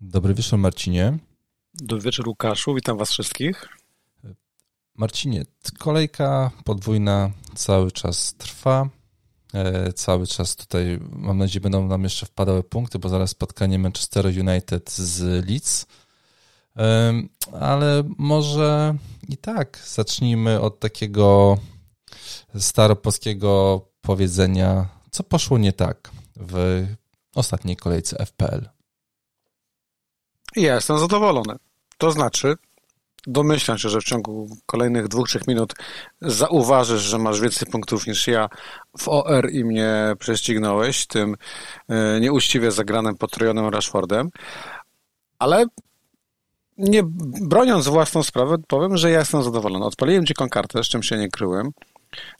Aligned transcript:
Dobry 0.00 0.34
wieczór, 0.34 0.58
Marcinie. 0.58 1.18
Dobry 1.74 2.04
wieczór, 2.04 2.28
Łukaszu. 2.28 2.74
Witam 2.74 2.98
Was 2.98 3.10
wszystkich. 3.10 3.68
Marcinie, 4.94 5.44
kolejka 5.78 6.50
podwójna 6.64 7.30
cały 7.54 7.92
czas 7.92 8.34
trwa. 8.34 8.88
E, 9.54 9.92
cały 9.92 10.26
czas 10.26 10.56
tutaj, 10.56 10.98
mam 11.12 11.38
nadzieję, 11.38 11.60
będą 11.60 11.86
nam 11.86 12.02
jeszcze 12.02 12.26
wpadały 12.26 12.62
punkty, 12.62 12.98
bo 12.98 13.08
zaraz 13.08 13.30
spotkanie 13.30 13.78
Manchester 13.78 14.26
United 14.26 14.90
z 14.90 15.46
Leeds. 15.48 15.86
Ale 17.60 18.02
może 18.18 18.94
i 19.28 19.36
tak 19.36 19.78
zacznijmy 19.86 20.60
od 20.60 20.80
takiego 20.80 21.58
staropolskiego 22.58 23.80
powiedzenia, 24.00 24.88
co 25.10 25.22
poszło 25.22 25.58
nie 25.58 25.72
tak 25.72 26.10
w 26.36 26.86
ostatniej 27.34 27.76
kolejce 27.76 28.26
FPL. 28.26 28.68
Ja 30.56 30.74
jestem 30.74 30.98
zadowolony. 30.98 31.56
To 31.98 32.12
znaczy, 32.12 32.54
domyślam 33.26 33.78
się, 33.78 33.88
że 33.88 34.00
w 34.00 34.04
ciągu 34.04 34.56
kolejnych 34.66 35.08
dwóch, 35.08 35.28
trzech 35.28 35.46
minut 35.46 35.74
zauważysz, 36.20 37.02
że 37.02 37.18
masz 37.18 37.40
więcej 37.40 37.68
punktów 37.68 38.06
niż 38.06 38.26
ja 38.26 38.48
w 38.98 39.08
OR 39.08 39.50
i 39.52 39.64
mnie 39.64 40.14
prześcignąłeś 40.18 41.06
tym 41.06 41.36
e, 41.88 42.20
nieuczciwie 42.20 42.72
zagranym, 42.72 43.16
potrojonym 43.16 43.68
Rashfordem, 43.68 44.30
ale 45.38 45.66
nie 46.80 47.02
broniąc 47.40 47.88
własną 47.88 48.22
sprawę, 48.22 48.56
powiem, 48.68 48.96
że 48.96 49.10
ja 49.10 49.18
jestem 49.18 49.42
zadowolony. 49.42 49.84
Odpaliłem 49.84 50.26
dziką 50.26 50.48
kartę, 50.48 50.84
z 50.84 50.88
czym 50.88 51.02
się 51.02 51.16
nie 51.16 51.28
kryłem. 51.28 51.70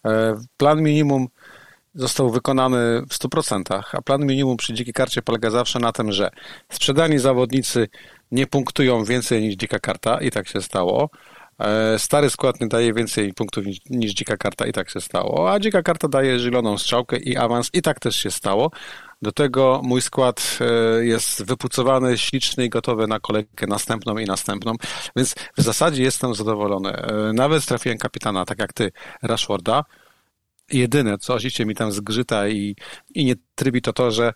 E, 0.06 0.34
plan 0.56 0.82
minimum 0.82 1.28
został 1.94 2.30
wykonany 2.30 3.02
w 3.08 3.14
100%, 3.14 3.82
a 3.92 4.02
plan 4.02 4.26
minimum 4.26 4.56
przy 4.56 4.74
dzikiej 4.74 4.94
karcie 4.94 5.22
polega 5.22 5.50
zawsze 5.50 5.78
na 5.78 5.92
tym, 5.92 6.12
że 6.12 6.30
sprzedani 6.72 7.18
zawodnicy 7.18 7.88
nie 8.32 8.46
punktują 8.46 9.04
więcej 9.04 9.42
niż 9.42 9.54
dzika 9.54 9.78
karta 9.78 10.20
i 10.20 10.30
tak 10.30 10.48
się 10.48 10.62
stało. 10.62 11.10
E, 11.58 11.98
stary 11.98 12.30
skład 12.30 12.60
nie 12.60 12.68
daje 12.68 12.94
więcej 12.94 13.34
punktów 13.34 13.66
niż, 13.66 13.78
niż 13.90 14.12
dzika 14.12 14.36
karta 14.36 14.66
i 14.66 14.72
tak 14.72 14.90
się 14.90 15.00
stało, 15.00 15.52
a 15.52 15.60
dzika 15.60 15.82
karta 15.82 16.08
daje 16.08 16.38
zieloną 16.38 16.78
strzałkę 16.78 17.16
i 17.16 17.36
awans 17.36 17.70
i 17.72 17.82
tak 17.82 18.00
też 18.00 18.16
się 18.16 18.30
stało. 18.30 18.70
Do 19.22 19.32
tego 19.32 19.80
mój 19.84 20.02
skład 20.02 20.58
e, 20.60 21.04
jest 21.04 21.44
wypucowany, 21.44 22.18
śliczny 22.18 22.64
i 22.64 22.68
gotowy 22.68 23.06
na 23.06 23.20
kolejkę 23.20 23.66
następną 23.66 24.18
i 24.18 24.24
następną, 24.24 24.74
więc 25.16 25.34
w 25.58 25.62
zasadzie 25.62 26.02
jestem 26.02 26.34
zadowolony. 26.34 26.92
E, 26.92 27.32
nawet 27.32 27.66
trafiłem 27.66 27.98
kapitana, 27.98 28.44
tak 28.44 28.58
jak 28.58 28.72
ty, 28.72 28.92
Rashforda, 29.22 29.84
jedyne, 30.72 31.18
co 31.18 31.34
oczywiście 31.34 31.66
mi 31.66 31.74
tam 31.74 31.92
zgrzyta 31.92 32.48
i, 32.48 32.76
i 33.14 33.24
nie 33.24 33.34
trybi, 33.54 33.82
to 33.82 33.92
to, 33.92 34.10
że 34.10 34.32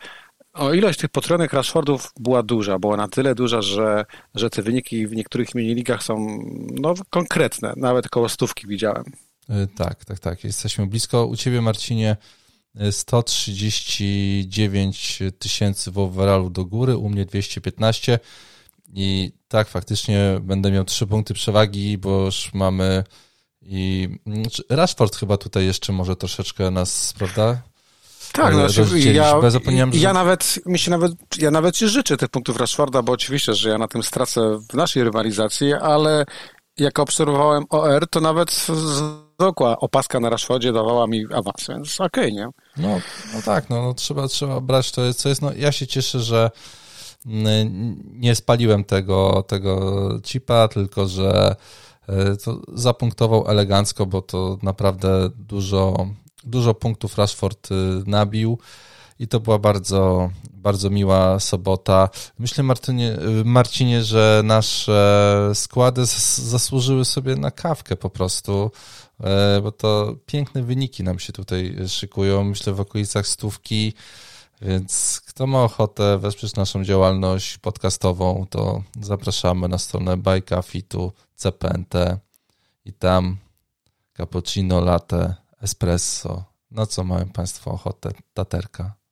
o 0.52 0.72
ilość 0.72 0.98
tych 0.98 1.10
potrojonych 1.10 1.52
Rashfordów 1.52 2.12
była 2.20 2.42
duża, 2.42 2.78
była 2.78 2.96
na 2.96 3.08
tyle 3.08 3.34
duża, 3.34 3.62
że, 3.62 4.04
że 4.34 4.50
te 4.50 4.62
wyniki 4.62 5.06
w 5.06 5.16
niektórych 5.16 5.54
mini-ligach 5.54 6.02
są 6.02 6.38
no, 6.80 6.94
konkretne, 7.10 7.72
nawet 7.76 8.08
koło 8.08 8.28
stówki 8.28 8.66
widziałem. 8.66 9.04
E, 9.48 9.66
tak, 9.66 10.04
tak, 10.04 10.18
tak. 10.18 10.44
Jesteśmy 10.44 10.86
blisko. 10.86 11.26
U 11.26 11.36
ciebie, 11.36 11.60
Marcinie, 11.60 12.16
139 12.90 15.22
e, 15.22 15.32
tysięcy 15.32 15.90
w 15.90 15.98
overallu 15.98 16.50
do 16.50 16.64
góry, 16.64 16.96
u 16.96 17.08
mnie 17.08 17.24
215 17.24 18.18
i 18.94 19.32
tak, 19.48 19.68
faktycznie 19.68 20.40
będę 20.40 20.70
miał 20.70 20.84
trzy 20.84 21.06
punkty 21.06 21.34
przewagi, 21.34 21.98
bo 21.98 22.24
już 22.24 22.54
mamy 22.54 23.04
i 23.62 24.08
znaczy, 24.26 24.62
Rashford 24.70 25.16
chyba 25.16 25.36
tutaj 25.36 25.66
jeszcze 25.66 25.92
może 25.92 26.16
troszeczkę 26.16 26.70
nas, 26.70 27.14
prawda? 27.18 27.58
Tak, 28.32 28.54
no, 28.54 28.68
znaczy, 28.68 28.98
ja, 28.98 29.12
ja, 29.12 29.40
ja 29.92 30.12
nawet, 30.12 30.60
mi 30.66 30.78
się 30.78 30.90
nawet, 30.90 31.12
ja 31.38 31.50
nawet 31.50 31.76
ci 31.76 31.88
życzę 31.88 32.16
tych 32.16 32.28
punktów 32.28 32.56
Rashforda, 32.56 33.02
bo 33.02 33.12
oczywiście, 33.12 33.54
że 33.54 33.68
ja 33.68 33.78
na 33.78 33.88
tym 33.88 34.02
stracę 34.02 34.58
w 34.70 34.74
naszej 34.74 35.04
rywalizacji, 35.04 35.72
ale 35.72 36.24
jak 36.78 36.98
obserwowałem 36.98 37.64
OR, 37.70 38.08
to 38.10 38.20
nawet 38.20 38.50
zwykła 38.50 39.78
opaska 39.78 40.20
na 40.20 40.30
Rashfordzie 40.30 40.72
dawała 40.72 41.06
mi 41.06 41.24
awans, 41.34 41.66
więc 41.68 42.00
okej, 42.00 42.24
okay, 42.24 42.32
nie? 42.32 42.48
No, 42.76 43.00
no 43.34 43.42
tak, 43.44 43.70
no, 43.70 43.82
no, 43.82 43.94
trzeba, 43.94 44.28
trzeba 44.28 44.60
brać 44.60 44.92
to, 44.92 45.14
co 45.14 45.28
jest, 45.28 45.42
no 45.42 45.52
ja 45.56 45.72
się 45.72 45.86
cieszę, 45.86 46.20
że 46.20 46.50
mm, 47.26 48.02
nie 48.12 48.34
spaliłem 48.34 48.84
tego, 48.84 49.44
tego 49.48 50.08
chipa, 50.22 50.68
tylko 50.68 51.08
że 51.08 51.56
E, 52.08 52.36
to 52.36 52.60
zapunktował 52.74 53.48
elegancko, 53.48 54.06
bo 54.06 54.22
to 54.22 54.58
naprawdę 54.62 55.30
dużo, 55.36 56.06
dużo 56.44 56.74
punktów 56.74 57.18
Rashford 57.18 57.70
y, 57.70 57.74
nabił 58.06 58.58
i 59.18 59.28
to 59.28 59.40
była 59.40 59.58
bardzo, 59.58 60.30
bardzo 60.52 60.90
miła 60.90 61.40
sobota. 61.40 62.08
Myślę, 62.38 62.64
Martynie, 62.64 63.16
Marcinie, 63.44 64.02
że 64.02 64.40
nasze 64.44 65.50
składy 65.54 66.06
zasłużyły 66.36 67.04
sobie 67.04 67.36
na 67.36 67.50
kawkę 67.50 67.96
po 67.96 68.10
prostu, 68.10 68.70
e, 69.20 69.60
bo 69.62 69.72
to 69.72 70.16
piękne 70.26 70.62
wyniki 70.62 71.02
nam 71.02 71.18
się 71.18 71.32
tutaj 71.32 71.76
szykują. 71.88 72.44
Myślę, 72.44 72.72
w 72.72 72.80
okolicach 72.80 73.26
stówki. 73.26 73.94
Więc 74.62 75.20
kto 75.26 75.46
ma 75.46 75.64
ochotę 75.64 76.18
wesprzeć 76.18 76.54
naszą 76.54 76.84
działalność 76.84 77.58
podcastową, 77.58 78.46
to 78.50 78.82
zapraszamy 79.00 79.68
na 79.68 79.78
stronę 79.78 80.16
Bajka 80.16 80.62
Fitu 80.62 81.12
CPNT 81.36 81.94
i 82.84 82.92
tam 82.92 83.36
cappuccino, 84.16 84.80
latte, 84.80 85.34
espresso. 85.62 86.44
No 86.70 86.86
co 86.86 87.04
mają 87.04 87.28
Państwo 87.28 87.70
ochotę? 87.70 88.10
Taterka. 88.34 89.03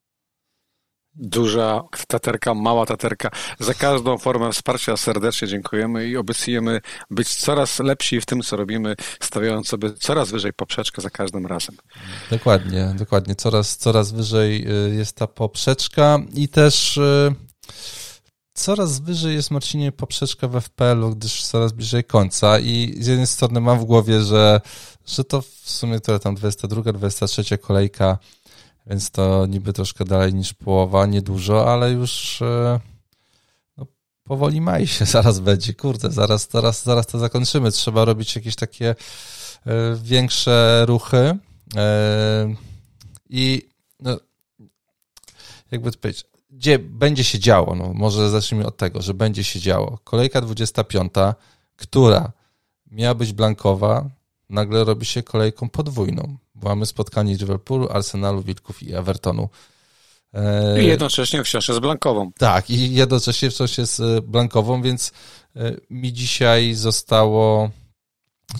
Duża 1.15 1.83
taterka, 2.09 2.55
mała 2.55 2.87
taterka. 2.87 3.31
Za 3.61 3.75
każdą 3.75 4.19
formę 4.19 4.53
wsparcia 4.53 4.97
serdecznie 4.97 5.49
dziękujemy 5.49 6.09
i 6.09 6.17
obiecujemy 6.17 6.81
być 7.11 7.35
coraz 7.35 7.79
lepsi 7.79 8.21
w 8.21 8.27
tym, 8.27 8.43
co 8.43 8.57
robimy, 8.57 8.97
stawiając 9.21 9.69
sobie 9.69 9.93
coraz 9.93 10.31
wyżej 10.31 10.53
poprzeczkę 10.53 11.03
za 11.03 11.11
każdym 11.11 11.47
razem. 11.47 11.77
Dokładnie, 12.31 12.95
dokładnie. 12.99 13.35
Coraz, 13.35 13.77
coraz 13.77 14.13
wyżej 14.13 14.69
y, 14.89 14.95
jest 14.95 15.17
ta 15.17 15.27
poprzeczka 15.27 16.19
i 16.35 16.49
też 16.49 16.97
y, 16.97 17.35
coraz 18.55 19.01
wyżej 19.01 19.35
jest 19.35 19.51
Marcinie 19.51 19.93
poprzeczka 19.93 20.49
w 20.49 20.61
FPL-u, 20.61 21.11
gdyż 21.11 21.45
coraz 21.45 21.73
bliżej 21.73 22.05
końca 22.05 22.59
i 22.59 22.95
z 23.01 23.07
jednej 23.07 23.27
strony 23.27 23.61
mam 23.61 23.79
w 23.79 23.85
głowie, 23.85 24.21
że, 24.21 24.61
że 25.07 25.25
to 25.25 25.43
w 25.43 25.71
sumie 25.71 26.01
to 26.01 26.19
tam 26.19 26.35
22, 26.35 26.93
23 26.93 27.59
kolejka, 27.59 28.19
więc 28.87 29.11
to 29.11 29.47
niby 29.47 29.73
troszkę 29.73 30.05
dalej 30.05 30.35
niż 30.35 30.55
połowa, 30.55 31.07
niedużo, 31.07 31.73
ale 31.73 31.93
już 31.93 32.43
e, 32.43 32.81
no, 33.77 33.87
powoli 34.25 34.61
maj 34.61 34.87
się 34.87 35.05
zaraz 35.17 35.41
będzie, 35.41 35.75
kurde, 35.75 36.11
zaraz, 36.11 36.49
zaraz, 36.51 36.85
zaraz 36.85 37.07
to 37.07 37.19
zakończymy. 37.19 37.71
Trzeba 37.71 38.05
robić 38.05 38.37
jakieś 38.37 38.57
takie 38.57 38.91
e, 38.91 38.95
większe 40.03 40.85
ruchy 40.87 41.39
e, 41.77 42.55
i 43.29 43.69
no, 44.01 44.17
jakby 45.71 45.93
to 45.93 45.99
powiedzieć, 45.99 46.25
gdzie 46.51 46.79
będzie 46.79 47.25
się 47.25 47.39
działo. 47.39 47.75
No, 47.75 47.93
może 47.95 48.31
zacznijmy 48.31 48.67
od 48.67 48.77
tego, 48.77 49.03
że 49.03 49.15
będzie 49.15 49.45
się 49.45 49.61
działo. 49.61 49.99
Kolejka 50.05 50.41
25, 50.41 51.13
która 51.77 52.33
miała 52.91 53.15
być 53.15 53.33
blankowa, 53.33 54.11
nagle 54.51 54.85
robi 54.85 55.07
się 55.07 55.23
kolejką 55.23 55.69
podwójną. 55.69 56.37
Mamy 56.63 56.87
spotkanie 56.87 57.35
Liverpoolu, 57.35 57.89
Arsenalu, 57.91 58.43
Wilków 58.43 58.83
i 58.83 58.95
Evertonu. 58.95 59.49
E, 60.35 60.83
I 60.83 60.87
jednocześnie 60.87 61.45
wciąż 61.45 61.69
jest 61.69 61.81
blankową. 61.81 62.31
Tak, 62.39 62.71
i 62.71 62.95
jednocześnie 62.95 63.51
wciąż 63.51 63.79
jest 63.79 64.03
blankową, 64.23 64.83
więc 64.83 65.13
e, 65.57 65.77
mi 65.91 66.13
dzisiaj 66.13 66.75
zostało 66.75 67.71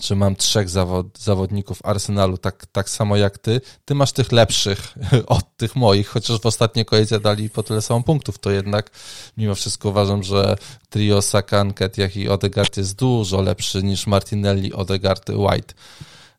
czy 0.01 0.15
mam 0.15 0.35
trzech 0.35 0.69
zawod, 0.69 1.19
zawodników 1.19 1.79
Arsenalu, 1.83 2.37
tak, 2.37 2.65
tak 2.71 2.89
samo 2.89 3.17
jak 3.17 3.37
ty. 3.37 3.61
Ty 3.85 3.95
masz 3.95 4.11
tych 4.11 4.31
lepszych 4.31 4.95
od 5.27 5.57
tych 5.57 5.75
moich, 5.75 6.07
chociaż 6.07 6.39
w 6.39 6.45
ostatniej 6.45 6.85
kolejce 6.85 7.19
dali 7.19 7.49
po 7.49 7.63
tyle 7.63 7.81
samo 7.81 8.03
punktów, 8.03 8.39
to 8.39 8.51
jednak 8.51 8.91
mimo 9.37 9.55
wszystko 9.55 9.89
uważam, 9.89 10.23
że 10.23 10.55
trio 10.89 11.21
Saka, 11.21 11.63
Nketiah 11.63 12.17
i 12.17 12.29
Odegaard 12.29 12.77
jest 12.77 12.95
dużo 12.95 13.41
lepszy 13.41 13.83
niż 13.83 14.07
Martinelli, 14.07 14.73
Odegaard, 14.73 15.29
White. 15.29 15.73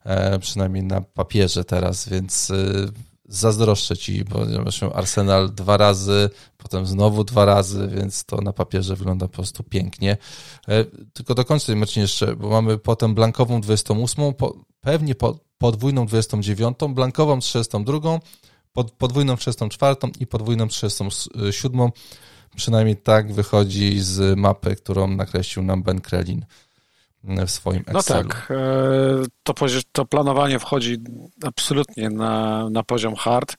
E, 0.04 0.38
przynajmniej 0.38 0.82
na 0.82 1.00
papierze 1.00 1.64
teraz, 1.64 2.08
więc 2.08 2.50
e, 2.50 2.54
zazdroszczę 3.28 3.96
ci, 3.96 4.24
bo 4.24 4.46
Arsenal 4.94 5.54
dwa 5.54 5.76
razy, 5.76 6.30
potem 6.56 6.86
znowu 6.86 7.24
dwa 7.24 7.44
razy, 7.44 7.88
więc 7.88 8.24
to 8.24 8.40
na 8.40 8.52
papierze 8.52 8.96
wygląda 8.96 9.28
po 9.28 9.34
prostu 9.34 9.62
pięknie. 9.62 10.16
E, 10.68 10.84
tylko 11.12 11.34
do 11.34 11.44
końca 11.44 11.66
tej 11.66 11.76
meczu 11.76 12.00
jeszcze, 12.00 12.36
bo 12.36 12.48
mamy 12.48 12.78
potem 12.78 13.14
blankową 13.14 13.60
28, 13.60 14.34
po, 14.34 14.54
pewnie 14.80 15.14
po, 15.14 15.38
podwójną 15.58 16.06
29, 16.06 16.78
blankową 16.88 17.40
32, 17.40 18.18
pod, 18.72 18.90
podwójną 18.90 19.36
34 19.36 19.96
i 20.20 20.26
podwójną 20.26 20.68
37. 20.68 21.90
Przynajmniej 22.56 22.96
tak 22.96 23.32
wychodzi 23.32 24.00
z 24.00 24.38
mapy, 24.38 24.76
którą 24.76 25.08
nakreślił 25.08 25.64
nam 25.64 25.82
Ben 25.82 26.00
Krelin. 26.00 26.44
W 27.46 27.50
swoim 27.50 27.84
Excelu. 27.86 28.22
No 28.22 28.28
tak, 28.28 28.52
to, 29.42 29.54
to 29.92 30.04
planowanie 30.04 30.58
wchodzi 30.58 30.98
absolutnie 31.44 32.10
na, 32.10 32.68
na 32.70 32.82
poziom 32.82 33.14
hard. 33.14 33.56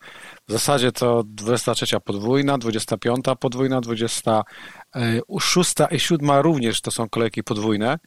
W 0.47 0.51
zasadzie 0.51 0.91
to 0.91 1.23
23 1.27 1.99
podwójna, 2.05 2.57
25 2.57 3.25
podwójna, 3.39 3.81
26 3.81 5.73
i 5.91 5.99
7 5.99 6.31
również 6.31 6.81
to 6.81 6.91
są 6.91 7.09
kolejki 7.09 7.43
podwójne 7.43 7.99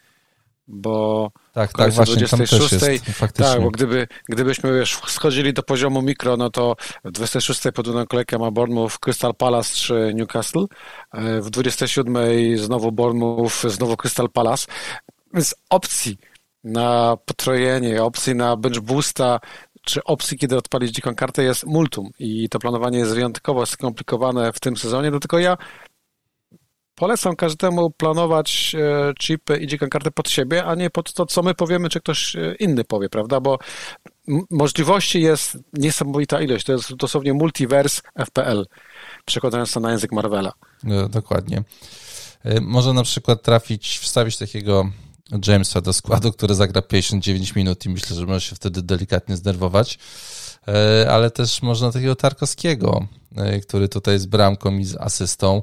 bo 0.69 1.31
tak, 1.53 1.73
tak, 1.73 1.93
właśnie 1.93 2.17
26, 2.17 2.31
tam 2.31 2.81
też 2.81 2.91
jest, 2.93 3.19
faktycznie. 3.19 3.53
tak, 3.53 3.63
bo 3.63 3.71
gdyby, 3.71 4.09
gdybyśmy 4.29 4.71
już 4.71 5.01
schodzili 5.07 5.53
do 5.53 5.63
poziomu 5.63 6.03
mikro, 6.03 6.37
no 6.37 6.51
to 6.51 6.77
w 7.05 7.11
26 7.11 7.61
podwójną 7.75 8.07
kolejkę 8.07 8.39
ma 8.39 8.51
Bournemouth, 8.51 8.99
Crystal 8.99 9.35
Palace 9.35 9.75
czy 9.75 10.13
Newcastle, 10.15 10.67
e, 11.13 11.41
w 11.41 11.51
27 11.51 12.17
znowu 12.57 12.93
Bournemouth, 12.93 13.55
znowu 13.69 13.97
Crystal 13.97 14.31
Palace, 14.31 14.67
więc 15.35 15.55
opcji 15.71 16.19
na 16.65 17.17
potrojenie, 17.25 18.03
opcji 18.03 18.35
na 18.35 18.57
bench 18.57 18.81
boosta, 18.81 19.41
czy 19.83 20.05
opcji, 20.05 20.39
kiedy 20.39 20.57
odpalić 20.57 20.95
dziką 20.95 21.15
kartę 21.15 21.43
jest 21.43 21.67
multum 21.67 22.11
i 22.19 22.49
to 22.49 22.59
planowanie 22.59 22.99
jest 22.99 23.15
wyjątkowo 23.15 23.67
skomplikowane 23.67 24.53
w 24.53 24.61
tym 24.61 24.77
sezonie, 24.77 25.11
dlatego 25.11 25.39
ja 25.39 25.57
polecam 26.99 27.37
każdemu 27.37 27.91
planować 27.91 28.75
e, 28.75 29.15
chipy 29.21 29.57
i 29.57 29.67
dziką 29.67 29.89
kartę 29.89 30.11
pod 30.11 30.31
siebie, 30.31 30.65
a 30.65 30.75
nie 30.75 30.91
pod 30.91 31.13
to, 31.13 31.27
co 31.27 31.43
my 31.43 31.55
powiemy, 31.55 31.89
czy 31.89 32.01
ktoś 32.01 32.37
e, 32.37 32.55
inny 32.55 32.85
powie, 32.85 33.09
prawda? 33.09 33.41
Bo 33.41 33.59
możliwości 34.51 35.21
jest 35.21 35.59
niesamowita 35.73 36.41
ilość. 36.41 36.65
To 36.67 36.73
jest 36.73 36.95
dosłownie 36.95 37.35
multiverse 37.35 38.03
FPL, 38.27 38.67
przekładając 39.25 39.73
to 39.73 39.81
na 39.81 39.91
język 39.91 40.13
Marvela. 40.13 40.53
No, 40.83 41.09
dokładnie. 41.09 41.63
E, 42.45 42.61
może 42.61 42.93
na 42.93 43.03
przykład 43.03 43.43
trafić, 43.43 43.99
wstawić 43.99 44.37
takiego 44.37 44.91
Jamesa 45.47 45.81
do 45.81 45.93
składu, 45.93 46.33
który 46.33 46.55
zagra 46.55 46.83
59 46.83 47.55
minut 47.55 47.87
i 47.87 47.89
myślę, 47.89 48.17
że 48.17 48.27
może 48.27 48.41
się 48.41 48.57
wtedy 48.57 48.83
delikatnie 48.83 49.37
zdenerwować. 49.37 49.99
E, 50.69 51.11
ale 51.11 51.31
też 51.31 51.63
można 51.63 51.93
takiego 51.93 52.17
Tarkowskiego, 52.17 53.07
e, 53.37 53.61
który 53.61 53.89
tutaj 53.89 54.19
z 54.19 54.27
bramką 54.27 54.79
i 54.79 54.85
z 54.85 54.97
asystą. 54.97 55.63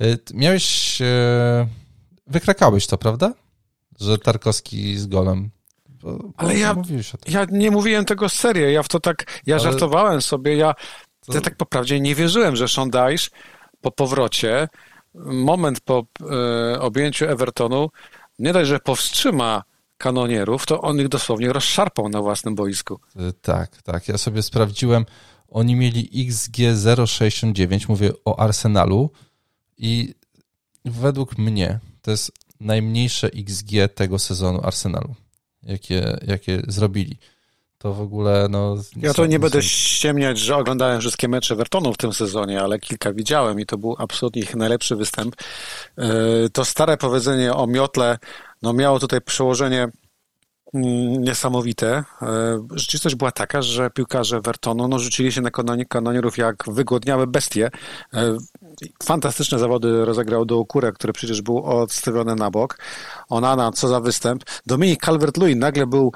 E, 0.00 0.04
miałeś, 0.34 0.98
wykrakałeś 2.26 2.86
to, 2.86 2.98
prawda? 2.98 3.32
Że 4.00 4.18
Tarkowski 4.18 4.98
z 4.98 5.06
golem. 5.06 5.50
Bo, 5.88 6.18
ale 6.36 6.58
ja, 6.58 6.76
ja 7.28 7.46
nie 7.50 7.70
mówiłem 7.70 8.04
tego 8.04 8.28
serio, 8.28 8.68
ja 8.68 8.82
w 8.82 8.88
to 8.88 9.00
tak, 9.00 9.40
ja 9.46 9.54
ale... 9.54 9.64
żartowałem 9.64 10.22
sobie, 10.22 10.56
ja, 10.56 10.74
to... 11.26 11.34
ja 11.34 11.40
tak 11.40 11.56
po 11.56 11.66
prawdzie 11.66 12.00
nie 12.00 12.14
wierzyłem, 12.14 12.56
że 12.56 12.66
Dyche 12.66 13.30
po 13.80 13.90
powrocie, 13.90 14.68
moment 15.14 15.80
po 15.80 16.06
e, 16.74 16.80
objęciu 16.80 17.24
Evertonu, 17.24 17.90
nie 18.38 18.52
dość, 18.52 18.68
że 18.68 18.80
powstrzyma 18.80 19.62
kanonierów, 19.98 20.66
to 20.66 20.80
on 20.80 21.00
ich 21.00 21.08
dosłownie 21.08 21.52
rozszarpał 21.52 22.08
na 22.08 22.22
własnym 22.22 22.54
boisku. 22.54 23.00
Y, 23.16 23.32
tak, 23.32 23.82
tak. 23.82 24.08
Ja 24.08 24.18
sobie 24.18 24.42
sprawdziłem, 24.42 25.06
oni 25.48 25.76
mieli 25.76 26.10
XG 26.28 26.56
0,69, 26.56 27.88
mówię 27.88 28.10
o 28.24 28.40
Arsenalu 28.40 29.10
i 29.78 30.14
według 30.84 31.38
mnie 31.38 31.80
to 32.02 32.10
jest 32.10 32.32
najmniejsze 32.60 33.26
XG 33.26 33.70
tego 33.94 34.18
sezonu 34.18 34.60
Arsenalu, 34.62 35.14
jakie, 35.62 36.18
jakie 36.26 36.62
zrobili. 36.68 37.18
To 37.86 37.94
w 37.94 38.00
ogóle, 38.00 38.46
no... 38.50 38.76
Ja 38.96 39.14
to 39.14 39.26
nie 39.26 39.38
będę 39.38 39.62
ściemniać, 39.62 40.38
że 40.38 40.56
oglądałem 40.56 41.00
wszystkie 41.00 41.28
mecze 41.28 41.54
Evertonu 41.54 41.92
w 41.92 41.96
tym 41.96 42.12
sezonie, 42.12 42.60
ale 42.60 42.78
kilka 42.78 43.12
widziałem 43.12 43.60
i 43.60 43.66
to 43.66 43.78
był 43.78 43.96
absolutnie 43.98 44.42
ich 44.42 44.54
najlepszy 44.54 44.96
występ. 44.96 45.36
Y, 45.98 46.50
to 46.50 46.64
stare 46.64 46.96
powiedzenie 46.96 47.54
o 47.54 47.66
miotle 47.66 48.18
no 48.62 48.72
miało 48.72 48.98
tutaj 48.98 49.20
przełożenie 49.20 49.88
mm, 50.74 51.22
niesamowite. 51.22 52.04
E, 52.22 52.66
rzeczywistość 52.70 53.14
była 53.14 53.32
taka, 53.32 53.62
że 53.62 53.90
piłkarze 53.90 54.40
Vertonu 54.40 54.88
no, 54.88 54.98
rzucili 54.98 55.32
się 55.32 55.40
na 55.40 55.50
kanonierów 55.88 56.38
jak 56.38 56.64
wygłodniałe 56.68 57.26
bestie. 57.26 57.70
E, 58.14 58.36
fantastyczne 59.02 59.58
zawody 59.58 60.04
rozegrał 60.04 60.44
do 60.44 60.58
Okure, 60.58 60.92
który 60.92 61.12
przecież 61.12 61.42
był 61.42 61.64
odstawiony 61.64 62.34
na 62.34 62.50
bok. 62.50 62.78
Onana, 63.28 63.72
co 63.72 63.88
za 63.88 64.00
występ. 64.00 64.44
Dominik 64.66 65.02
Calvert-Lewin 65.02 65.56
nagle 65.56 65.86
był 65.86 66.12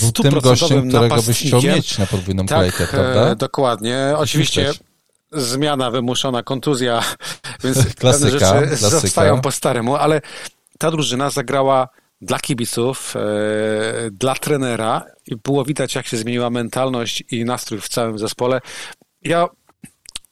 był 0.00 0.12
tym 0.12 0.40
gościem, 0.40 0.88
którego 0.88 1.22
byś 1.22 1.40
chciał 1.40 1.62
mieć 1.62 1.98
na 1.98 2.06
podwójną 2.06 2.46
tak, 2.46 2.58
kolejkę, 2.58 2.86
prawda? 2.86 3.30
E, 3.30 3.36
dokładnie. 3.36 4.14
Oczywiście 4.16 4.72
zmiana 5.32 5.90
wymuszona, 5.90 6.42
kontuzja, 6.42 7.02
więc 7.64 7.78
klasyka, 7.94 8.12
pewne 8.12 8.30
rzeczy 8.30 8.78
klasyka. 8.78 9.00
zostają 9.00 9.40
po 9.40 9.50
staremu, 9.50 9.96
ale 9.96 10.20
ta 10.78 10.90
drużyna 10.90 11.30
zagrała 11.30 11.88
dla 12.20 12.38
kibiców, 12.38 13.14
e, 13.16 13.20
dla 14.10 14.34
trenera 14.34 15.02
i 15.26 15.36
było 15.36 15.64
widać, 15.64 15.94
jak 15.94 16.06
się 16.06 16.16
zmieniła 16.16 16.50
mentalność 16.50 17.24
i 17.30 17.44
nastrój 17.44 17.80
w 17.80 17.88
całym 17.88 18.18
zespole. 18.18 18.60
Ja 19.22 19.48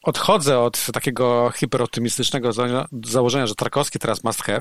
odchodzę 0.03 0.59
od 0.59 0.87
takiego 0.93 1.53
hiperoptymistycznego 1.57 2.51
założenia, 3.05 3.47
że 3.47 3.55
Tarkowski 3.55 3.99
teraz 3.99 4.25
must 4.25 4.43
have, 4.43 4.61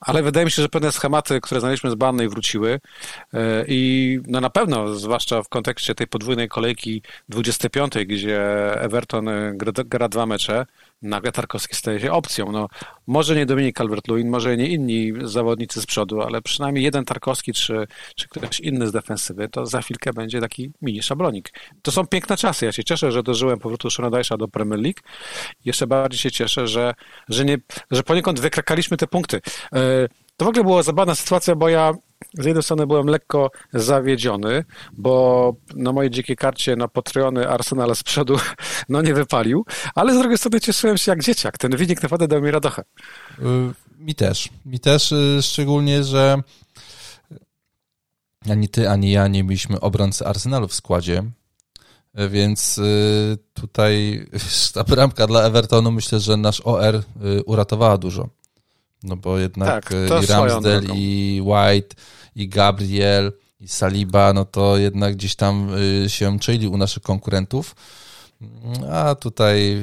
ale 0.00 0.22
wydaje 0.22 0.44
mi 0.44 0.50
się, 0.50 0.62
że 0.62 0.68
pewne 0.68 0.92
schematy, 0.92 1.40
które 1.40 1.60
znaleźliśmy 1.60 1.90
z 1.90 1.94
Bannej 1.94 2.28
wróciły. 2.28 2.80
E, 3.34 3.64
i 3.68 4.20
no 4.26 4.40
na 4.40 4.50
pewno, 4.50 4.94
zwłaszcza 4.94 5.42
w 5.42 5.48
kontekście 5.48 5.94
tej 5.94 6.06
podwójnej 6.06 6.48
kolejki 6.48 7.02
25, 7.28 7.92
gdzie 8.06 8.40
Everton 8.80 9.26
gra, 9.54 9.72
gra 9.84 10.08
dwa 10.08 10.26
mecze, 10.26 10.66
nagle 11.04 11.32
Tarkowski 11.32 11.76
staje 11.76 12.00
się 12.00 12.12
opcją. 12.12 12.52
No, 12.52 12.68
może 13.06 13.36
nie 13.36 13.46
Dominik 13.46 13.76
Calvert-Lewin, 13.78 14.24
może 14.24 14.56
nie 14.56 14.68
inni 14.68 15.12
zawodnicy 15.22 15.80
z 15.80 15.86
przodu, 15.86 16.22
ale 16.22 16.42
przynajmniej 16.42 16.84
jeden 16.84 17.04
Tarkowski 17.04 17.52
czy, 17.52 17.86
czy 18.16 18.28
ktoś 18.28 18.60
inny 18.60 18.86
z 18.86 18.92
defensywy, 18.92 19.48
to 19.48 19.66
za 19.66 19.82
chwilkę 19.82 20.12
będzie 20.12 20.40
taki 20.40 20.72
mini 20.82 21.02
szablonik. 21.02 21.52
To 21.82 21.92
są 21.92 22.06
piękne 22.06 22.36
czasy. 22.36 22.66
Ja 22.66 22.72
się 22.72 22.84
cieszę, 22.84 23.12
że 23.12 23.22
dożyłem 23.22 23.58
powrotu 23.58 23.90
Shonadajsza 23.90 24.36
do 24.36 24.48
Premier 24.48 24.80
League. 24.80 25.00
Jeszcze 25.64 25.86
bardziej 25.86 26.18
się 26.18 26.30
cieszę, 26.30 26.68
że, 26.68 26.94
że, 27.28 27.44
nie, 27.44 27.58
że 27.90 28.02
poniekąd 28.02 28.40
wykrakaliśmy 28.40 28.96
te 28.96 29.06
punkty. 29.06 29.40
E, 29.72 30.08
to 30.36 30.44
w 30.44 30.48
ogóle 30.48 30.64
była 30.64 30.82
zabawna 30.82 31.14
sytuacja, 31.14 31.54
bo 31.54 31.68
ja 31.68 31.94
z 32.38 32.44
jednej 32.44 32.62
strony 32.62 32.86
byłem 32.86 33.06
lekko 33.06 33.50
zawiedziony, 33.72 34.64
bo 34.92 35.54
na 35.74 35.92
mojej 35.92 36.10
dzikiej 36.10 36.36
karcie 36.36 36.76
na 36.76 36.88
potrojony 36.88 37.48
Arsenal 37.48 37.96
z 37.96 38.02
przodu 38.02 38.36
no 38.88 39.02
nie 39.02 39.14
wypalił, 39.14 39.64
ale 39.94 40.14
z 40.14 40.18
drugiej 40.18 40.38
strony 40.38 40.60
cieszyłem 40.60 40.98
się 40.98 41.12
jak 41.12 41.22
dzieciak. 41.22 41.58
Ten 41.58 41.76
wynik 41.76 42.02
naprawdę 42.02 42.28
dał 42.28 42.42
mi 42.42 42.50
radochę. 42.50 42.82
Y, 42.82 43.42
mi 43.98 44.14
też. 44.14 44.48
Mi 44.66 44.80
też, 44.80 45.12
y, 45.12 45.38
szczególnie, 45.42 46.04
że 46.04 46.42
ani 48.50 48.68
ty, 48.68 48.90
ani 48.90 49.10
ja 49.10 49.28
nie 49.28 49.44
mieliśmy 49.44 49.80
obrońcy 49.80 50.26
Arsenalu 50.26 50.68
w 50.68 50.74
składzie, 50.74 51.22
więc 52.30 52.78
y, 52.78 53.38
tutaj 53.54 54.26
ta 54.74 54.84
bramka 54.84 55.26
dla 55.26 55.42
Evertonu 55.42 55.90
myślę, 55.90 56.20
że 56.20 56.36
nasz 56.36 56.62
OR 56.64 57.02
uratowała 57.46 57.98
dużo. 57.98 58.28
No 59.04 59.16
bo 59.16 59.38
jednak 59.38 59.90
tak, 59.90 60.22
i 60.24 60.26
Ramsdale, 60.26 60.82
i 60.94 61.40
White, 61.44 61.96
i 62.36 62.48
Gabriel, 62.48 63.32
i 63.60 63.68
Saliba, 63.68 64.32
no 64.32 64.44
to 64.44 64.76
jednak 64.76 65.14
gdzieś 65.14 65.34
tam 65.34 65.74
y, 66.04 66.10
się 66.10 66.38
czuli 66.38 66.68
u 66.68 66.76
naszych 66.76 67.02
konkurentów. 67.02 67.76
A 68.92 69.14
tutaj 69.14 69.80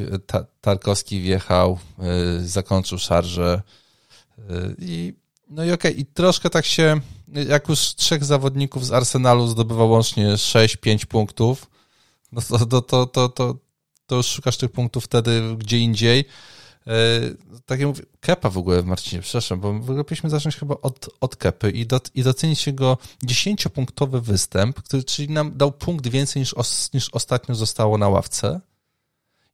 Tarkowski 0.62 1.22
wjechał, 1.22 1.80
zakończył 2.40 2.98
szarżę 2.98 3.62
i 4.80 5.14
no 5.52 5.64
i 5.64 5.72
okej, 5.72 5.92
okay. 5.92 6.02
i 6.02 6.06
troszkę 6.06 6.50
tak 6.50 6.66
się, 6.66 7.00
jak 7.48 7.70
już 7.70 7.80
trzech 7.80 8.26
zawodników 8.26 8.86
z 8.86 8.92
Arsenalu 8.92 9.48
zdobywa 9.48 9.84
łącznie 9.84 10.28
6-5 10.34 11.06
punktów, 11.06 11.70
no 12.32 12.42
to, 12.42 12.66
to, 12.66 12.82
to, 12.82 13.06
to, 13.06 13.30
to, 13.30 13.56
to 14.06 14.16
już 14.16 14.26
szukasz 14.26 14.58
tych 14.58 14.72
punktów 14.72 15.06
wtedy 15.06 15.56
gdzie 15.58 15.80
indziej. 15.80 16.26
E, 16.88 16.94
tak 17.66 17.80
jak 17.80 17.88
mówię, 17.88 18.04
Kepa 18.20 18.50
w 18.50 18.58
ogóle, 18.58 18.84
Marcinie, 18.84 19.22
przepraszam, 19.22 19.60
bo 19.60 19.74
w 19.74 19.90
ogóle 19.90 20.04
powinniśmy 20.04 20.30
zacząć 20.30 20.58
chyba 20.58 20.76
od, 20.82 21.10
od 21.22 21.36
Kepy 21.36 21.72
i, 21.72 21.86
do, 21.86 22.00
i 22.16 22.24
docenić 22.24 22.68
jego 22.68 22.98
10-punktowy 23.26 24.22
występ, 24.22 24.82
który 24.82 25.04
czyli 25.04 25.30
nam 25.30 25.58
dał 25.58 25.72
punkt 25.72 26.08
więcej 26.08 26.40
niż, 26.40 26.54
os, 26.54 26.94
niż 26.94 27.10
ostatnio 27.10 27.56
zostało 27.56 27.98
na 27.98 28.10
ławce. 28.10 28.62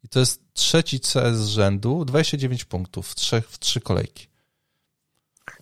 I 0.03 0.07
to 0.07 0.19
jest 0.19 0.41
trzeci 0.53 0.99
CS 0.99 1.37
z 1.37 1.47
rzędu, 1.47 2.05
29 2.05 2.65
punktów 2.65 3.09
w, 3.09 3.15
trzech, 3.15 3.49
w 3.49 3.59
trzy 3.59 3.81
kolejki. 3.81 4.27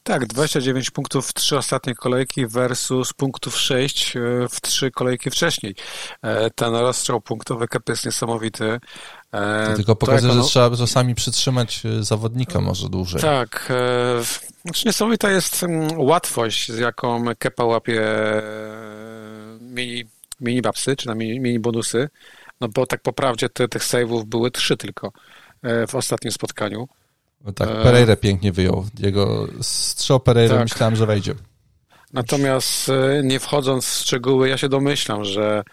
Tak, 0.03 0.25
29 0.27 0.91
punktów 0.91 1.27
w 1.27 1.33
trzy 1.33 1.57
ostatnie 1.57 1.95
kolejki 1.95 2.47
versus 2.47 3.13
punktów 3.13 3.57
6 3.57 4.17
e, 4.17 4.19
w 4.49 4.61
trzy 4.61 4.91
kolejki 4.91 5.29
wcześniej. 5.31 5.75
E, 6.21 6.49
ten 6.49 6.75
rozstrzał 6.75 7.21
punktowy 7.21 7.67
Kep 7.67 7.89
jest 7.89 8.05
niesamowity. 8.05 8.79
E, 9.31 9.67
to 9.69 9.75
tylko 9.75 9.95
pokazuje, 9.95 10.33
to, 10.33 10.43
że 10.43 10.47
trzeba 10.49 10.77
czasami 10.77 11.15
przytrzymać 11.15 11.83
zawodnika 11.99 12.61
może 12.61 12.89
dłużej. 12.89 13.21
Tak. 13.21 13.73
Znaczy 14.61 14.87
niesamowita 14.87 15.31
jest 15.31 15.63
mm, 15.63 15.99
łatwość, 15.99 16.71
z 16.71 16.77
jaką 16.77 17.25
Kepa 17.39 17.63
łapie 17.63 18.01
mini, 19.59 20.03
mini 20.39 20.61
babsy, 20.61 20.95
czy 20.95 21.07
na 21.07 21.15
mini, 21.15 21.39
mini 21.39 21.59
bonusy. 21.59 22.09
No 22.61 22.67
bo 22.69 22.85
tak 22.85 23.01
po 23.01 23.13
prawdzie 23.13 23.49
te, 23.49 23.67
tych 23.67 23.83
save'ów 23.83 24.23
były 24.25 24.51
trzy 24.51 24.77
tylko 24.77 25.11
w 25.87 25.95
ostatnim 25.95 26.31
spotkaniu. 26.31 26.87
Tak, 27.55 27.69
Pereira 27.69 28.15
pięknie 28.15 28.51
wyjął. 28.51 28.85
Jego 28.99 29.47
strzał 29.61 30.19
Pereira 30.19 30.55
tak. 30.55 30.63
myślałem, 30.63 30.95
że 30.95 31.05
wejdzie. 31.05 31.35
Natomiast 32.15 32.89
e, 32.89 33.21
nie 33.23 33.39
wchodząc 33.39 33.85
w 33.85 33.97
szczegóły, 33.97 34.49
ja 34.49 34.57
się 34.57 34.69
domyślam, 34.69 35.25
że 35.25 35.63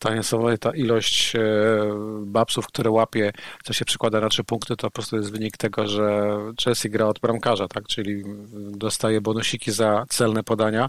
ta 0.00 0.14
niesamowita 0.14 0.70
ilość 0.74 1.36
e, 1.36 1.40
babsów, 2.20 2.66
które 2.66 2.90
łapie, 2.90 3.32
co 3.64 3.72
się 3.72 3.84
przykłada 3.84 4.20
na 4.20 4.28
trzy 4.28 4.44
punkty, 4.44 4.76
to 4.76 4.86
po 4.86 4.90
prostu 4.90 5.16
jest 5.16 5.32
wynik 5.32 5.56
tego, 5.56 5.88
że 5.88 6.36
Chelsea 6.64 6.90
gra 6.90 7.06
od 7.06 7.18
bramkarza, 7.18 7.68
tak? 7.68 7.86
czyli 7.86 8.22
dostaje 8.70 9.20
bonusiki 9.20 9.72
za 9.72 10.04
celne 10.08 10.42
podania 10.42 10.88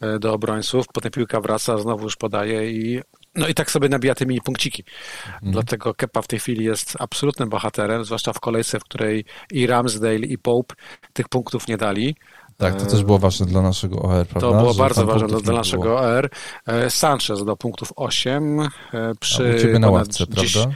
e, 0.00 0.18
do 0.18 0.32
obrońców, 0.32 0.86
potem 0.92 1.10
piłka 1.10 1.40
wraca, 1.40 1.78
znowu 1.78 2.04
już 2.04 2.16
podaje 2.16 2.70
i 2.70 3.00
no 3.34 3.48
i 3.48 3.54
tak 3.54 3.70
sobie 3.70 3.88
nabija 3.88 4.14
te 4.14 4.26
mini 4.26 4.40
punkciki. 4.40 4.84
Mhm. 5.26 5.52
Dlatego 5.52 5.94
Kepa 5.94 6.22
w 6.22 6.26
tej 6.26 6.38
chwili 6.38 6.64
jest 6.64 6.96
absolutnym 6.98 7.48
bohaterem, 7.48 8.04
zwłaszcza 8.04 8.32
w 8.32 8.40
kolejce, 8.40 8.80
w 8.80 8.84
której 8.84 9.24
i 9.50 9.66
Ramsdale 9.66 10.16
i 10.16 10.38
Pope 10.38 10.74
tych 11.12 11.28
punktów 11.28 11.68
nie 11.68 11.76
dali. 11.76 12.16
Tak, 12.56 12.76
to 12.76 12.86
też 12.86 13.04
było 13.04 13.18
ważne 13.18 13.46
dla 13.46 13.62
naszego 13.62 14.02
OR, 14.02 14.26
prawda? 14.26 14.48
To 14.48 14.54
było 14.54 14.72
Że 14.72 14.78
bardzo 14.78 15.06
ważne 15.06 15.28
dla, 15.28 15.40
dla 15.40 15.54
naszego 15.54 15.98
OR. 16.00 16.30
E, 16.66 16.90
Sanchez 16.90 17.44
do 17.44 17.56
punktów 17.56 17.92
8 17.96 18.60
e, 18.60 18.68
przy... 19.20 19.72
A 19.74 19.76
u 19.76 19.78
na 19.78 19.90
ławce, 19.90 20.26
prawda? 20.26 20.74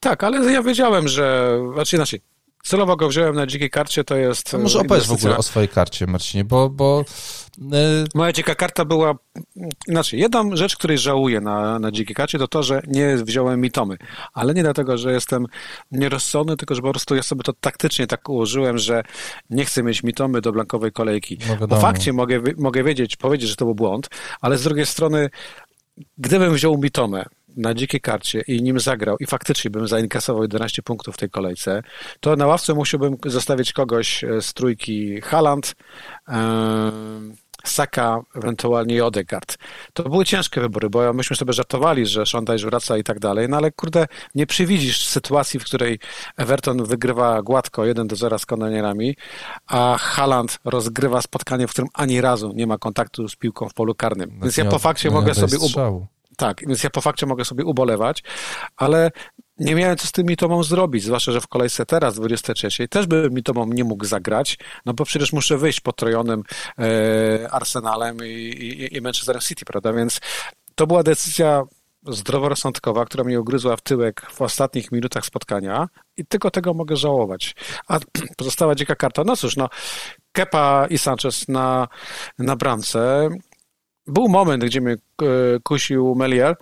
Tak, 0.00 0.24
ale 0.24 0.52
ja 0.52 0.62
wiedziałem, 0.62 1.08
że... 1.08 1.58
Znaczy 1.74 1.96
inaczej, 1.96 2.20
celowo 2.64 2.96
go 2.96 3.08
wziąłem 3.08 3.34
na 3.34 3.46
dzikiej 3.46 3.70
karcie, 3.70 4.04
to 4.04 4.16
jest... 4.16 4.50
To 4.50 4.58
może 4.58 4.80
opowiedz 4.80 5.06
w 5.06 5.12
ogóle 5.12 5.36
o 5.36 5.42
swojej 5.42 5.68
karcie, 5.68 6.06
Marcinie, 6.06 6.44
bo, 6.44 6.70
bo 6.70 7.04
E, 7.04 7.45
Moja 8.14 8.32
dzika 8.32 8.54
karta 8.54 8.84
była, 8.84 9.14
znaczy, 9.88 10.16
jedna 10.16 10.44
rzecz, 10.52 10.76
której 10.76 10.98
żałuję 10.98 11.40
na, 11.40 11.78
na 11.78 11.92
dzikiej 11.92 12.16
karcie, 12.16 12.38
to 12.38 12.48
to, 12.48 12.62
że 12.62 12.82
nie 12.86 13.16
wziąłem 13.16 13.60
mitomy, 13.60 13.96
ale 14.32 14.54
nie 14.54 14.62
dlatego, 14.62 14.98
że 14.98 15.12
jestem 15.12 15.46
nierozsądny, 15.90 16.56
tylko 16.56 16.74
że 16.74 16.82
po 16.82 16.90
prostu 16.90 17.14
ja 17.14 17.22
sobie 17.22 17.42
to 17.42 17.52
taktycznie 17.52 18.06
tak 18.06 18.28
ułożyłem, 18.28 18.78
że 18.78 19.02
nie 19.50 19.64
chcę 19.64 19.82
mieć 19.82 20.02
mitomy 20.02 20.40
do 20.40 20.52
blankowej 20.52 20.92
kolejki. 20.92 21.38
No 21.60 21.68
po 21.68 21.76
fakcie 21.76 22.12
mogę, 22.12 22.42
mogę 22.56 22.84
wiedzieć, 22.84 23.16
powiedzieć, 23.16 23.48
że 23.48 23.56
to 23.56 23.64
był 23.64 23.74
błąd, 23.74 24.08
ale 24.40 24.58
z 24.58 24.62
drugiej 24.62 24.86
strony, 24.86 25.30
gdybym 26.18 26.54
wziął 26.54 26.78
mitomę, 26.78 27.24
na 27.56 27.74
dzikiej 27.74 28.00
karcie 28.00 28.40
i 28.40 28.62
nim 28.62 28.80
zagrał 28.80 29.16
i 29.20 29.26
faktycznie 29.26 29.70
bym 29.70 29.88
zainkasował 29.88 30.42
11 30.42 30.82
punktów 30.82 31.14
w 31.14 31.18
tej 31.18 31.30
kolejce, 31.30 31.82
to 32.20 32.36
na 32.36 32.46
ławce 32.46 32.74
musiałbym 32.74 33.16
zostawić 33.26 33.72
kogoś 33.72 34.24
z 34.40 34.54
trójki 34.54 35.20
Haland, 35.20 35.74
Saka, 37.68 38.20
ewentualnie 38.34 39.04
Odegaard. 39.04 39.56
To 39.92 40.02
były 40.02 40.24
ciężkie 40.24 40.60
wybory, 40.60 40.90
bo 40.90 41.12
myśmy 41.12 41.36
sobie 41.36 41.52
żartowali, 41.52 42.06
że 42.06 42.26
Szondajż 42.26 42.64
wraca 42.64 42.96
i 42.96 43.04
tak 43.04 43.18
dalej, 43.18 43.48
no 43.48 43.56
ale 43.56 43.72
kurde, 43.72 44.06
nie 44.34 44.46
przewidzisz 44.46 45.06
sytuacji, 45.06 45.60
w 45.60 45.64
której 45.64 45.98
Everton 46.36 46.84
wygrywa 46.84 47.42
gładko 47.42 47.84
1 47.84 48.06
do 48.06 48.16
0 48.16 48.38
z 48.38 48.46
konanierami, 48.46 49.16
a 49.66 49.96
Haaland 49.98 50.58
rozgrywa 50.64 51.22
spotkanie, 51.22 51.66
w 51.66 51.70
którym 51.70 51.88
ani 51.94 52.20
razu 52.20 52.52
nie 52.54 52.66
ma 52.66 52.78
kontaktu 52.78 53.28
z 53.28 53.36
piłką 53.36 53.68
w 53.68 53.74
polu 53.74 53.94
karnym. 53.94 54.40
Więc 54.42 54.56
ja 54.56 54.64
po 54.64 54.78
fakcie 54.78 55.10
mogę 55.10 55.34
sobie... 55.34 55.58
Tak, 56.36 56.60
więc 56.66 56.84
ja 56.84 56.90
po 56.90 57.00
fakcie 57.00 57.26
mogę 57.26 57.44
sobie 57.44 57.64
ubolewać, 57.64 58.22
ale 58.76 59.10
nie 59.58 59.74
miałem 59.74 59.96
co 59.96 60.06
z 60.06 60.12
tym 60.12 60.26
Mitomą 60.26 60.62
zrobić, 60.62 61.04
zwłaszcza, 61.04 61.32
że 61.32 61.40
w 61.40 61.48
kolejce 61.48 61.86
teraz, 61.86 62.14
23, 62.14 62.88
też 62.88 63.06
bym 63.06 63.34
Mitomą 63.34 63.66
nie 63.66 63.84
mógł 63.84 64.04
zagrać, 64.04 64.58
no 64.86 64.94
bo 64.94 65.04
przecież 65.04 65.32
muszę 65.32 65.58
wyjść 65.58 65.80
potrojonym 65.80 66.42
e, 66.78 67.50
Arsenalem 67.50 68.18
i, 68.24 68.30
i, 68.30 68.96
i 68.96 69.02
City, 69.40 69.64
prawda, 69.64 69.92
więc 69.92 70.20
to 70.74 70.86
była 70.86 71.02
decyzja 71.02 71.62
zdroworozsądkowa, 72.08 73.04
która 73.04 73.24
mnie 73.24 73.40
ugryzła 73.40 73.76
w 73.76 73.80
tyłek 73.80 74.26
w 74.30 74.42
ostatnich 74.42 74.92
minutach 74.92 75.26
spotkania 75.26 75.88
i 76.16 76.26
tylko 76.26 76.50
tego 76.50 76.74
mogę 76.74 76.96
żałować. 76.96 77.54
A 77.88 77.98
pozostała 78.38 78.74
dzika 78.74 78.94
karta, 78.94 79.22
no 79.24 79.36
cóż, 79.36 79.56
no 79.56 79.68
Kepa 80.32 80.86
i 80.90 80.98
Sanchez 80.98 81.48
na, 81.48 81.88
na 82.38 82.56
bramce. 82.56 83.28
Był 84.06 84.28
moment, 84.28 84.64
gdzie 84.64 84.80
mnie 84.80 84.92
e, 84.92 85.26
kusił 85.62 86.14
Melier, 86.14 86.56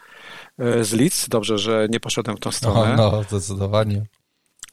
z 0.58 0.92
Leeds. 0.92 1.28
Dobrze, 1.28 1.58
że 1.58 1.86
nie 1.90 2.00
poszedłem 2.00 2.36
w 2.36 2.40
tą 2.40 2.52
stronę. 2.52 2.94
No, 2.96 3.10
no 3.10 3.22
zdecydowanie. 3.22 4.06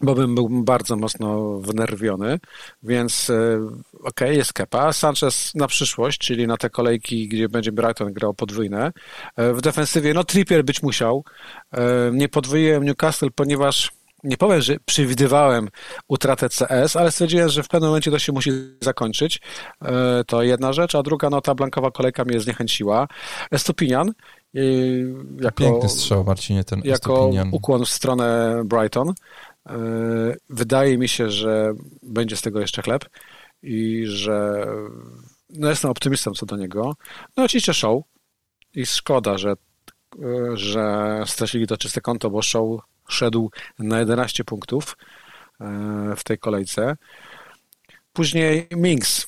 Bo 0.01 0.15
bym 0.15 0.35
był 0.35 0.49
bardzo 0.49 0.95
mocno 0.95 1.57
wnerwiony, 1.57 2.39
więc 2.83 3.29
e, 3.29 3.57
okej, 3.93 4.03
okay, 4.03 4.35
jest 4.35 4.53
kepa. 4.53 4.93
Sanchez 4.93 5.55
na 5.55 5.67
przyszłość, 5.67 6.17
czyli 6.17 6.47
na 6.47 6.57
te 6.57 6.69
kolejki, 6.69 7.27
gdzie 7.27 7.49
będzie 7.49 7.71
Brighton 7.71 8.13
grał 8.13 8.33
podwójne. 8.33 8.91
E, 9.35 9.53
w 9.53 9.61
defensywie, 9.61 10.13
no 10.13 10.23
Trippier 10.23 10.65
być 10.65 10.83
musiał. 10.83 11.23
Nie 12.11 12.29
podwoiłem 12.29 12.83
Newcastle, 12.83 13.27
ponieważ 13.35 13.91
nie 14.23 14.37
powiem, 14.37 14.61
że 14.61 14.77
przewidywałem 14.85 15.69
utratę 16.07 16.49
CS, 16.49 16.95
ale 16.95 17.11
stwierdziłem, 17.11 17.49
że 17.49 17.63
w 17.63 17.67
pewnym 17.67 17.89
momencie 17.89 18.11
to 18.11 18.19
się 18.19 18.31
musi 18.31 18.51
zakończyć. 18.81 19.41
To 20.27 20.43
jedna 20.43 20.73
rzecz, 20.73 20.95
a 20.95 21.03
druga, 21.03 21.29
no 21.29 21.41
ta 21.41 21.55
blankowa 21.55 21.91
kolejka 21.91 22.25
mnie 22.25 22.39
zniechęciła. 22.39 23.07
Estupinian 23.51 24.13
jako, 25.39 25.55
Piękny 25.55 25.89
strzał, 25.89 26.23
Marcinie, 26.23 26.63
ten 26.63 26.81
Jako 26.83 27.31
ukłon 27.51 27.85
w 27.85 27.89
stronę 27.89 28.61
Brighton. 28.65 29.09
E, 29.69 29.75
wydaje 30.49 30.97
mi 30.97 31.07
się, 31.07 31.29
że 31.29 31.73
będzie 32.03 32.35
z 32.35 32.41
tego 32.41 32.59
jeszcze 32.59 32.81
chleb 32.81 33.05
i 33.63 34.03
że 34.07 34.67
no 35.49 35.69
jestem 35.69 35.91
optymistą 35.91 36.31
co 36.31 36.45
do 36.45 36.57
niego. 36.57 36.95
No 37.37 37.43
oczywiście 37.43 37.73
show 37.73 38.03
i 38.75 38.85
szkoda, 38.85 39.37
że, 39.37 39.51
e, 39.51 40.57
że 40.57 41.15
stracili 41.25 41.67
to 41.67 41.77
czyste 41.77 42.01
konto, 42.01 42.29
bo 42.29 42.41
show 42.41 42.79
szedł 43.09 43.51
na 43.79 43.99
11 43.99 44.43
punktów 44.43 44.97
e, 45.61 46.13
w 46.17 46.23
tej 46.23 46.37
kolejce. 46.37 46.97
Później 48.13 48.67
Minks. 48.71 49.27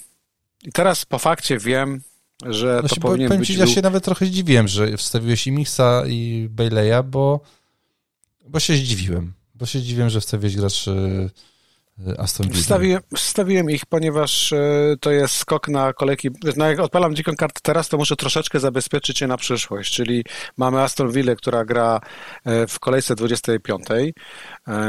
I 0.64 0.72
teraz 0.72 1.06
po 1.06 1.20
fakcie 1.20 1.58
wiem, 1.58 2.02
że 2.46 2.80
no 2.84 2.90
to 2.90 2.96
się, 2.96 3.02
powinien 3.02 3.28
powiem 3.28 3.40
być... 3.40 3.50
Ja 3.50 3.68
się 3.68 3.82
nawet 3.82 4.04
trochę 4.04 4.26
zdziwiłem, 4.26 4.68
że 4.68 4.98
wstawiłeś 4.98 5.48
i 5.48 5.52
Mixa 5.52 6.04
i 6.08 6.48
Bayleya, 6.52 7.04
bo, 7.06 7.40
bo 8.48 8.60
się 8.60 8.76
zdziwiłem. 8.76 9.34
Bo 9.56 9.66
się 9.66 9.80
zdziwiłem, 9.80 10.10
że 10.10 10.22
wstawiłeś 10.22 10.56
graczy 10.56 11.30
Aston 12.18 12.48
Villa. 12.48 12.62
Wstawiłem, 12.62 13.02
wstawiłem, 13.16 13.70
ich, 13.70 13.86
ponieważ 13.86 14.54
e, 14.54 14.96
to 15.02 15.12
jest 15.12 15.36
skok 15.36 15.68
na 15.68 15.94
kolejki. 15.94 16.30
No 16.58 16.70
jak 16.70 16.80
odpalam 16.80 17.16
dziką 17.16 17.36
kartę 17.36 17.60
teraz, 17.64 17.90
to 17.90 17.98
muszę 17.98 18.16
troszeczkę 18.16 18.60
zabezpieczyć 18.60 19.18
się 19.18 19.28
na 19.28 19.38
przyszłość, 19.38 19.94
czyli 19.94 20.24
mamy 20.58 20.82
Aston 20.82 21.12
Villa, 21.12 21.36
która 21.36 21.66
gra 21.66 22.00
e, 22.46 22.68
w 22.68 22.80
kolejce 22.80 23.16
25, 23.16 23.86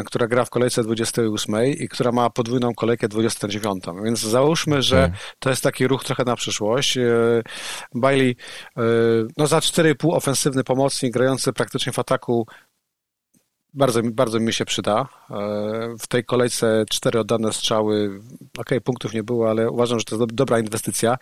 która 0.06 0.26
gra 0.26 0.44
w 0.44 0.50
kolejce 0.50 0.82
28 0.82 1.66
i 1.66 1.88
która 1.88 2.12
ma 2.12 2.30
podwójną 2.30 2.74
kolejkę 2.74 3.08
29. 3.08 3.84
Więc 4.04 4.20
załóżmy, 4.20 4.82
że 4.82 5.12
to 5.38 5.50
jest 5.50 5.62
taki 5.62 5.86
ruch 5.86 6.04
trochę 6.04 6.24
na 6.24 6.36
przyszłość. 6.36 6.98
Bailey, 7.94 8.36
no 9.36 9.46
za 9.46 9.58
4,5 9.58 10.16
ofensywny 10.16 10.64
pomocnik, 10.64 11.12
grający 11.12 11.52
praktycznie 11.52 11.92
w 11.92 11.98
ataku 11.98 12.46
bardzo, 13.74 14.00
bardzo 14.02 14.40
mi 14.40 14.52
się 14.52 14.64
przyda. 14.64 15.08
E, 15.30 15.36
w 15.98 16.06
tej 16.06 16.24
kolejce 16.24 16.84
cztery 16.90 17.18
oddane 17.20 17.52
strzały, 17.52 18.20
ok, 18.58 18.70
punktów 18.84 19.14
nie 19.14 19.22
było, 19.22 19.50
ale 19.50 19.70
uważam, 19.70 19.98
że 19.98 20.04
to 20.04 20.16
jest 20.16 20.34
dobra 20.34 20.58
inwestycja. 20.58 21.16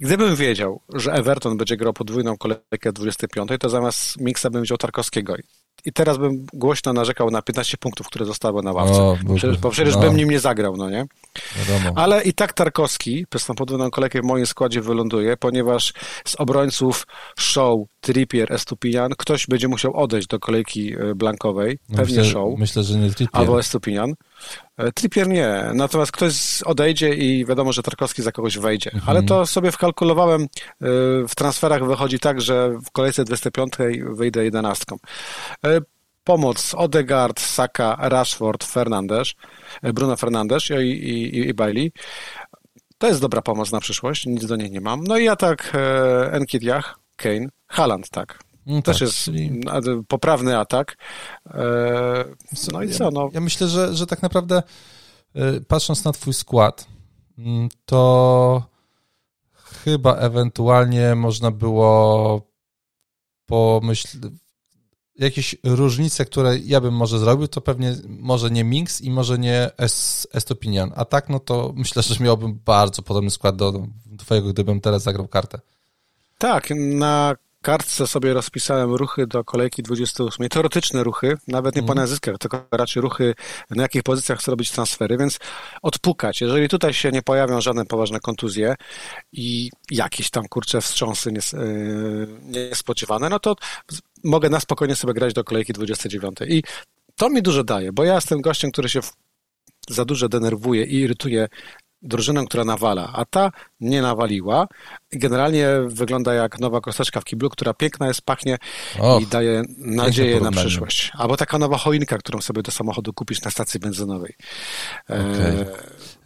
Gdybym 0.00 0.36
wiedział, 0.36 0.80
że 0.94 1.12
Everton 1.12 1.56
będzie 1.56 1.76
grał 1.76 1.92
podwójną 1.92 2.36
kolejkę 2.36 2.92
25, 2.92 3.50
to 3.60 3.68
zamiast 3.68 4.20
Mixa 4.20 4.50
bym 4.50 4.62
wziął 4.62 4.78
Tarkowskiego 4.78 5.36
i 5.84 5.92
teraz 5.92 6.18
bym 6.18 6.46
głośno 6.52 6.92
narzekał 6.92 7.30
na 7.30 7.42
15 7.42 7.76
punktów, 7.76 8.06
które 8.06 8.24
zostały 8.24 8.62
na 8.62 8.72
ławce. 8.72 9.02
O, 9.02 9.16
bo, 9.24 9.34
przecież, 9.34 9.58
bo 9.58 9.70
przecież 9.70 9.94
no. 9.94 10.00
bym 10.00 10.16
nim 10.16 10.30
nie 10.30 10.40
zagrał, 10.40 10.76
no 10.76 10.90
nie? 10.90 11.06
Wiadomo. 11.56 11.92
Ale 12.00 12.22
i 12.22 12.32
tak 12.32 12.52
Tarkowski 12.52 13.26
przez 13.30 13.46
tą 13.46 13.54
podwójną 13.54 13.90
kolejkę 13.90 14.20
w 14.20 14.24
moim 14.24 14.46
składzie 14.46 14.80
wyląduje, 14.80 15.36
ponieważ 15.36 15.92
z 16.26 16.40
obrońców 16.40 17.06
Show, 17.38 17.80
Trippier, 18.00 18.52
Estupinian 18.52 19.12
ktoś 19.18 19.46
będzie 19.46 19.68
musiał 19.68 19.96
odejść 19.96 20.28
do 20.28 20.38
kolejki 20.38 20.94
e, 20.94 21.14
blankowej. 21.14 21.78
No 21.88 21.96
Pewnie 21.96 22.16
myślę, 22.16 22.32
Show. 22.32 22.58
Myślę, 22.58 22.82
że 22.82 22.98
nie 22.98 23.10
Trippier. 23.10 23.40
Albo 23.40 23.58
Estupinian. 23.58 24.14
E, 24.76 24.92
Trippier 24.92 25.28
nie, 25.28 25.70
natomiast 25.74 26.12
ktoś 26.12 26.62
odejdzie 26.62 27.14
i 27.14 27.44
wiadomo, 27.44 27.72
że 27.72 27.82
Tarkowski 27.82 28.22
za 28.22 28.32
kogoś 28.32 28.58
wejdzie. 28.58 28.90
Mhm. 28.94 29.10
Ale 29.10 29.22
to 29.22 29.46
sobie 29.46 29.72
wkalkulowałem, 29.72 30.42
e, 30.42 30.46
w 31.28 31.34
transferach 31.36 31.84
wychodzi 31.84 32.18
tak, 32.18 32.40
że 32.40 32.70
w 32.86 32.90
kolejce 32.90 33.24
25 33.24 33.74
wyjdę 34.14 34.44
jedenastką. 34.44 34.96
Pomoc 36.24 36.74
Odegaard, 36.74 37.40
Saka, 37.40 37.96
Rashford, 38.00 38.64
Fernandes, 38.64 39.32
Bruno 39.82 40.16
Fernandes 40.16 40.70
i, 40.70 40.74
i, 40.74 41.48
i 41.48 41.54
Bailey. 41.54 41.92
To 42.98 43.06
jest 43.06 43.20
dobra 43.20 43.42
pomoc 43.42 43.72
na 43.72 43.80
przyszłość, 43.80 44.26
nic 44.26 44.46
do 44.46 44.56
niej 44.56 44.70
nie 44.70 44.80
mam. 44.80 45.04
No 45.04 45.18
i 45.18 45.28
atak 45.28 45.72
e, 45.74 46.32
Enkitiah, 46.32 46.98
Kane, 47.16 47.48
Haaland, 47.66 48.10
tak. 48.10 48.38
No 48.66 48.82
Też 48.82 48.98
tak, 48.98 49.06
jest 49.06 49.16
czyli... 49.16 49.60
poprawny 50.08 50.58
atak. 50.58 50.96
E, 51.46 52.24
no 52.72 52.82
i 52.82 52.90
co? 52.90 53.10
No. 53.10 53.30
Ja 53.32 53.40
myślę, 53.40 53.68
że, 53.68 53.94
że 53.94 54.06
tak 54.06 54.22
naprawdę 54.22 54.62
e, 55.34 55.60
patrząc 55.60 56.04
na 56.04 56.12
twój 56.12 56.34
skład, 56.34 56.86
mm, 57.38 57.68
to 57.86 58.62
chyba 59.84 60.16
ewentualnie 60.16 61.14
można 61.14 61.50
było 61.50 62.40
pomyśleć, 63.46 64.16
jakieś 65.18 65.56
różnice, 65.64 66.24
które 66.24 66.58
ja 66.58 66.80
bym 66.80 66.94
może 66.94 67.18
zrobił, 67.18 67.48
to 67.48 67.60
pewnie 67.60 67.96
może 68.08 68.50
nie 68.50 68.64
Minx 68.64 69.00
i 69.00 69.10
może 69.10 69.38
nie 69.38 69.70
Estopinian. 70.32 70.92
A 70.96 71.04
tak, 71.04 71.28
no 71.28 71.40
to 71.40 71.72
myślę, 71.76 72.02
że 72.02 72.24
miałbym 72.24 72.60
bardzo 72.64 73.02
podobny 73.02 73.30
skład 73.30 73.56
do 73.56 73.86
twojego, 74.18 74.48
gdybym 74.48 74.80
teraz 74.80 75.02
zagrał 75.02 75.28
kartę. 75.28 75.60
Tak, 76.38 76.68
na 76.76 77.34
kartce 77.64 78.06
sobie 78.06 78.34
rozpisałem 78.34 78.94
ruchy 78.94 79.26
do 79.26 79.44
kolejki 79.44 79.82
28. 79.82 80.48
Teoretyczne 80.48 81.04
ruchy, 81.04 81.36
nawet 81.48 81.76
nie 81.76 81.82
po 81.82 81.92
mhm. 81.92 81.98
nazyskach, 81.98 82.38
tylko 82.38 82.66
raczej 82.72 83.02
ruchy, 83.02 83.34
na 83.70 83.82
jakich 83.82 84.02
pozycjach 84.02 84.38
chcę 84.38 84.50
robić 84.50 84.70
transfery, 84.70 85.16
więc 85.16 85.38
odpukać. 85.82 86.40
Jeżeli 86.40 86.68
tutaj 86.68 86.94
się 86.94 87.10
nie 87.10 87.22
pojawią 87.22 87.60
żadne 87.60 87.84
poważne 87.84 88.20
kontuzje 88.20 88.74
i 89.32 89.70
jakieś 89.90 90.30
tam, 90.30 90.48
kurcze, 90.48 90.80
wstrząsy 90.80 91.32
nies 91.32 91.52
yy, 91.52 92.28
niespodziewane, 92.42 93.28
no 93.28 93.38
to 93.38 93.56
mogę 94.24 94.48
na 94.50 94.60
spokojnie 94.60 94.96
sobie 94.96 95.14
grać 95.14 95.34
do 95.34 95.44
kolejki 95.44 95.72
29. 95.72 96.36
I 96.48 96.62
to 97.16 97.30
mi 97.30 97.42
dużo 97.42 97.64
daje, 97.64 97.92
bo 97.92 98.04
ja 98.04 98.14
jestem 98.14 98.40
gościem, 98.40 98.70
który 98.70 98.88
się 98.88 99.00
za 99.88 100.04
dużo 100.04 100.28
denerwuje 100.28 100.84
i 100.84 100.94
irytuje 100.96 101.48
drużyną, 102.04 102.46
która 102.46 102.64
nawala, 102.64 103.12
a 103.14 103.24
ta 103.24 103.50
nie 103.80 104.02
nawaliła. 104.02 104.66
Generalnie 105.12 105.68
wygląda 105.86 106.34
jak 106.34 106.58
nowa 106.58 106.80
kosteczka 106.80 107.20
w 107.20 107.24
kiblu, 107.24 107.50
która 107.50 107.74
piękna 107.74 108.08
jest, 108.08 108.22
pachnie 108.22 108.58
Och, 108.98 109.22
i 109.22 109.26
daje 109.26 109.62
nadzieję 109.78 110.40
na 110.40 110.50
przyszłość. 110.50 111.12
Albo 111.14 111.36
taka 111.36 111.58
nowa 111.58 111.78
choinka, 111.78 112.18
którą 112.18 112.40
sobie 112.40 112.62
do 112.62 112.70
samochodu 112.70 113.12
kupisz 113.12 113.42
na 113.42 113.50
stacji 113.50 113.80
benzynowej. 113.80 114.34
Okay. 115.08 115.66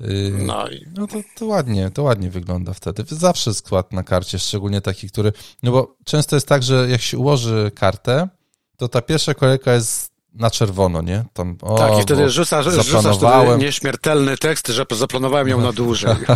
E, 0.00 0.30
no, 0.30 0.68
i... 0.68 0.86
no 0.96 1.06
to, 1.06 1.16
to 1.34 1.46
ładnie, 1.46 1.90
to 1.90 2.02
ładnie 2.02 2.30
wygląda 2.30 2.72
wtedy. 2.72 3.04
Zawsze 3.08 3.54
skład 3.54 3.92
na 3.92 4.02
karcie, 4.02 4.38
szczególnie 4.38 4.80
taki, 4.80 5.08
który, 5.08 5.32
no 5.62 5.72
bo 5.72 5.96
często 6.04 6.36
jest 6.36 6.48
tak, 6.48 6.62
że 6.62 6.88
jak 6.90 7.00
się 7.00 7.18
ułoży 7.18 7.70
kartę, 7.74 8.28
to 8.76 8.88
ta 8.88 9.02
pierwsza 9.02 9.34
kolejka 9.34 9.72
jest 9.72 10.17
na 10.34 10.50
czerwono, 10.50 11.02
nie? 11.02 11.24
Tam, 11.32 11.56
o, 11.62 11.78
tak, 11.78 11.98
i 11.98 12.02
wtedy 12.02 12.30
rzucasz, 12.30 12.66
rzucasz 12.66 13.16
wtedy 13.16 13.58
nieśmiertelny 13.58 14.36
tekst, 14.36 14.68
że 14.68 14.86
zaplanowałem 14.90 15.48
ją 15.48 15.60
na 15.60 15.72
dłużej. 15.72 16.16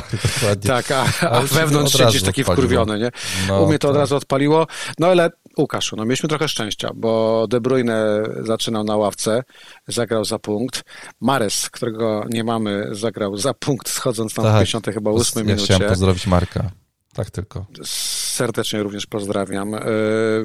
tak, 0.40 0.86
tak 0.86 0.90
a, 0.90 1.30
a 1.30 1.40
wewnątrz 1.40 1.98
siedzisz 1.98 2.22
taki 2.22 2.40
odpaliło. 2.40 2.62
wkurwiony, 2.62 2.98
nie? 2.98 3.10
No, 3.48 3.62
U 3.62 3.68
mnie 3.68 3.78
to 3.78 3.88
tak. 3.88 3.94
od 3.94 4.00
razu 4.00 4.16
odpaliło. 4.16 4.66
No 4.98 5.06
ale 5.06 5.30
Łukaszu, 5.58 5.96
no 5.96 6.04
mieliśmy 6.04 6.28
trochę 6.28 6.48
szczęścia, 6.48 6.90
bo 6.94 7.46
De 7.48 7.60
Bruyne 7.60 8.22
zaczynał 8.40 8.84
na 8.84 8.96
ławce, 8.96 9.42
zagrał 9.88 10.24
za 10.24 10.38
punkt. 10.38 10.82
Mares, 11.20 11.70
którego 11.70 12.24
nie 12.30 12.44
mamy, 12.44 12.88
zagrał 12.92 13.36
za 13.36 13.54
punkt, 13.54 13.88
schodząc 13.88 14.34
tam 14.34 14.44
tak, 14.44 14.54
w 14.54 14.56
50 14.56 14.86
chyba 14.86 15.10
8 15.10 15.32
ja 15.36 15.44
minucie. 15.44 15.74
Chciałem 15.74 15.90
pozdrowić 15.90 16.26
Marka. 16.26 16.70
Tak 17.14 17.30
tylko. 17.30 17.66
Serdecznie 17.84 18.82
również 18.82 19.06
pozdrawiam. 19.06 19.70
Yy, 19.70 19.78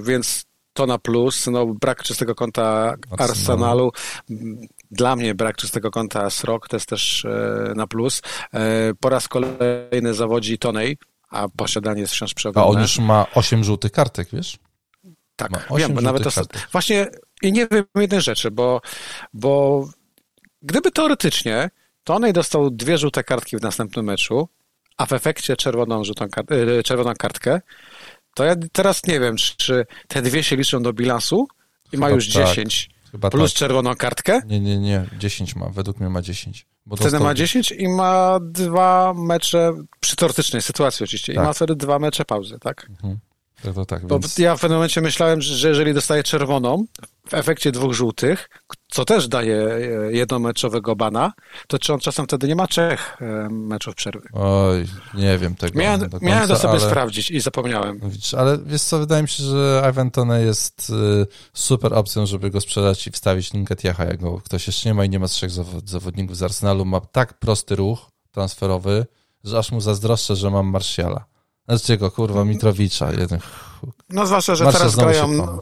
więc 0.04 0.44
to 0.78 0.86
na 0.86 0.98
plus. 0.98 1.48
No, 1.48 1.66
brak 1.66 2.04
czystego 2.04 2.36
konta 2.36 2.96
Arsenalu. 3.18 3.92
Dla 4.92 5.16
mnie 5.16 5.36
brak 5.36 5.58
czystego 5.58 5.92
konta 5.92 6.30
Srok 6.30 6.68
to 6.68 6.76
jest 6.76 6.90
też 6.90 7.26
e, 7.26 7.74
na 7.76 7.88
plus. 7.88 8.22
E, 8.54 8.94
po 9.00 9.10
raz 9.10 9.28
kolejny 9.28 10.14
zawodzi 10.14 10.58
Tonej, 10.58 10.98
a 11.30 11.48
posiadanie 11.50 12.02
jest 12.02 12.14
wciąż 12.14 12.34
przeogromne. 12.34 12.70
A 12.70 12.76
on 12.76 12.82
już 12.82 13.00
ma 13.00 13.26
8 13.34 13.64
żółtych 13.64 13.92
kartek, 13.92 14.28
wiesz? 14.34 14.58
Tak, 15.36 15.52
wiem, 15.78 15.94
bo 15.94 16.02
nawet 16.02 16.24
to, 16.24 16.42
właśnie 16.72 17.08
i 17.42 17.52
nie 17.52 17.68
wiem 17.72 17.86
jednej 17.96 18.22
rzeczy, 18.22 18.52
bo, 18.52 18.82
bo 19.34 19.84
gdyby 20.62 20.92
teoretycznie 20.92 21.70
Tonej 22.04 22.34
dostał 22.34 22.70
dwie 22.72 22.98
żółte 22.98 23.24
kartki 23.24 23.58
w 23.58 23.62
następnym 23.62 24.06
meczu, 24.06 24.50
a 24.98 25.06
w 25.06 25.14
efekcie 25.14 25.56
czerwoną, 25.56 26.04
żółtą, 26.04 26.26
e, 26.26 26.84
czerwoną 26.84 27.14
kartkę, 27.18 27.62
to 28.38 28.46
ja 28.46 28.56
teraz 28.72 29.06
nie 29.06 29.20
wiem, 29.20 29.36
czy 29.58 29.86
te 30.08 30.22
dwie 30.22 30.44
się 30.44 30.56
liczą 30.56 30.84
do 30.84 30.94
bilansu 30.94 31.48
i 31.86 31.90
Chyba 31.92 32.08
ma 32.08 32.16
już 32.16 32.34
tak. 32.34 32.48
10 32.48 32.90
Chyba 33.12 33.30
plus 33.30 33.54
tak. 33.54 33.60
czerwoną 33.60 33.96
kartkę? 33.96 34.42
Nie, 34.46 34.60
nie, 34.60 34.78
nie, 34.78 35.06
10 35.20 35.56
ma, 35.56 35.70
według 35.70 36.00
mnie 36.00 36.10
ma 36.10 36.22
10. 36.22 36.66
Bo 36.86 36.96
wtedy 36.96 37.20
ma 37.20 37.34
10 37.34 37.72
i 37.72 37.88
ma 37.88 38.40
dwa 38.42 39.14
mecze, 39.16 39.74
przy 40.00 40.16
teoretycznej 40.16 40.62
sytuacji 40.62 41.04
oczywiście, 41.04 41.34
tak. 41.34 41.44
i 41.44 41.46
ma 41.48 41.54
wtedy 41.54 41.76
dwa 41.76 42.00
mecze 42.00 42.26
pauzy, 42.26 42.58
tak? 42.60 42.88
Mhm. 42.90 43.18
To, 43.64 43.74
to 43.74 43.86
tak, 43.86 44.08
Bo 44.08 44.20
ja 44.38 44.56
w 44.56 44.62
pewnym 44.62 44.78
momencie 44.78 45.02
myślałem, 45.02 45.42
że 45.42 45.70
jeżeli 45.70 45.94
dostaje 45.94 46.24
czerwoną 46.24 46.86
w 47.28 47.34
efekcie 47.34 47.72
dwóch 47.72 47.94
żółtych, 47.94 48.50
co 48.92 49.06
też 49.06 49.28
daje 49.28 49.56
e, 49.58 50.12
jednomeczowego 50.12 50.96
bana, 50.96 51.34
to 51.68 51.80
czy 51.80 51.94
on 51.94 52.00
czasem 52.00 52.26
wtedy 52.26 52.48
nie 52.48 52.56
ma 52.56 52.68
trzech 52.68 53.18
meczów 53.50 53.96
przerwy? 53.96 54.28
Oj, 54.34 54.86
nie 55.14 55.38
wiem 55.38 55.56
tego. 55.56 55.80
Miałem, 55.80 56.00
do, 56.00 56.10
końca, 56.10 56.26
miałem 56.26 56.48
do 56.48 56.56
sobie 56.56 56.70
ale, 56.70 56.80
sprawdzić 56.80 57.32
i 57.32 57.40
zapomniałem. 57.40 58.00
ale 58.38 58.58
wiesz 58.66 58.82
co, 58.82 59.00
wydaje 59.00 59.22
mi 59.22 59.30
się, 59.30 59.44
że 59.44 59.84
Ivan 59.90 60.12
Tone 60.12 60.42
jest 60.42 60.90
y, 60.90 61.28
super 61.54 61.94
opcją, 61.94 62.26
żeby 62.26 62.50
go 62.50 62.62
sprzedać 62.62 63.08
i 63.08 63.12
wstawić 63.12 63.54
Nketiaha, 63.54 64.06
jak 64.06 64.22
go 64.22 64.42
ktoś 64.42 64.68
jeszcze 64.68 64.90
nie 64.90 64.94
ma 64.94 65.06
i 65.06 65.10
nie 65.10 65.20
ma 65.20 65.28
trzech 65.28 65.52
zawodników 65.86 66.38
z 66.38 66.44
Arsenalu. 66.44 66.86
Ma 66.86 67.02
tak 67.02 67.40
prosty 67.40 67.76
ruch 67.76 68.12
transferowy, 68.32 69.06
że 69.44 69.58
aż 69.58 69.72
mu 69.72 69.82
zazdroszczę, 69.82 70.36
że 70.36 70.52
mam 70.52 70.68
Martiala. 70.68 71.37
Znaczy 71.68 71.98
go, 71.98 72.12
kurwa, 72.12 72.46
Mitrowicza. 72.46 73.12
Jeden... 73.12 73.40
No 74.10 74.26
zwłaszcza, 74.26 74.56
że 74.56 74.66
teraz 74.72 74.96
grają, 74.96 75.60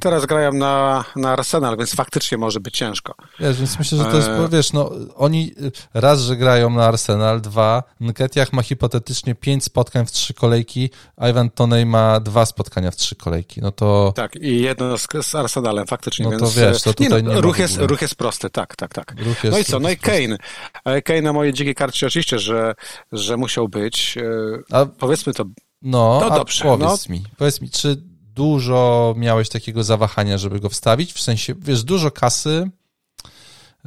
teraz 0.00 0.26
grają 0.26 0.52
na, 0.52 1.04
na 1.16 1.32
Arsenal, 1.32 1.76
więc 1.76 1.94
faktycznie 1.94 2.38
może 2.38 2.60
być 2.60 2.76
ciężko. 2.76 3.14
Wiesz, 3.40 3.58
więc 3.58 3.78
myślę, 3.78 3.98
że 3.98 4.04
to 4.04 4.16
jest, 4.16 4.28
e... 4.28 4.48
wiesz, 4.48 4.72
no, 4.72 4.90
oni 5.16 5.54
raz, 5.94 6.20
że 6.20 6.36
grają 6.36 6.70
na 6.70 6.86
Arsenal, 6.86 7.40
dwa, 7.40 7.82
Nketiah 8.00 8.52
ma 8.52 8.62
hipotetycznie 8.62 9.34
pięć 9.34 9.64
spotkań 9.64 10.06
w 10.06 10.10
trzy 10.10 10.34
kolejki, 10.34 10.90
Ivan 11.30 11.50
Tonej 11.50 11.86
ma 11.86 12.20
dwa 12.20 12.46
spotkania 12.46 12.90
w 12.90 12.96
trzy 12.96 13.16
kolejki, 13.16 13.60
no 13.60 13.72
to... 13.72 14.12
Tak, 14.16 14.36
i 14.36 14.60
jedno 14.60 14.98
z, 14.98 15.08
z 15.22 15.34
Arsenalem 15.34 15.86
faktycznie, 15.86 16.24
no 16.24 16.30
więc... 16.30 16.42
to 16.42 16.60
wiesz, 16.60 16.82
to 16.82 16.94
tutaj 16.94 17.22
nie, 17.22 17.28
no, 17.28 17.34
nie 17.34 17.40
ruch, 17.40 17.58
jest, 17.58 17.76
ruch 17.76 18.02
jest 18.02 18.14
prosty, 18.14 18.50
tak, 18.50 18.76
tak, 18.76 18.94
tak. 18.94 19.14
Jest, 19.26 19.44
no 19.52 19.58
i 19.58 19.64
co, 19.64 19.80
no 19.80 19.90
i 19.90 19.96
Kane. 19.96 20.36
E, 20.84 21.02
Kane 21.02 21.22
na 21.22 21.32
mojej 21.32 21.52
dzikiej 21.52 21.74
karcie 21.74 22.06
oczywiście, 22.06 22.38
że, 22.38 22.74
że 23.12 23.36
musiał 23.36 23.68
być. 23.68 24.18
E, 24.18 24.76
A... 24.76 24.86
Powiedzmy 24.86 25.34
to 25.34 25.44
no, 25.82 26.20
no 26.22 26.36
dobrze. 26.36 26.64
powiedz 26.64 27.08
no. 27.08 27.14
mi, 27.14 27.24
powiedz 27.36 27.60
mi, 27.60 27.70
czy 27.70 28.09
dużo 28.34 29.14
miałeś 29.16 29.48
takiego 29.48 29.84
zawahania, 29.84 30.38
żeby 30.38 30.60
go 30.60 30.68
wstawić? 30.68 31.12
W 31.12 31.20
sensie, 31.20 31.54
wiesz, 31.58 31.84
dużo 31.84 32.10
kasy. 32.10 32.70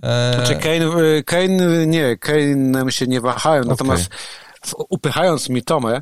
E... 0.04 0.34
Znaczy 0.36 0.56
Kane, 0.56 1.02
y, 1.02 1.24
Kane, 1.24 1.88
nie, 1.88 2.18
Kane 2.18 2.92
się 2.92 3.08
nie 3.08 3.22
wahałem, 3.22 3.64
natomiast 3.68 4.06
okay. 4.06 4.86
upychając 4.90 5.50
mi 5.50 5.64
Tomę, 5.64 6.02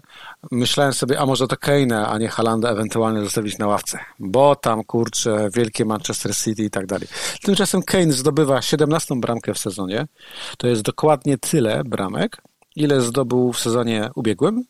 myślałem 0.52 0.94
sobie, 0.94 1.20
a 1.20 1.26
może 1.26 1.48
to 1.48 1.58
Kane, 1.58 2.08
a 2.08 2.18
nie 2.18 2.28
Halanda 2.28 2.70
ewentualnie 2.70 3.24
zostawić 3.24 3.58
na 3.58 3.68
ławce, 3.68 4.00
bo 4.20 4.56
tam, 4.56 4.84
kurczę, 4.84 5.50
wielkie 5.54 5.86
Manchester 5.86 6.36
City 6.36 6.64
i 6.64 6.70
tak 6.70 6.86
dalej. 6.86 7.08
Tymczasem 7.44 7.84
Kane 7.84 8.14
zdobywa 8.14 8.62
17 8.62 9.16
bramkę 9.20 9.54
w 9.54 9.60
sezonie. 9.60 10.08
To 10.58 10.68
jest 10.68 10.82
dokładnie 10.82 11.38
tyle 11.38 11.84
bramek, 11.84 12.42
ile 12.76 13.02
zdobył 13.02 13.54
w 13.54 13.60
sezonie 13.60 14.10
ubiegłym. 14.16 14.64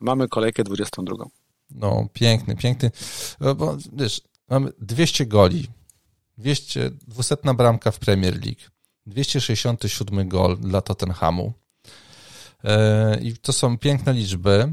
Mamy 0.00 0.28
kolejkę 0.28 0.64
22. 0.64 1.39
No, 1.70 2.08
piękny, 2.12 2.56
piękny. 2.56 2.90
Bo 3.56 3.76
wiesz, 3.92 4.20
mamy 4.48 4.72
200 4.78 5.26
goli, 5.26 5.68
200, 6.38 6.90
200 6.90 7.36
bramka 7.56 7.90
w 7.90 7.98
Premier 7.98 8.34
League, 8.34 8.60
267 9.06 10.28
gol 10.28 10.58
dla 10.58 10.80
Tottenhamu. 10.80 11.52
E, 12.64 13.20
I 13.20 13.36
to 13.36 13.52
są 13.52 13.78
piękne 13.78 14.12
liczby. 14.12 14.72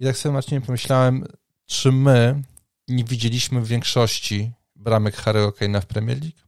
I 0.00 0.04
tak 0.04 0.16
sobie 0.16 0.32
Marcinie 0.32 0.60
pomyślałem, 0.60 1.26
czy 1.66 1.92
my 1.92 2.42
nie 2.88 3.04
widzieliśmy 3.04 3.60
w 3.60 3.66
większości 3.66 4.52
bramek 4.76 5.16
Harry'ego 5.16 5.52
Kane'a 5.52 5.80
w 5.80 5.86
Premier 5.86 6.20
League? 6.22 6.38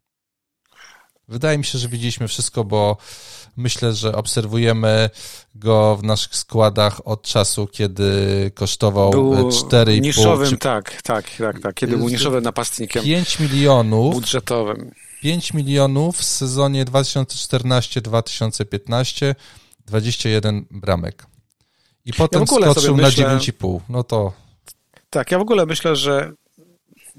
Wydaje 1.28 1.58
mi 1.58 1.64
się, 1.64 1.78
że 1.78 1.88
widzieliśmy 1.88 2.28
wszystko, 2.28 2.64
bo 2.64 2.96
myślę, 3.56 3.92
że 3.92 4.14
obserwujemy 4.14 5.10
go 5.54 5.96
w 5.96 6.02
naszych 6.02 6.36
składach 6.36 7.06
od 7.06 7.22
czasu, 7.22 7.66
kiedy 7.66 8.12
kosztował 8.54 9.12
4,5. 9.12 10.00
Niszowym, 10.00 10.50
czy... 10.50 10.58
tak, 10.58 11.02
tak, 11.02 11.30
tak, 11.38 11.60
tak, 11.60 11.74
kiedy 11.74 11.96
był 11.96 12.08
niszowym 12.08 12.44
napastnikiem. 12.44 13.04
5 13.04 13.40
milionów. 13.40 14.14
Budżetowym. 14.14 14.90
5 15.22 15.54
milionów 15.54 16.16
w 16.16 16.24
sezonie 16.24 16.84
2014-2015, 16.84 19.34
21 19.86 20.66
bramek. 20.70 21.26
I 22.04 22.12
potem 22.12 22.40
ja 22.40 22.46
skoczył 22.46 22.96
myślę... 22.96 23.28
na 23.28 23.38
9,5. 23.38 23.80
No 23.88 24.04
to. 24.04 24.32
Tak, 25.10 25.30
ja 25.30 25.38
w 25.38 25.42
ogóle 25.42 25.66
myślę, 25.66 25.96
że 25.96 26.32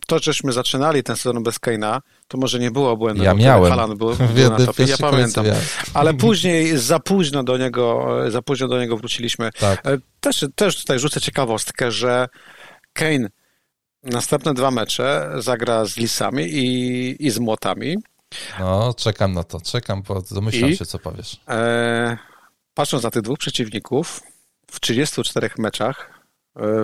to, 0.08 0.19
żeśmy 0.19 0.54
zaczynali 0.54 1.04
ten 1.04 1.15
sezon 1.15 1.43
bez 1.43 1.60
Keina, 1.60 2.02
to 2.27 2.37
może 2.37 2.59
nie 2.59 2.71
było 2.71 2.97
błędu. 2.97 3.23
Ja 3.23 3.33
miałem. 3.33 3.69
Halan 3.71 3.97
był, 3.97 4.15
był 4.15 4.49
na 4.49 4.65
topie, 4.65 4.83
ja 4.83 4.97
pamiętam. 4.97 5.45
Ale 5.93 6.13
później 6.13 6.77
za 6.77 6.99
późno 6.99 7.43
do 7.43 7.57
niego, 7.57 8.17
za 8.27 8.41
późno 8.41 8.67
do 8.67 8.79
niego 8.79 8.97
wróciliśmy. 8.97 9.51
Tak. 9.59 9.87
E, 9.87 9.97
też, 10.19 10.45
też 10.55 10.77
tutaj 10.77 10.99
rzucę 10.99 11.21
ciekawostkę, 11.21 11.91
że 11.91 12.27
Kane 12.93 13.29
następne 14.03 14.53
dwa 14.53 14.71
mecze 14.71 15.31
zagra 15.37 15.85
z 15.85 15.97
Lisami 15.97 16.43
i, 16.43 17.25
i 17.27 17.29
z 17.29 17.39
Młotami. 17.39 17.97
No, 18.59 18.93
czekam 18.97 19.33
na 19.33 19.43
to, 19.43 19.61
czekam, 19.61 20.01
bo 20.01 20.21
domyślam 20.31 20.69
I, 20.69 20.77
się, 20.77 20.85
co 20.85 20.99
powiesz. 20.99 21.41
E, 21.47 22.17
patrząc 22.73 23.03
na 23.03 23.11
tych 23.11 23.21
dwóch 23.21 23.39
przeciwników, 23.39 24.23
w 24.71 24.79
34 24.79 25.49
meczach 25.57 26.16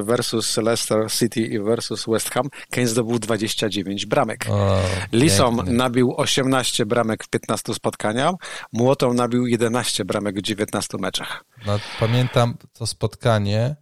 versus 0.03 0.57
Leicester 0.57 1.11
City 1.11 1.59
versus 1.63 2.05
West 2.07 2.29
Ham, 2.29 2.49
Kane 2.71 2.87
zdobył 2.87 3.19
29 3.19 4.05
bramek. 4.05 4.45
O, 4.49 4.79
Lisom 5.13 5.55
pięknie. 5.55 5.73
nabił 5.73 6.13
18 6.17 6.85
bramek 6.85 7.23
w 7.23 7.29
15 7.29 7.73
spotkaniach, 7.73 8.35
Młotą 8.73 9.13
nabił 9.13 9.47
11 9.47 10.05
bramek 10.05 10.39
w 10.39 10.41
19 10.41 10.97
meczach. 10.97 11.45
No, 11.65 11.79
pamiętam 11.99 12.57
to 12.73 12.87
spotkanie, 12.87 13.75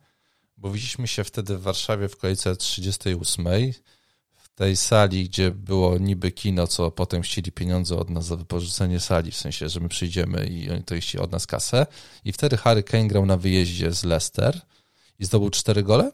bo 0.58 0.72
widzieliśmy 0.72 1.08
się 1.08 1.24
wtedy 1.24 1.58
w 1.58 1.62
Warszawie 1.62 2.10
w 2.10 2.18
kolejce 2.18 2.56
38 2.56 3.48
tej 4.56 4.76
sali, 4.76 5.30
gdzie 5.30 5.52
było 5.52 5.98
niby 5.98 6.32
kino, 6.32 6.68
co 6.68 6.92
potem 6.92 7.22
chcieli 7.22 7.52
pieniądze 7.52 7.96
od 7.98 8.10
nas 8.10 8.26
za 8.26 8.36
wypożyczenie 8.36 9.00
sali, 9.00 9.32
w 9.32 9.38
sensie, 9.38 9.70
że 9.70 9.80
my 9.80 9.90
przyjdziemy 9.90 10.46
i 10.46 10.70
oni 10.72 10.84
to 10.84 10.96
chcieli 10.96 11.24
od 11.24 11.32
nas 11.32 11.48
kasę. 11.48 11.86
I 12.26 12.32
wtedy 12.34 12.58
Harry 12.58 12.84
Kane 12.84 13.08
grał 13.08 13.26
na 13.26 13.38
wyjeździe 13.38 13.92
z 13.92 14.04
Leicester 14.04 14.62
i 15.20 15.26
zdobył 15.26 15.50
cztery 15.50 15.84
gole, 15.84 16.12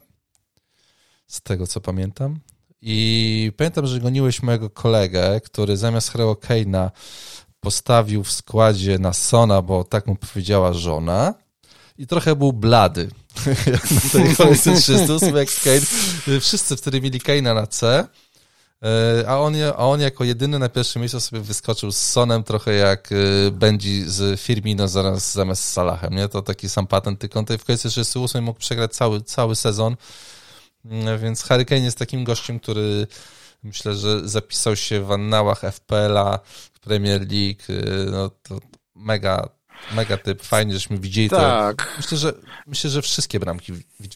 z 1.26 1.40
tego 1.40 1.66
co 1.66 1.80
pamiętam. 1.80 2.40
I 2.82 3.52
pamiętam, 3.56 3.86
że 3.86 4.00
goniłeś 4.00 4.42
mojego 4.42 4.70
kolegę, 4.70 5.40
który 5.40 5.76
zamiast 5.76 6.12
Harry'ego 6.12 6.34
Kane'a 6.34 6.90
postawił 7.60 8.24
w 8.24 8.32
składzie 8.32 8.98
na 8.98 9.12
Sona, 9.12 9.62
bo 9.62 9.84
tak 9.84 10.06
mu 10.06 10.16
powiedziała 10.16 10.72
żona 10.72 11.34
i 11.98 12.06
trochę 12.06 12.36
był 12.36 12.52
blady. 12.52 13.10
na 13.94 14.00
tej 14.12 14.34
kolejce 14.36 14.74
300, 14.74 15.26
jak 15.26 15.48
Kane. 15.64 16.40
Wszyscy 16.40 16.76
wtedy 16.76 17.00
mieli 17.00 17.20
Kane'a 17.20 17.54
na 17.54 17.66
C 17.66 18.08
a 19.26 19.40
on, 19.40 19.54
a 19.76 19.76
on 19.76 20.00
jako 20.00 20.24
jedyny 20.24 20.58
na 20.58 20.68
pierwszym 20.68 21.00
miejscu 21.00 21.20
sobie 21.20 21.42
wyskoczył 21.42 21.92
z 21.92 21.96
Sonem, 21.96 22.44
trochę 22.44 22.74
jak 22.74 23.12
e, 23.12 23.50
Benji 23.50 24.04
z 24.06 24.40
Firmino 24.40 24.88
zaraz 24.88 25.32
zamiast 25.32 25.62
z 25.62 25.72
Salahem, 25.72 26.14
nie? 26.14 26.28
To 26.28 26.42
taki 26.42 26.68
sam 26.68 26.86
patent, 26.86 27.20
tylko 27.20 27.38
on 27.38 27.44
tutaj 27.44 27.58
w 27.58 27.64
końcu 27.64 27.88
38 27.88 28.44
mógł 28.44 28.60
przegrać 28.60 28.92
cały, 28.92 29.22
cały 29.22 29.56
sezon, 29.56 29.96
mm, 30.84 31.18
więc 31.18 31.42
Harry 31.42 31.64
Kane 31.64 31.80
jest 31.80 31.98
takim 31.98 32.24
gościem, 32.24 32.60
który 32.60 33.06
myślę, 33.62 33.94
że 33.94 34.28
zapisał 34.28 34.76
się 34.76 35.02
w 35.02 35.12
annałach 35.12 35.60
FPL-a, 35.60 36.38
Premier 36.80 37.20
League, 37.20 37.62
e, 37.68 38.10
no 38.10 38.30
to 38.42 38.58
mega 38.94 39.57
mega 39.94 40.16
typ, 40.16 40.42
fajnie, 40.42 40.72
żeśmy 40.72 40.98
widzieli 40.98 41.30
tak. 41.30 41.86
to. 41.86 41.92
Myślę, 41.96 42.18
że 42.18 42.32
myślę, 42.66 42.90
że 42.90 43.02
wszystkie 43.02 43.40
bramki 43.40 43.72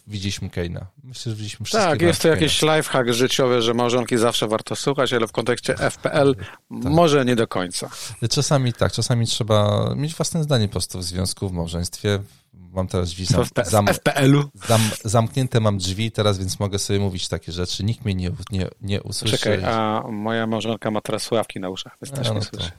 widzieliśmy 0.06 0.50
Keina. 0.50 0.86
Myślę, 1.04 1.30
że 1.30 1.36
widzieliśmy 1.36 1.66
wszystkie 1.66 1.88
Tak, 1.88 2.02
jest 2.02 2.22
to 2.22 2.28
jakiś 2.28 2.62
lifehack 2.62 3.10
życiowy, 3.10 3.62
że 3.62 3.74
małżonki 3.74 4.18
zawsze 4.18 4.48
warto 4.48 4.76
słuchać, 4.76 5.12
ale 5.12 5.26
w 5.26 5.32
kontekście 5.32 5.74
FPL 5.90 6.34
tak. 6.34 6.58
może 6.68 7.24
nie 7.24 7.36
do 7.36 7.46
końca. 7.46 7.90
Czasami 8.30 8.72
tak, 8.72 8.92
czasami 8.92 9.26
trzeba 9.26 9.86
mieć 9.96 10.14
własne 10.14 10.42
zdanie 10.42 10.68
po 10.68 10.72
prostu 10.72 10.98
w 10.98 11.04
związku, 11.04 11.48
w 11.48 11.52
małżeństwie. 11.52 12.18
Mam 12.52 12.88
teraz 12.88 13.08
drzwi 13.08 13.26
zam, 13.26 13.44
zam, 13.64 13.86
FPL-u. 13.86 14.44
Zam, 14.68 14.80
zamknięte 15.04 15.60
mam 15.60 15.78
drzwi 15.78 16.12
teraz, 16.12 16.38
więc 16.38 16.60
mogę 16.60 16.78
sobie 16.78 16.98
mówić 16.98 17.28
takie 17.28 17.52
rzeczy. 17.52 17.84
Nikt 17.84 18.04
mnie 18.04 18.14
nie, 18.14 18.30
nie, 18.50 18.68
nie 18.80 19.02
usłyszy. 19.02 19.38
Czekaj, 19.38 19.64
a 19.64 20.02
moja 20.10 20.46
małżonka 20.46 20.90
ma 20.90 21.00
teraz 21.00 21.22
sławki 21.22 21.60
na 21.60 21.68
uszach, 21.70 21.96
więc 22.02 22.16
też 22.18 22.28
no, 22.28 22.34
nie 22.34 22.42
słyszy. 22.42 22.70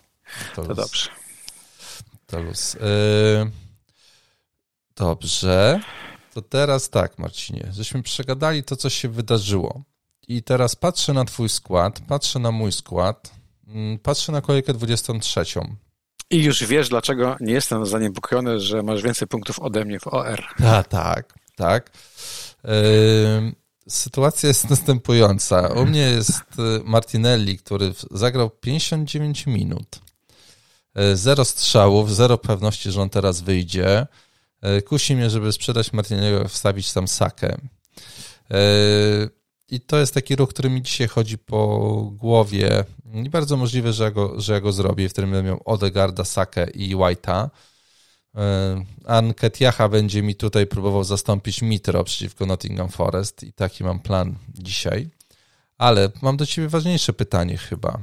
To, 0.55 0.61
to, 0.61 0.67
to 0.67 0.75
dobrze 0.75 1.22
luz. 2.39 2.73
Yy, 2.73 3.51
dobrze. 4.95 5.79
To 6.33 6.41
teraz 6.41 6.89
tak, 6.89 7.19
Marcinie, 7.19 7.67
żeśmy 7.71 8.03
przegadali 8.03 8.63
to, 8.63 8.75
co 8.75 8.89
się 8.89 9.09
wydarzyło. 9.09 9.83
I 10.27 10.43
teraz 10.43 10.75
patrzę 10.75 11.13
na 11.13 11.25
twój 11.25 11.49
skład, 11.49 11.99
patrzę 12.07 12.39
na 12.39 12.51
mój 12.51 12.71
skład, 12.71 13.31
mm, 13.67 13.99
patrzę 13.99 14.31
na 14.31 14.41
kolejkę 14.41 14.73
23. 14.73 15.43
I 16.29 16.43
już 16.43 16.63
wiesz, 16.63 16.89
dlaczego 16.89 17.37
nie 17.39 17.53
jestem 17.53 17.85
zaniepokojony, 17.85 18.59
że 18.59 18.83
masz 18.83 19.01
więcej 19.01 19.27
punktów 19.27 19.59
ode 19.59 19.85
mnie 19.85 19.99
w 19.99 20.07
OR. 20.07 20.43
A, 20.65 20.83
tak, 20.83 21.33
tak. 21.55 21.91
Yy, 22.63 22.71
sytuacja 23.87 24.47
jest 24.47 24.69
następująca. 24.69 25.67
U 25.67 25.85
mnie 25.85 26.01
jest 26.01 26.41
y, 26.59 26.81
Martinelli, 26.85 27.57
który 27.57 27.93
zagrał 28.11 28.49
59 28.49 29.45
minut. 29.45 29.99
E, 30.95 31.15
zero 31.15 31.45
strzałów, 31.45 32.15
zero 32.15 32.37
pewności, 32.37 32.91
że 32.91 33.01
on 33.01 33.09
teraz 33.09 33.41
wyjdzie. 33.41 34.07
E, 34.61 34.81
kusi 34.81 35.15
mnie, 35.15 35.29
żeby 35.29 35.51
sprzedać 35.51 35.93
Martiniego, 35.93 36.47
wstawić 36.47 36.93
tam 36.93 37.07
sakę. 37.07 37.57
E, 38.51 38.57
I 39.69 39.79
to 39.79 39.97
jest 39.97 40.13
taki 40.13 40.35
ruch, 40.35 40.49
który 40.49 40.69
mi 40.69 40.81
dzisiaj 40.81 41.07
chodzi 41.07 41.37
po 41.37 41.77
głowie. 42.15 42.83
I 43.13 43.29
bardzo 43.29 43.57
możliwe, 43.57 43.93
że 43.93 44.03
ja 44.03 44.11
go, 44.11 44.41
że 44.41 44.53
ja 44.53 44.61
go 44.61 44.71
zrobię, 44.71 45.09
w 45.09 45.11
którym 45.11 45.31
będę 45.31 45.49
miał 45.49 45.61
Odegarda, 45.65 46.25
Sakę 46.25 46.69
i 46.69 46.95
White'a. 46.95 47.49
Anketiacha 49.05 49.89
będzie 49.89 50.23
mi 50.23 50.35
tutaj 50.35 50.67
próbował 50.67 51.03
zastąpić 51.03 51.61
Mitro 51.61 52.03
przeciwko 52.03 52.45
Nottingham 52.45 52.89
Forest 52.89 53.43
i 53.43 53.53
taki 53.53 53.83
mam 53.83 53.99
plan 53.99 54.35
dzisiaj. 54.53 55.09
Ale 55.77 56.11
mam 56.21 56.37
do 56.37 56.45
ciebie 56.45 56.67
ważniejsze 56.67 57.13
pytanie 57.13 57.57
chyba. 57.57 57.99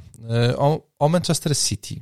O, 0.56 0.80
o 0.98 1.08
Manchester 1.08 1.56
City 1.56 2.00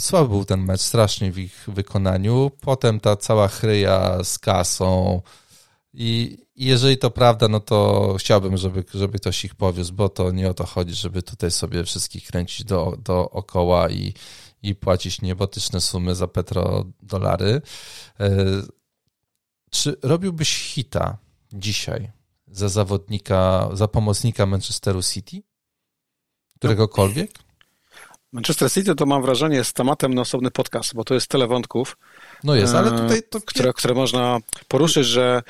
słaby 0.00 0.28
był 0.28 0.44
ten 0.44 0.64
mecz 0.64 0.80
strasznie 0.80 1.32
w 1.32 1.38
ich 1.38 1.64
wykonaniu. 1.68 2.50
Potem 2.60 3.00
ta 3.00 3.16
cała 3.16 3.48
chryja 3.48 4.24
z 4.24 4.38
kasą 4.38 5.22
i 5.92 6.38
jeżeli 6.56 6.98
to 6.98 7.10
prawda, 7.10 7.48
no 7.48 7.60
to 7.60 8.14
chciałbym, 8.18 8.56
żeby, 8.56 8.84
żeby 8.94 9.18
ktoś 9.18 9.44
ich 9.44 9.54
powiózł, 9.54 9.94
bo 9.94 10.08
to 10.08 10.30
nie 10.30 10.50
o 10.50 10.54
to 10.54 10.66
chodzi, 10.66 10.94
żeby 10.94 11.22
tutaj 11.22 11.50
sobie 11.50 11.84
wszystkich 11.84 12.26
kręcić 12.26 12.64
do, 12.64 12.96
dookoła 13.04 13.90
i, 13.90 14.14
i 14.62 14.74
płacić 14.74 15.22
niebotyczne 15.22 15.80
sumy 15.80 16.14
za 16.14 16.28
petrodolary. 16.28 17.62
E, 18.20 18.30
czy 19.70 19.96
robiłbyś 20.02 20.54
hita 20.54 21.18
dzisiaj 21.52 22.10
za 22.46 22.68
zawodnika, 22.68 23.70
za 23.72 23.88
pomocnika 23.88 24.46
Manchesteru 24.46 25.02
City? 25.02 25.42
Któregokolwiek? 26.58 27.49
Manchester 28.32 28.70
City 28.72 28.94
to 28.94 29.06
mam 29.06 29.22
wrażenie 29.22 29.56
jest 29.56 29.72
tematem 29.72 30.14
na 30.14 30.22
osobny 30.22 30.50
podcast, 30.50 30.94
bo 30.94 31.04
to 31.04 31.14
jest 31.14 31.28
tyle 31.28 31.46
wątków. 31.46 31.96
No 32.44 32.54
jest, 32.54 32.74
ale 32.74 32.90
tutaj 32.90 33.22
to... 33.30 33.40
Które, 33.40 33.72
które 33.72 33.94
można 33.94 34.38
poruszyć, 34.68 35.06
że 35.06 35.42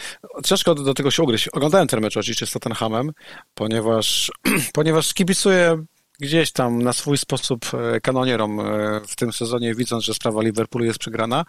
ciężko 0.44 0.74
do, 0.74 0.82
do 0.82 0.94
tego 0.94 1.10
się 1.10 1.22
ugryźć. 1.22 1.48
Oglądałem 1.48 1.88
ten 1.88 2.00
mecz 2.00 2.16
oczywiście 2.16 2.46
z 2.46 2.50
Tottenhamem, 2.50 3.12
ponieważ, 3.54 4.32
ponieważ 4.72 5.14
kibicuję 5.14 5.84
gdzieś 6.20 6.52
tam 6.52 6.82
na 6.82 6.92
swój 6.92 7.18
sposób 7.18 7.66
e, 7.74 8.00
kanonierom 8.00 8.60
e, 8.60 9.00
w 9.06 9.16
tym 9.16 9.32
sezonie, 9.32 9.74
widząc, 9.74 10.04
że 10.04 10.14
sprawa 10.14 10.42
Liverpoolu 10.42 10.84
jest 10.84 10.98
przegrana, 10.98 11.44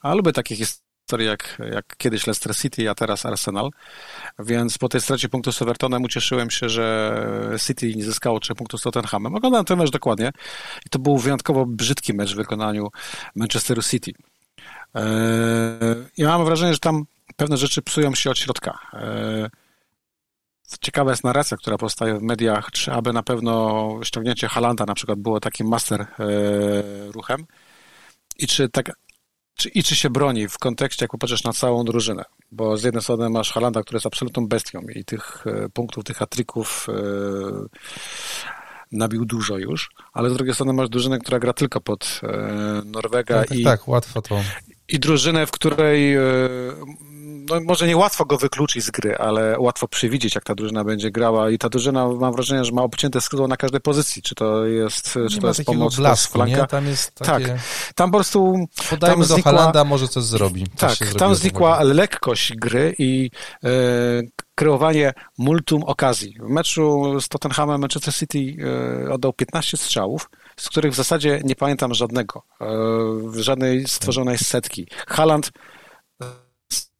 a 0.00 0.14
lubię 0.14 0.32
takich 0.32 0.58
historii 0.58 0.87
jak, 1.16 1.58
jak 1.72 1.96
kiedyś 1.96 2.26
Leicester 2.26 2.56
City, 2.56 2.90
a 2.90 2.94
teraz 2.94 3.26
Arsenal. 3.26 3.70
Więc 4.38 4.78
po 4.78 4.88
tej 4.88 5.00
stracie 5.00 5.28
punktu 5.28 5.52
z 5.52 5.62
Evertonem 5.62 6.02
ucieszyłem 6.02 6.50
się, 6.50 6.68
że 6.68 7.14
City 7.66 7.94
nie 7.94 8.04
zyskało 8.04 8.40
3 8.40 8.54
punktów 8.54 8.80
z 8.80 8.82
Tottenhamem. 8.82 9.34
Oglądałem 9.34 9.64
ten 9.64 9.78
mecz 9.78 9.90
dokładnie 9.90 10.30
i 10.86 10.88
to 10.90 10.98
był 10.98 11.18
wyjątkowo 11.18 11.66
brzydki 11.66 12.14
mecz 12.14 12.32
w 12.32 12.36
wykonaniu 12.36 12.88
Manchesteru 13.34 13.82
City. 13.82 14.12
E, 14.94 15.94
I 16.16 16.24
mam 16.24 16.44
wrażenie, 16.44 16.72
że 16.72 16.78
tam 16.78 17.04
pewne 17.36 17.56
rzeczy 17.56 17.82
psują 17.82 18.14
się 18.14 18.30
od 18.30 18.38
środka. 18.38 18.78
E, 18.92 19.50
ciekawa 20.80 21.10
jest 21.10 21.24
narracja, 21.24 21.56
która 21.56 21.78
powstaje 21.78 22.18
w 22.18 22.22
mediach, 22.22 22.70
czy 22.70 22.92
aby 22.92 23.12
na 23.12 23.22
pewno 23.22 23.88
ściągnięcie 24.02 24.48
Halanda 24.48 24.84
na 24.84 24.94
przykład 24.94 25.18
było 25.18 25.40
takim 25.40 25.68
master 25.68 26.00
e, 26.00 26.06
ruchem 27.12 27.46
i 28.38 28.46
czy 28.46 28.68
tak 28.68 28.92
czy, 29.58 29.68
i 29.68 29.82
czy 29.82 29.96
się 29.96 30.10
broni 30.10 30.48
w 30.48 30.58
kontekście, 30.58 31.04
jak 31.04 31.10
popatrzysz 31.10 31.44
na 31.44 31.52
całą 31.52 31.84
drużynę. 31.84 32.24
Bo 32.52 32.76
z 32.76 32.82
jednej 32.82 33.02
strony 33.02 33.30
masz 33.30 33.52
Halanda, 33.52 33.82
który 33.82 33.96
jest 33.96 34.06
absolutną 34.06 34.48
bestią 34.48 34.80
i 34.94 35.04
tych 35.04 35.44
e, 35.46 35.68
punktów, 35.68 36.04
tych 36.04 36.16
hatryków 36.16 36.86
e, 36.88 36.92
nabił 38.92 39.24
dużo 39.24 39.58
już, 39.58 39.90
ale 40.12 40.30
z 40.30 40.34
drugiej 40.34 40.54
strony 40.54 40.72
masz 40.72 40.88
drużynę, 40.88 41.18
która 41.18 41.38
gra 41.38 41.52
tylko 41.52 41.80
pod 41.80 42.20
e, 42.22 42.82
Norwega 42.84 43.38
tak, 43.38 43.48
tak, 43.48 43.58
i, 43.58 43.64
tak, 43.64 43.88
łatwo 43.88 44.22
to. 44.22 44.40
i 44.88 44.98
drużynę, 44.98 45.46
w 45.46 45.50
której 45.50 46.16
no 47.50 47.60
może 47.60 47.86
nie 47.86 47.96
łatwo 47.96 48.24
go 48.24 48.38
wykluczyć 48.38 48.84
z 48.84 48.90
gry, 48.90 49.16
ale 49.16 49.60
łatwo 49.60 49.88
przewidzieć, 49.88 50.34
jak 50.34 50.44
ta 50.44 50.54
drużyna 50.54 50.84
będzie 50.84 51.10
grała 51.10 51.50
i 51.50 51.58
ta 51.58 51.68
drużyna, 51.68 52.08
mam 52.08 52.32
wrażenie, 52.32 52.64
że 52.64 52.72
ma 52.72 52.82
obcięte 52.82 53.20
skrzydło 53.20 53.48
na 53.48 53.56
każdej 53.56 53.80
pozycji, 53.80 54.22
czy 54.22 54.34
to 54.34 54.66
jest, 54.66 55.16
nie 55.16 55.28
czy 55.28 55.38
to 55.38 55.48
jest 55.48 55.64
pomoc, 55.64 55.96
blasku, 55.96 56.32
flanka. 56.32 56.56
Nie? 56.56 56.66
Tam 56.66 56.86
jest 56.86 57.14
takie... 57.14 57.46
Tak, 57.46 57.58
tam 57.94 58.10
po 58.10 58.16
prostu... 58.16 58.54
Podajmy 58.90 59.14
tam 59.14 59.28
do 59.28 59.34
znikła... 59.34 59.52
Halanda, 59.52 59.84
może 59.84 60.08
coś 60.08 60.24
zrobi. 60.24 60.66
Tak, 60.76 60.98
tam 61.18 61.34
znikła 61.34 61.82
lekkość 61.82 62.52
gry 62.56 62.94
i 62.98 63.30
e, 63.64 63.68
kreowanie 64.54 65.12
multum 65.38 65.82
okazji. 65.82 66.34
W 66.40 66.48
meczu 66.48 67.20
z 67.20 67.28
Tottenhamem 67.28 67.80
Manchester 67.80 68.14
City 68.14 68.56
e, 69.06 69.12
oddał 69.12 69.32
15 69.32 69.76
strzałów, 69.76 70.30
z 70.56 70.68
których 70.68 70.92
w 70.92 70.96
zasadzie 70.96 71.40
nie 71.44 71.56
pamiętam 71.56 71.94
żadnego, 71.94 72.42
e, 72.60 73.42
żadnej 73.42 73.86
stworzonej 73.86 74.38
setki. 74.38 74.86
Haland 75.06 75.50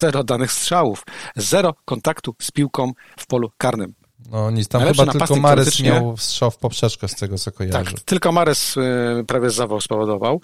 zero 0.01 0.23
danych 0.23 0.51
strzałów, 0.51 1.03
zero 1.35 1.73
kontaktu 1.85 2.35
z 2.41 2.51
piłką 2.51 2.91
w 3.19 3.27
polu 3.27 3.51
karnym. 3.57 3.93
No 4.31 4.51
nic, 4.51 4.67
tam 4.67 4.81
Najlepszy 4.81 5.01
chyba 5.01 5.27
tylko 5.27 5.35
Mares 5.35 5.79
miał 5.79 6.17
strzał 6.17 6.51
w 6.51 6.57
poprzeczkę 6.57 7.07
z 7.07 7.15
tego, 7.15 7.37
co 7.37 7.51
kojarzy. 7.51 7.91
Tak, 7.91 7.99
tylko 7.99 8.31
Mares 8.31 8.77
y, 8.77 9.23
prawie 9.27 9.49
zawał 9.49 9.81
spowodował. 9.81 10.41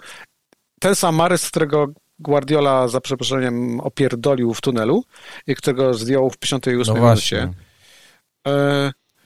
Ten 0.80 0.94
sam 0.94 1.14
Mares, 1.14 1.50
którego 1.50 1.86
Guardiola 2.18 2.88
za 2.88 3.00
przeproszeniem 3.00 3.80
opierdolił 3.80 4.54
w 4.54 4.60
tunelu 4.60 5.04
i 5.46 5.54
którego 5.54 5.94
zdjął 5.94 6.30
w 6.30 6.38
58 6.38 6.94
no 6.94 7.02
minucie. 7.02 7.52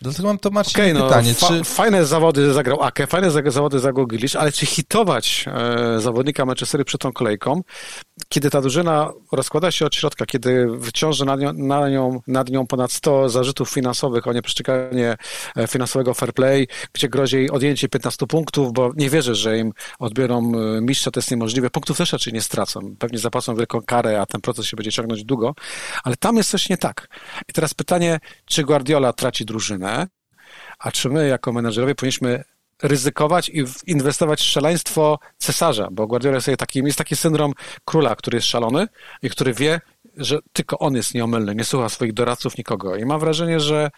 Dlatego 0.02 0.28
mam 0.28 0.38
to 0.38 0.50
Marcin 0.50 0.80
okay, 0.80 0.94
no, 0.94 1.08
pytanie. 1.08 1.34
Fa 1.34 1.48
czy... 1.48 1.64
Fajne 1.64 2.06
zawody 2.06 2.52
zagrał 2.52 2.82
Ake, 2.82 3.06
fajne 3.06 3.30
zawody 3.30 3.78
zagrał 3.78 4.06
Gilisz, 4.06 4.36
ale 4.36 4.52
czy 4.52 4.66
hitować 4.66 5.44
e, 5.46 6.00
zawodnika 6.00 6.44
Manchesteru 6.44 6.84
przed 6.84 7.00
tą 7.00 7.12
kolejką, 7.12 7.62
kiedy 8.28 8.50
ta 8.50 8.60
drużyna 8.60 9.10
rozkłada 9.32 9.70
się 9.70 9.86
od 9.86 9.94
środka, 9.94 10.26
kiedy 10.26 10.68
wciąży 10.82 11.24
nad 11.24 11.40
nią, 11.40 11.52
na 11.52 11.88
nią, 11.88 12.20
nad 12.26 12.50
nią 12.50 12.66
ponad 12.66 12.92
100 12.92 13.28
zarzutów 13.28 13.70
finansowych 13.70 14.26
o 14.26 14.32
nieprzestrzeganie 14.32 15.16
e, 15.56 15.66
finansowego 15.66 16.14
fair 16.14 16.32
play, 16.32 16.68
gdzie 16.92 17.08
grozi 17.08 17.36
jej 17.36 17.50
odjęcie 17.50 17.88
15 17.88 18.26
punktów, 18.26 18.72
bo 18.72 18.90
nie 18.96 19.10
wierzę, 19.10 19.34
że 19.34 19.58
im 19.58 19.72
odbiorą 19.98 20.52
e, 20.54 20.80
mistrza, 20.80 21.10
to 21.10 21.20
jest 21.20 21.30
niemożliwe. 21.30 21.70
Punktów 21.70 21.98
też 21.98 22.12
raczej 22.12 22.32
nie 22.32 22.42
stracą. 22.42 22.80
Pewnie 22.98 23.18
zapłacą 23.18 23.56
wielką 23.56 23.82
karę, 23.82 24.20
a 24.20 24.26
ten 24.26 24.40
proces 24.40 24.66
się 24.66 24.76
będzie 24.76 24.92
ciągnąć 24.92 25.24
długo, 25.24 25.54
ale 26.04 26.16
tam 26.16 26.36
jest 26.36 26.50
coś 26.50 26.68
nie 26.68 26.76
tak. 26.76 27.08
I 27.48 27.52
teraz 27.52 27.74
pytanie, 27.74 28.20
czy 28.44 28.64
Guardiola 28.64 29.12
traci 29.12 29.44
drużynę, 29.44 29.89
a 30.78 30.92
czy 30.92 31.08
my 31.08 31.28
jako 31.28 31.52
menedżerowie 31.52 31.94
powinniśmy 31.94 32.44
ryzykować 32.82 33.48
i 33.48 33.64
inwestować 33.86 34.40
w 34.40 34.44
szaleństwo 34.44 35.18
cesarza, 35.38 35.88
bo 35.92 36.06
Guardiola 36.06 36.34
jest 36.36 36.50
taki, 36.58 36.78
jest 36.78 36.98
taki 36.98 37.16
syndrom 37.16 37.52
króla, 37.84 38.16
który 38.16 38.36
jest 38.36 38.48
szalony 38.48 38.86
i 39.22 39.30
który 39.30 39.54
wie, 39.54 39.80
że 40.16 40.38
tylko 40.52 40.78
on 40.78 40.94
jest 40.94 41.14
nieomylny, 41.14 41.54
nie 41.54 41.64
słucha 41.64 41.88
swoich 41.88 42.12
doradców 42.12 42.58
nikogo. 42.58 42.96
I 42.96 43.04
mam 43.04 43.20
wrażenie, 43.20 43.60
że 43.60 43.90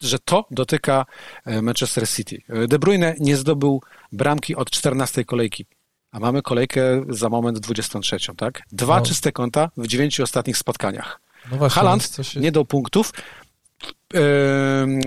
że 0.00 0.18
to 0.18 0.46
dotyka 0.50 1.06
e, 1.44 1.62
Manchester 1.62 2.08
City. 2.08 2.42
De 2.68 2.78
Bruyne 2.78 3.14
nie 3.20 3.36
zdobył 3.36 3.82
bramki 4.12 4.56
od 4.56 4.70
14 4.70 5.24
kolejki, 5.24 5.66
a 6.12 6.20
mamy 6.20 6.42
kolejkę 6.42 7.04
za 7.08 7.28
moment 7.28 7.58
23, 7.58 8.16
tak? 8.36 8.62
Dwa 8.72 8.98
no. 8.98 9.06
czyste 9.06 9.32
konta 9.32 9.70
w 9.76 9.86
dziewięciu 9.86 10.22
ostatnich 10.22 10.58
spotkaniach. 10.58 11.20
No 11.50 11.56
właśnie, 11.56 11.74
Haaland 11.74 12.16
się... 12.22 12.40
nie 12.40 12.52
dał 12.52 12.64
punktów, 12.64 13.12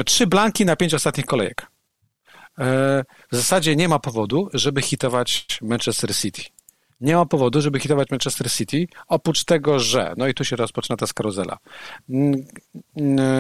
trzy 0.05 0.27
blanki 0.27 0.65
na 0.65 0.75
pięć 0.75 0.93
ostatnich 0.93 1.25
kolejek. 1.25 1.67
E, 2.59 3.03
w 3.31 3.35
zasadzie 3.35 3.75
nie 3.75 3.87
ma 3.87 3.99
powodu, 3.99 4.49
żeby 4.53 4.81
hitować 4.81 5.59
Manchester 5.61 6.15
City. 6.15 6.41
Nie 7.01 7.15
ma 7.15 7.25
powodu, 7.25 7.61
żeby 7.61 7.79
hitować 7.79 8.09
Manchester 8.11 8.51
City, 8.51 8.87
oprócz 9.07 9.43
tego, 9.43 9.79
że, 9.79 10.13
no 10.17 10.27
i 10.27 10.33
tu 10.33 10.43
się 10.43 10.55
rozpoczyna 10.55 10.97
ta 10.97 11.07
skaruzela, 11.07 11.57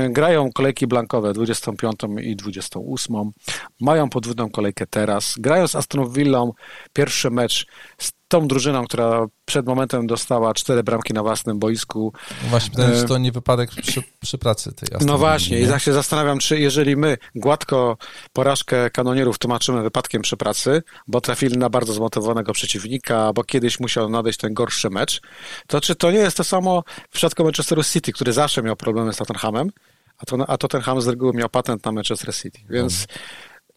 grają 0.09 0.51
kolejki 0.51 0.87
blankowe 0.87 1.33
25 1.33 1.95
i 2.21 2.35
28, 2.35 3.15
mają 3.81 4.09
podwójną 4.09 4.49
kolejkę 4.49 4.87
teraz, 4.87 5.35
grają 5.37 5.67
z 5.67 5.75
Aston 5.75 6.13
Villą 6.13 6.53
pierwszy 6.93 7.29
mecz 7.29 7.65
z 7.97 8.11
tą 8.27 8.47
drużyną, 8.47 8.85
która 8.85 9.27
przed 9.45 9.65
momentem 9.65 10.07
dostała 10.07 10.53
cztery 10.53 10.83
bramki 10.83 11.13
na 11.13 11.23
własnym 11.23 11.59
boisku. 11.59 12.13
Właśnie, 12.49 12.71
pytanie, 12.71 12.95
czy 12.95 13.03
e, 13.03 13.07
to 13.07 13.17
nie 13.17 13.31
wypadek 13.31 13.69
przy, 13.69 14.03
przy 14.19 14.37
pracy 14.37 14.73
tej 14.73 14.89
Aston 14.93 15.07
No 15.07 15.17
właśnie, 15.17 15.59
nie? 15.59 15.65
i 15.65 15.67
tak 15.67 15.81
się 15.81 15.93
zastanawiam, 15.93 16.39
czy 16.39 16.59
jeżeli 16.59 16.95
my 16.95 17.17
gładko 17.35 17.97
porażkę 18.33 18.89
kanonierów 18.89 19.39
tłumaczymy 19.39 19.81
wypadkiem 19.81 20.21
przy 20.21 20.37
pracy, 20.37 20.83
bo 21.07 21.21
trafili 21.21 21.57
na 21.57 21.69
bardzo 21.69 21.93
zmotywowanego 21.93 22.53
przeciwnika, 22.53 23.33
bo 23.33 23.43
kiedyś 23.43 23.79
musiał 23.79 24.09
nadejść 24.09 24.39
ten 24.39 24.53
gorszy 24.53 24.89
mecz, 24.89 25.21
to 25.67 25.81
czy 25.81 25.95
to 25.95 26.11
nie 26.11 26.17
jest 26.17 26.37
to 26.37 26.43
samo 26.43 26.83
w 27.09 27.13
przypadku 27.13 27.43
Manchesteru 27.43 27.83
City, 27.83 28.11
który 28.11 28.33
zawsze 28.33 28.63
miał 28.63 28.75
problemy 28.75 29.13
z 29.13 29.17
Tottenhamem, 29.17 29.69
a, 30.17 30.25
to, 30.25 30.49
a 30.49 30.57
Tottenham 30.57 31.01
z 31.01 31.07
reguły 31.07 31.33
miał 31.33 31.49
patent 31.49 31.85
na 31.85 31.91
Manchester 31.91 32.35
City, 32.35 32.59
więc... 32.69 33.07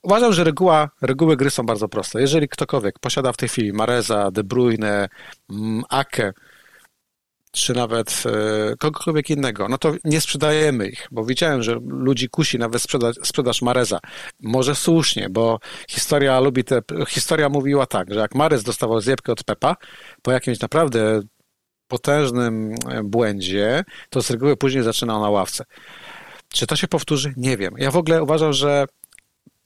Uważam, 0.03 0.33
że 0.33 0.45
reguła, 0.45 0.91
reguły 1.03 1.37
gry 1.37 1.51
są 1.51 1.67
bardzo 1.67 1.89
proste. 1.89 2.21
Jeżeli 2.21 2.49
ktokolwiek 2.49 2.99
posiada 2.99 3.33
w 3.33 3.37
tej 3.37 3.49
chwili 3.49 3.73
Mareza, 3.73 4.31
De 4.31 4.45
Bruyne, 4.45 5.09
mm, 5.51 5.83
Ake, 5.89 6.33
czy 7.53 7.75
nawet 7.75 8.23
e, 8.27 8.77
kogokolwiek 8.77 9.31
innego, 9.31 9.69
no 9.69 9.79
to 9.79 9.93
nie 10.05 10.21
sprzedajemy 10.21 10.89
ich, 10.89 11.09
bo 11.11 11.25
widziałem, 11.25 11.63
że 11.63 11.79
ludzi 11.87 12.29
kusi 12.29 12.59
nawet 12.59 12.83
sprzedać, 12.83 13.17
sprzedaż 13.23 13.63
Mareza. 13.63 13.99
Może 14.41 14.75
słusznie, 14.75 15.29
bo 15.31 15.59
historia 15.89 16.41
lubi 16.41 16.65
te, 16.65 16.81
historia 17.09 17.49
mówiła 17.49 17.87
tak, 17.87 18.15
że 18.15 18.21
jak 18.21 18.35
Marez 18.35 18.63
dostawał 18.63 19.01
zjebkę 19.01 19.33
od 19.33 19.45
Pepa, 19.45 19.77
po 20.23 20.33
jakimś 20.33 20.61
naprawdę 20.61 21.21
potężnym 21.89 22.75
e, 22.89 23.03
błędzie, 23.03 23.85
to 24.11 24.23
z 24.23 24.31
reguły 24.31 24.57
później 24.57 24.83
zaczynał 24.83 25.21
na 25.21 25.31
ławce. 25.31 25.65
Czy 26.53 26.67
to 26.67 26.77
się 26.77 26.89
powtórzy? 26.89 27.35
Nie 27.37 27.57
wiem. 27.57 27.75
Ja 27.79 27.91
w 27.91 27.97
ogóle 27.97 28.23
uważam, 28.23 28.53
że 28.53 28.87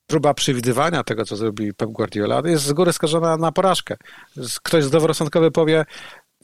próba 0.06 0.34
przewidywania 0.34 1.04
tego, 1.04 1.24
co 1.24 1.36
zrobi 1.36 1.74
Pep 1.74 1.90
Guardiola, 1.90 2.42
jest 2.44 2.64
z 2.64 2.72
góry 2.72 2.92
skażona 2.92 3.36
na 3.36 3.52
porażkę. 3.52 3.96
Ktoś 4.62 4.84
zdroworozsądkowy 4.84 5.50
powie, 5.50 5.84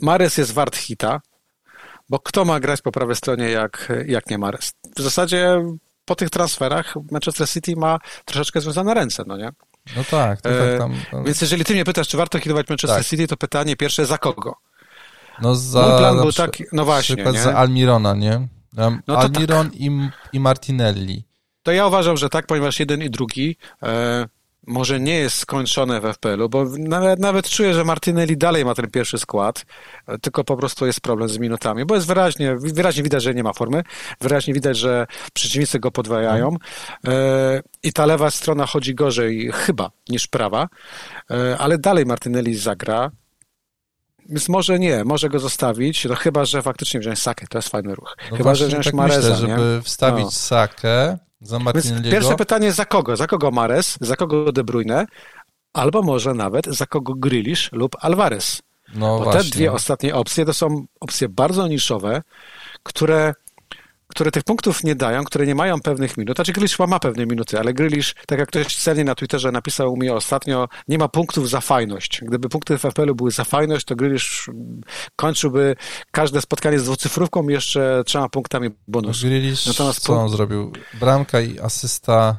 Mares 0.00 0.36
jest 0.36 0.52
wart 0.52 0.76
hita, 0.76 1.20
bo 2.08 2.18
kto 2.18 2.44
ma 2.44 2.60
grać 2.60 2.82
po 2.82 2.92
prawej 2.92 3.16
stronie, 3.16 3.50
jak, 3.50 3.92
jak 4.06 4.30
nie 4.30 4.38
Mares? 4.38 4.72
W 4.96 5.00
zasadzie 5.00 5.62
po 6.04 6.14
tych 6.14 6.30
transferach 6.30 6.94
Manchester 7.10 7.48
City 7.48 7.76
ma 7.76 7.98
troszeczkę 8.24 8.60
związane 8.60 8.94
ręce, 8.94 9.24
no 9.26 9.36
nie? 9.36 9.52
No 9.96 10.04
tak. 10.10 10.40
tak 10.40 10.52
e, 10.52 10.78
tam, 10.78 10.94
tam... 11.10 11.24
Więc 11.24 11.40
jeżeli 11.40 11.64
ty 11.64 11.72
mnie 11.72 11.84
pytasz, 11.84 12.08
czy 12.08 12.16
warto 12.16 12.38
hitować 12.38 12.68
Manchester 12.68 12.98
tak. 12.98 13.06
City, 13.06 13.26
to 13.26 13.36
pytanie 13.36 13.76
pierwsze, 13.76 14.06
za 14.06 14.18
kogo? 14.18 14.54
No 15.42 15.54
za, 15.54 15.88
Mój 15.88 15.98
plan 15.98 16.16
był 16.16 16.32
taki, 16.32 16.64
no 16.72 16.84
właśnie, 16.84 17.16
przykład 17.16 17.34
nie? 17.34 17.42
za 17.42 17.54
Almirona, 17.56 18.14
nie? 18.14 18.48
No 19.06 19.18
Almiron 19.18 19.70
tak. 19.70 19.80
i, 19.80 19.90
i 20.32 20.40
Martinelli 20.40 21.24
to 21.62 21.72
ja 21.72 21.86
uważam, 21.86 22.16
że 22.16 22.28
tak, 22.28 22.46
ponieważ 22.46 22.80
jeden 22.80 23.02
i 23.02 23.10
drugi 23.10 23.56
e, 23.82 24.26
może 24.66 25.00
nie 25.00 25.14
jest 25.14 25.36
skończone 25.36 26.00
w 26.00 26.04
FPL-u, 26.04 26.48
bo 26.48 26.64
nawet, 26.78 27.20
nawet 27.20 27.48
czuję, 27.48 27.74
że 27.74 27.84
Martinelli 27.84 28.36
dalej 28.36 28.64
ma 28.64 28.74
ten 28.74 28.90
pierwszy 28.90 29.18
skład, 29.18 29.66
e, 30.06 30.18
tylko 30.18 30.44
po 30.44 30.56
prostu 30.56 30.86
jest 30.86 31.00
problem 31.00 31.28
z 31.28 31.38
minutami, 31.38 31.84
bo 31.84 31.94
jest 31.94 32.06
wyraźnie, 32.06 32.56
wyraźnie 32.56 33.02
widać, 33.02 33.22
że 33.22 33.34
nie 33.34 33.42
ma 33.42 33.52
formy, 33.52 33.82
wyraźnie 34.20 34.54
widać, 34.54 34.76
że 34.76 35.06
przeciwnicy 35.32 35.78
go 35.78 35.90
podwajają 35.90 36.56
e, 37.06 37.62
i 37.82 37.92
ta 37.92 38.06
lewa 38.06 38.30
strona 38.30 38.66
chodzi 38.66 38.94
gorzej 38.94 39.52
chyba 39.52 39.90
niż 40.08 40.26
prawa, 40.26 40.68
e, 41.30 41.58
ale 41.58 41.78
dalej 41.78 42.06
Martinelli 42.06 42.54
zagra, 42.54 43.10
więc 44.28 44.48
może 44.48 44.78
nie, 44.78 45.04
może 45.04 45.28
go 45.28 45.38
zostawić, 45.38 46.04
no 46.04 46.14
chyba, 46.14 46.44
że 46.44 46.62
faktycznie 46.62 47.00
wziąć 47.00 47.18
Sakę, 47.18 47.46
to 47.50 47.58
jest 47.58 47.68
fajny 47.68 47.94
ruch. 47.94 48.16
No 48.30 48.36
chyba, 48.36 48.54
że 48.54 48.66
wziąć 48.66 48.84
tak 48.84 48.94
Mareza, 48.94 49.30
myślę, 49.30 49.36
żeby 49.36 49.76
nie? 49.76 49.82
wstawić 49.82 50.24
no. 50.24 50.30
Sakę, 50.30 51.18
za 51.40 51.58
Martinelliego? 51.58 52.10
Pierwsze 52.10 52.36
pytanie 52.36 52.72
za 52.72 52.84
kogo? 52.84 53.16
Za 53.16 53.26
kogo 53.26 53.50
Mares? 53.50 53.98
Za 54.00 54.16
kogo 54.16 54.52
De 54.52 54.64
Bruyne? 54.64 55.06
Albo 55.72 56.02
może 56.02 56.34
nawet 56.34 56.66
za 56.66 56.86
kogo 56.86 57.14
Grealish 57.14 57.72
lub 57.72 57.96
Alvarez? 58.00 58.62
No 58.94 59.18
Bo 59.18 59.24
właśnie. 59.24 59.42
te 59.42 59.50
dwie 59.50 59.72
ostatnie 59.72 60.14
opcje 60.14 60.44
to 60.44 60.54
są 60.54 60.84
opcje 61.00 61.28
bardzo 61.28 61.66
niszowe, 61.68 62.22
które 62.82 63.34
które 64.10 64.30
tych 64.30 64.44
punktów 64.44 64.84
nie 64.84 64.94
dają, 64.94 65.24
które 65.24 65.46
nie 65.46 65.54
mają 65.54 65.80
pewnych 65.80 66.16
minut. 66.16 66.36
Znaczy 66.36 66.52
Grylisz 66.52 66.78
ma 66.78 66.98
pewne 66.98 67.26
minuty, 67.26 67.58
ale 67.58 67.74
Grylisz, 67.74 68.14
tak 68.26 68.38
jak 68.38 68.48
ktoś 68.48 68.76
celnie 68.76 69.04
na 69.04 69.14
Twitterze 69.14 69.52
napisał 69.52 69.96
mi 69.96 70.10
ostatnio, 70.10 70.68
nie 70.88 70.98
ma 70.98 71.08
punktów 71.08 71.50
za 71.50 71.60
fajność. 71.60 72.20
Gdyby 72.22 72.48
punkty 72.48 72.78
w 72.78 72.80
FPL-u 72.80 73.14
były 73.14 73.30
za 73.30 73.44
fajność, 73.44 73.86
to 73.86 73.96
Grylisz 73.96 74.50
kończyłby 75.16 75.76
każde 76.10 76.40
spotkanie 76.40 76.78
z 76.78 76.84
dwucyfrówką 76.84 77.48
jeszcze 77.48 78.02
trzema 78.06 78.28
punktami 78.28 78.70
bonus. 78.88 79.20
Grylisz, 79.22 79.66
Natomiast 79.66 80.00
co 80.00 80.12
on 80.12 80.28
zrobił? 80.28 80.72
Bramka 81.00 81.40
i 81.40 81.58
asysta, 81.60 82.38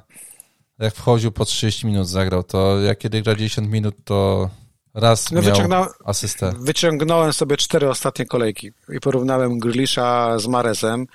jak 0.79 0.95
wchodził 0.95 1.31
po 1.31 1.45
30 1.45 1.87
minut 1.87 2.07
zagrał, 2.07 2.43
to 2.43 2.79
jak 2.79 2.97
kiedy 2.97 3.21
gra 3.21 3.35
10 3.35 3.67
minut, 3.67 3.95
to 4.03 4.49
Raz 4.93 5.31
no, 5.31 5.41
miał 5.41 5.85
asystę. 6.05 6.53
Wyciągnąłem 6.59 7.33
sobie 7.33 7.57
cztery 7.57 7.89
ostatnie 7.89 8.25
kolejki 8.25 8.71
i 8.89 8.99
porównałem 8.99 9.59
Grylisza 9.59 10.39
z 10.39 10.47
Marezem. 10.47 11.05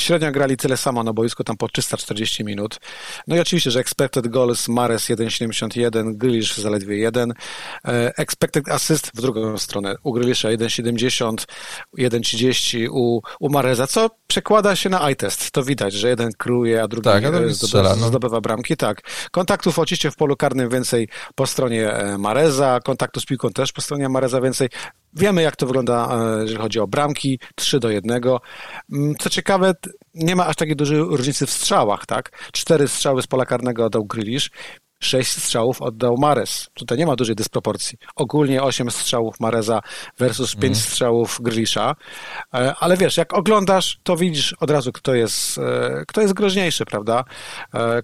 E, 0.00 0.02
średnio 0.02 0.32
grali 0.32 0.56
tyle 0.56 0.76
samo 0.76 1.02
na 1.02 1.12
boisku, 1.12 1.44
tam 1.44 1.56
po 1.56 1.68
340 1.68 2.44
minut. 2.44 2.80
No 3.26 3.36
i 3.36 3.40
oczywiście, 3.40 3.70
że 3.70 3.80
expected 3.80 4.28
goals 4.28 4.68
Mares 4.68 5.10
1,71, 5.10 6.16
Grylisz 6.16 6.56
zaledwie 6.56 6.96
1. 6.96 7.32
E, 7.84 8.12
expected 8.16 8.68
assist 8.68 9.10
w 9.14 9.20
drugą 9.20 9.58
stronę. 9.58 9.94
U 10.02 10.12
Grylisza 10.12 10.48
1,70, 10.48 11.46
1,30 11.98 12.88
u, 12.90 13.20
u 13.40 13.50
Mareza, 13.50 13.86
co 13.86 14.10
przekłada 14.26 14.76
się 14.76 14.88
na 14.88 15.06
eye 15.06 15.16
test. 15.16 15.50
To 15.50 15.62
widać, 15.62 15.92
że 15.92 16.08
jeden 16.08 16.32
kruje, 16.32 16.82
a 16.82 16.88
drugi 16.88 17.04
tak, 17.04 17.24
zdobywa, 17.54 17.96
no. 17.96 18.08
zdobywa 18.08 18.40
bramki. 18.40 18.76
Tak. 18.76 19.02
Kontaktów 19.30 19.78
oczywiście 19.78 20.10
w 20.10 20.16
polu 20.16 20.36
karnym 20.36 20.68
więcej 20.68 21.08
po 21.34 21.46
stronie 21.46 21.92
Mareza, 22.18 22.40
Mareza, 22.40 22.80
kontaktu 22.80 23.20
z 23.20 23.26
piłką 23.26 23.50
też 23.50 23.72
po 23.72 23.80
stronie 23.80 24.08
Mareza 24.08 24.40
więcej. 24.40 24.68
Wiemy, 25.12 25.42
jak 25.42 25.56
to 25.56 25.66
wygląda, 25.66 26.08
e, 26.12 26.42
jeżeli 26.42 26.58
chodzi 26.58 26.80
o 26.80 26.86
bramki, 26.86 27.38
3 27.54 27.80
do 27.80 27.90
1. 27.90 28.38
Mm, 28.92 29.14
co 29.18 29.30
ciekawe, 29.30 29.74
nie 30.14 30.36
ma 30.36 30.46
aż 30.46 30.56
takiej 30.56 30.76
dużej 30.76 30.98
różnicy 30.98 31.46
w 31.46 31.50
strzałach, 31.50 32.06
tak? 32.06 32.48
Cztery 32.52 32.88
strzały 32.88 33.22
z 33.22 33.26
pola 33.26 33.46
karnego 33.46 33.90
dał 33.90 34.04
Grilisz, 34.04 34.50
sześć 35.02 35.30
strzałów 35.30 35.82
oddał 35.82 36.16
Mares. 36.16 36.68
Tutaj 36.74 36.98
nie 36.98 37.06
ma 37.06 37.16
dużej 37.16 37.36
dysproporcji. 37.36 37.98
Ogólnie 38.16 38.62
osiem 38.62 38.90
strzałów 38.90 39.40
Mareza 39.40 39.80
versus 40.18 40.54
pięć 40.54 40.76
mm. 40.76 40.88
strzałów 40.88 41.38
Grisza. 41.42 41.96
E, 42.54 42.74
ale 42.80 42.96
wiesz, 42.96 43.16
jak 43.16 43.34
oglądasz, 43.34 44.00
to 44.02 44.16
widzisz 44.16 44.52
od 44.52 44.70
razu, 44.70 44.92
kto 44.92 45.14
jest, 45.14 45.58
e, 45.58 46.04
kto 46.08 46.20
jest 46.20 46.34
groźniejszy, 46.34 46.84
prawda? 46.84 47.24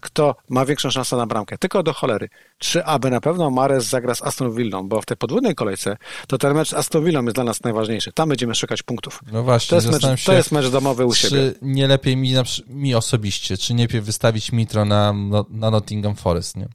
Kto 0.00 0.36
ma 0.48 0.64
większą 0.64 0.90
szansę 0.90 1.16
na 1.16 1.26
bramkę. 1.26 1.58
Tylko 1.58 1.82
do 1.82 1.92
cholery. 1.92 2.28
Czy 2.58 2.84
aby 2.84 3.10
na 3.10 3.20
pewno 3.20 3.50
Mares 3.50 3.84
zagra 3.84 4.14
z 4.14 4.22
Aston 4.22 4.54
Villą, 4.54 4.88
bo 4.88 5.00
w 5.00 5.06
tej 5.06 5.16
podwójnej 5.16 5.54
kolejce 5.54 5.96
to 6.28 6.38
ten 6.38 6.54
mecz 6.54 6.68
z 6.68 6.74
Aston 6.74 7.04
Villą 7.04 7.22
jest 7.24 7.34
dla 7.34 7.44
nas 7.44 7.62
najważniejszy. 7.62 8.12
Tam 8.12 8.28
będziemy 8.28 8.54
szukać 8.54 8.82
punktów. 8.82 9.20
No 9.32 9.42
właśnie, 9.42 9.68
to 9.68 9.76
jest, 9.76 10.04
mecz, 10.04 10.20
się, 10.20 10.26
to 10.26 10.32
jest 10.32 10.52
mecz 10.52 10.68
domowy 10.68 11.06
u 11.06 11.12
czy 11.12 11.18
siebie. 11.18 11.52
Czy 11.52 11.58
nie 11.62 11.86
lepiej 11.86 12.16
mi, 12.16 12.34
mi 12.68 12.94
osobiście, 12.94 13.56
czy 13.56 13.74
nie 13.74 13.84
lepiej 13.84 14.00
wystawić 14.00 14.52
Mitro 14.52 14.84
na, 14.84 15.14
na 15.50 15.70
Nottingham 15.70 16.16
Forest, 16.16 16.56
nie? 16.56 16.68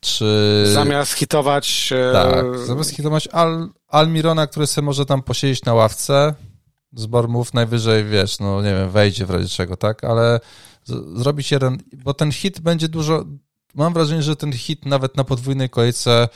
Czy... 0.00 0.64
Zamiast 0.72 1.12
hitować... 1.12 1.92
E, 1.92 2.12
tak, 2.12 2.58
zamiast 2.58 2.90
hitować 2.90 3.28
Al, 3.28 3.68
Almirona, 3.88 4.46
który 4.46 4.66
sobie 4.66 4.84
może 4.84 5.06
tam 5.06 5.22
posiedzieć 5.22 5.64
na 5.64 5.74
ławce 5.74 6.34
z 6.94 7.06
Bormów, 7.06 7.54
najwyżej, 7.54 8.04
wiesz, 8.04 8.38
no 8.38 8.62
nie 8.62 8.70
wiem, 8.70 8.90
wejdzie 8.90 9.26
w 9.26 9.30
razie 9.30 9.48
czego, 9.48 9.76
tak? 9.76 10.04
Ale 10.04 10.40
zrobić 11.14 11.50
jeden, 11.50 11.78
bo 11.92 12.14
ten 12.14 12.32
hit 12.32 12.60
będzie 12.60 12.88
dużo, 12.88 13.24
mam 13.74 13.92
wrażenie, 13.92 14.22
że 14.22 14.36
ten 14.36 14.52
hit 14.52 14.86
nawet 14.86 15.16
na 15.16 15.24
podwójnej 15.24 15.70
kolejce 15.70 16.28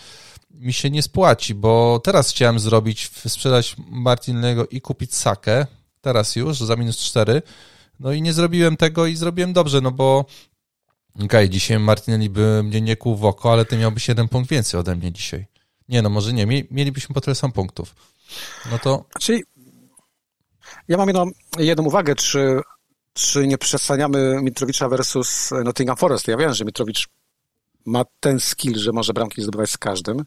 mi 0.50 0.72
się 0.72 0.90
nie 0.90 1.02
spłaci, 1.02 1.54
bo 1.54 2.00
teraz 2.04 2.30
chciałem 2.30 2.58
zrobić, 2.58 3.10
sprzedać 3.26 3.76
Martinelliego 3.88 4.66
i 4.66 4.80
kupić 4.80 5.14
Sakę, 5.14 5.66
teraz 6.00 6.36
już, 6.36 6.58
za 6.58 6.76
minus 6.76 6.98
4, 6.98 7.42
no 8.00 8.12
i 8.12 8.22
nie 8.22 8.32
zrobiłem 8.32 8.76
tego 8.76 9.06
i 9.06 9.16
zrobiłem 9.16 9.52
dobrze, 9.52 9.80
no 9.80 9.90
bo 9.90 10.24
okej, 11.14 11.26
okay, 11.26 11.48
dzisiaj 11.48 11.78
Martinelli 11.78 12.30
by 12.30 12.62
mnie 12.62 12.80
nie 12.80 12.96
kłuł 12.96 13.16
w 13.16 13.24
oko, 13.24 13.52
ale 13.52 13.64
ty 13.64 13.76
miałbyś 13.76 14.08
jeden 14.08 14.28
punkt 14.28 14.50
więcej 14.50 14.80
ode 14.80 14.96
mnie 14.96 15.12
dzisiaj. 15.12 15.46
Nie, 15.88 16.02
no 16.02 16.10
może 16.10 16.32
nie, 16.32 16.46
mielibyśmy 16.70 17.14
po 17.14 17.20
tyle 17.20 17.34
sam 17.34 17.52
punktów. 17.52 17.94
No 18.70 18.78
to... 18.78 19.04
Czyli 19.20 19.42
ja 20.88 20.96
mam 20.96 21.08
jedną, 21.08 21.30
jedną 21.58 21.84
uwagę, 21.84 22.14
czy, 22.14 22.60
czy 23.12 23.46
nie 23.46 23.58
przesaniamy 23.58 24.40
Mitrowicza 24.42 24.88
versus 24.88 25.50
Nottingham 25.64 25.96
Forest. 25.96 26.28
Ja 26.28 26.36
wiem, 26.36 26.54
że 26.54 26.64
Mitrowicz 26.64 27.08
ma 27.86 28.04
ten 28.20 28.40
skill, 28.40 28.78
że 28.78 28.92
może 28.92 29.12
bramki 29.12 29.42
zdobywać 29.42 29.70
z 29.70 29.78
każdym. 29.78 30.24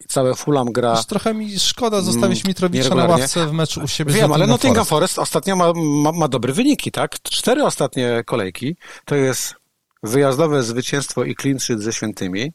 I 0.00 0.04
całe 0.04 0.34
Fulham 0.34 0.72
gra... 0.72 0.90
Już 0.96 1.06
trochę 1.06 1.34
mi 1.34 1.58
szkoda 1.58 2.00
zostawić 2.00 2.38
mm, 2.38 2.48
Mitrowicza 2.48 2.94
na 2.94 3.04
ławce 3.04 3.46
w 3.46 3.52
meczu 3.52 3.80
u 3.84 3.88
siebie 3.88 4.12
Wiem, 4.12 4.32
ale 4.32 4.46
Nottingham 4.46 4.84
Forest, 4.84 5.14
Forest 5.14 5.18
ostatnio 5.18 5.56
ma, 5.56 5.72
ma, 5.74 6.12
ma 6.12 6.28
dobre 6.28 6.52
wyniki, 6.52 6.92
tak? 6.92 7.22
Cztery 7.22 7.64
ostatnie 7.64 8.22
kolejki 8.26 8.76
to 9.04 9.14
jest 9.14 9.54
wyjazdowe 10.02 10.62
zwycięstwo 10.62 11.24
i 11.24 11.34
clean 11.34 11.58
ze 11.58 11.92
Świętymi. 11.92 12.52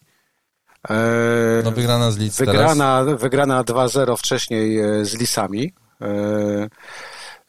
E, 0.90 1.62
no 1.64 1.72
wygrana 1.72 2.12
z 2.12 2.18
Leeds 2.18 2.38
wygrana, 2.38 3.04
teraz. 3.06 3.22
Wygrana 3.22 3.64
2-0 3.64 4.18
wcześniej 4.18 4.80
e, 4.80 5.06
z 5.06 5.14
Lisami. 5.20 5.74
E, 6.02 6.70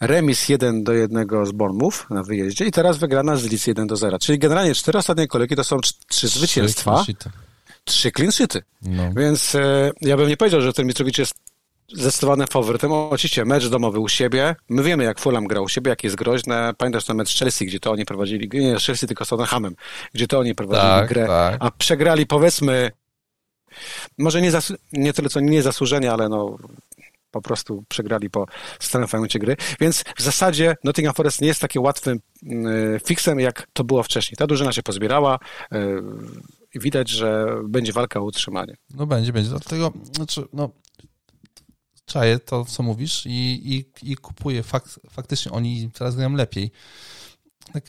remis 0.02 0.48
1 0.48 0.84
do 0.84 0.92
1 0.92 1.46
z 1.46 1.52
Bournemouth 1.52 2.10
na 2.10 2.22
wyjeździe 2.22 2.64
i 2.64 2.70
teraz 2.70 2.98
wygrana 2.98 3.36
z 3.36 3.44
Leeds 3.44 3.66
1 3.66 3.86
do 3.86 3.96
0. 3.96 4.18
Czyli 4.18 4.38
generalnie 4.38 4.74
cztery 4.74 4.98
ostatnie 4.98 5.28
kolejki 5.28 5.56
to 5.56 5.64
są 5.64 5.80
trzy 6.08 6.28
zwycięstwa. 6.28 7.04
Trzy 7.84 8.12
clean 8.12 8.32
sheety. 8.32 8.62
No. 8.82 9.10
Więc 9.16 9.54
e, 9.54 9.90
ja 10.00 10.16
bym 10.16 10.28
nie 10.28 10.36
powiedział, 10.36 10.60
że 10.60 10.72
ten 10.72 10.86
Mitrowicz 10.86 11.18
jest 11.18 11.34
zdecydowanym 11.92 12.46
faworytem. 12.46 12.92
Oczywiście 12.92 13.44
mecz 13.44 13.68
domowy 13.68 13.98
u 13.98 14.08
siebie. 14.08 14.56
My 14.68 14.82
wiemy, 14.82 15.04
jak 15.04 15.20
Fulham 15.20 15.46
gra 15.46 15.60
u 15.60 15.68
siebie, 15.68 15.90
jak 15.90 16.04
jest 16.04 16.16
groźne. 16.16 16.74
Pamiętasz 16.78 17.04
ten 17.04 17.16
mecz 17.16 17.38
Chelsea, 17.38 17.66
gdzie 17.66 17.80
to 17.80 17.92
oni 17.92 18.04
prowadzili, 18.04 18.48
nie 18.52 18.78
Chelsea, 18.78 19.06
tylko 19.06 19.24
z 19.24 19.28
Tottenhamem, 19.28 19.74
gdzie 20.14 20.26
to 20.26 20.38
oni 20.38 20.54
prowadzili 20.54 20.90
tak, 20.90 21.08
grę, 21.08 21.26
tak. 21.26 21.56
a 21.60 21.70
przegrali 21.70 22.26
powiedzmy 22.26 22.90
może 24.18 24.42
nie, 24.42 24.50
nie 24.92 25.12
tyle 25.12 25.28
co 25.28 25.40
nie 25.40 25.62
zasłużenie, 25.62 26.12
ale 26.12 26.28
no 26.28 26.58
po 27.32 27.42
prostu 27.42 27.84
przegrali 27.88 28.30
po 28.30 28.46
stałym 28.80 29.08
fragmencie 29.08 29.38
gry. 29.38 29.56
Więc 29.80 30.04
w 30.16 30.22
zasadzie 30.22 30.76
Nottingham 30.84 31.14
Forest 31.14 31.40
nie 31.40 31.48
jest 31.48 31.60
takim 31.60 31.82
łatwym 31.82 32.20
y, 32.42 33.00
fixem, 33.04 33.40
jak 33.40 33.66
to 33.72 33.84
było 33.84 34.02
wcześniej. 34.02 34.36
Ta 34.36 34.46
drużyna 34.46 34.72
się 34.72 34.82
pozbierała 34.82 35.38
y, 35.72 35.78
i 36.74 36.80
widać, 36.80 37.08
że 37.08 37.46
będzie 37.64 37.92
walka 37.92 38.20
o 38.20 38.24
utrzymanie. 38.24 38.76
No 38.94 39.06
będzie, 39.06 39.32
będzie. 39.32 39.50
Dlatego, 39.50 39.92
znaczy, 40.12 40.44
no, 40.52 40.70
czaję 42.04 42.38
to, 42.38 42.64
co 42.64 42.82
mówisz 42.82 43.26
i, 43.26 43.74
i, 43.74 44.10
i 44.12 44.16
kupuję. 44.16 44.62
Fakt, 44.62 45.00
faktycznie 45.10 45.52
oni 45.52 45.90
teraz 45.94 46.14
grają 46.16 46.34
lepiej. 46.34 46.70
Tak, 47.72 47.84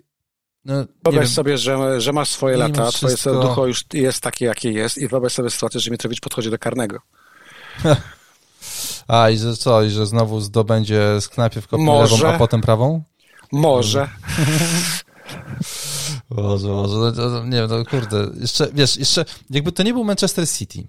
no, 0.66 0.86
wyobraź 1.04 1.30
sobie, 1.30 1.58
że, 1.58 2.02
że 2.02 2.14
masz 2.14 2.30
swoje 2.30 2.58
lata, 2.58 2.92
twoje 2.92 3.16
ducho 3.26 3.68
już 3.68 3.86
jest 3.94 4.22
takie, 4.22 4.46
jakie 4.46 4.72
jest 4.72 4.98
i 4.98 5.08
wyobraź 5.08 5.34
sobie 5.34 5.50
sytuację, 5.50 5.80
że 5.80 5.92
Mitrowicz 5.92 6.20
podchodzi 6.20 6.50
do 6.50 6.58
karnego. 6.58 7.00
A, 9.08 9.30
i 9.30 9.38
że 9.38 9.58
co, 9.58 9.84
i 9.84 9.90
że 9.90 10.06
znowu 10.06 10.42
zdobędzie 10.42 11.22
z 11.22 11.28
knajpie 11.28 11.62
w 11.62 11.72
lewą, 11.72 12.28
a 12.28 12.38
potem 12.38 12.62
prawą? 12.62 13.04
Może. 13.52 14.10
Może, 16.30 16.68
może, 16.68 16.96
no, 17.16 17.46
nie 17.46 17.58
wiem, 17.58 17.70
no 17.70 17.86
kurde, 17.86 18.28
jeszcze, 18.42 18.68
wiesz, 18.74 18.98
jeszcze, 18.98 19.26
jakby 19.50 19.72
to 19.72 19.84
nie 19.84 19.94
był 19.94 20.04
Manchester 20.04 20.50
City, 20.50 20.88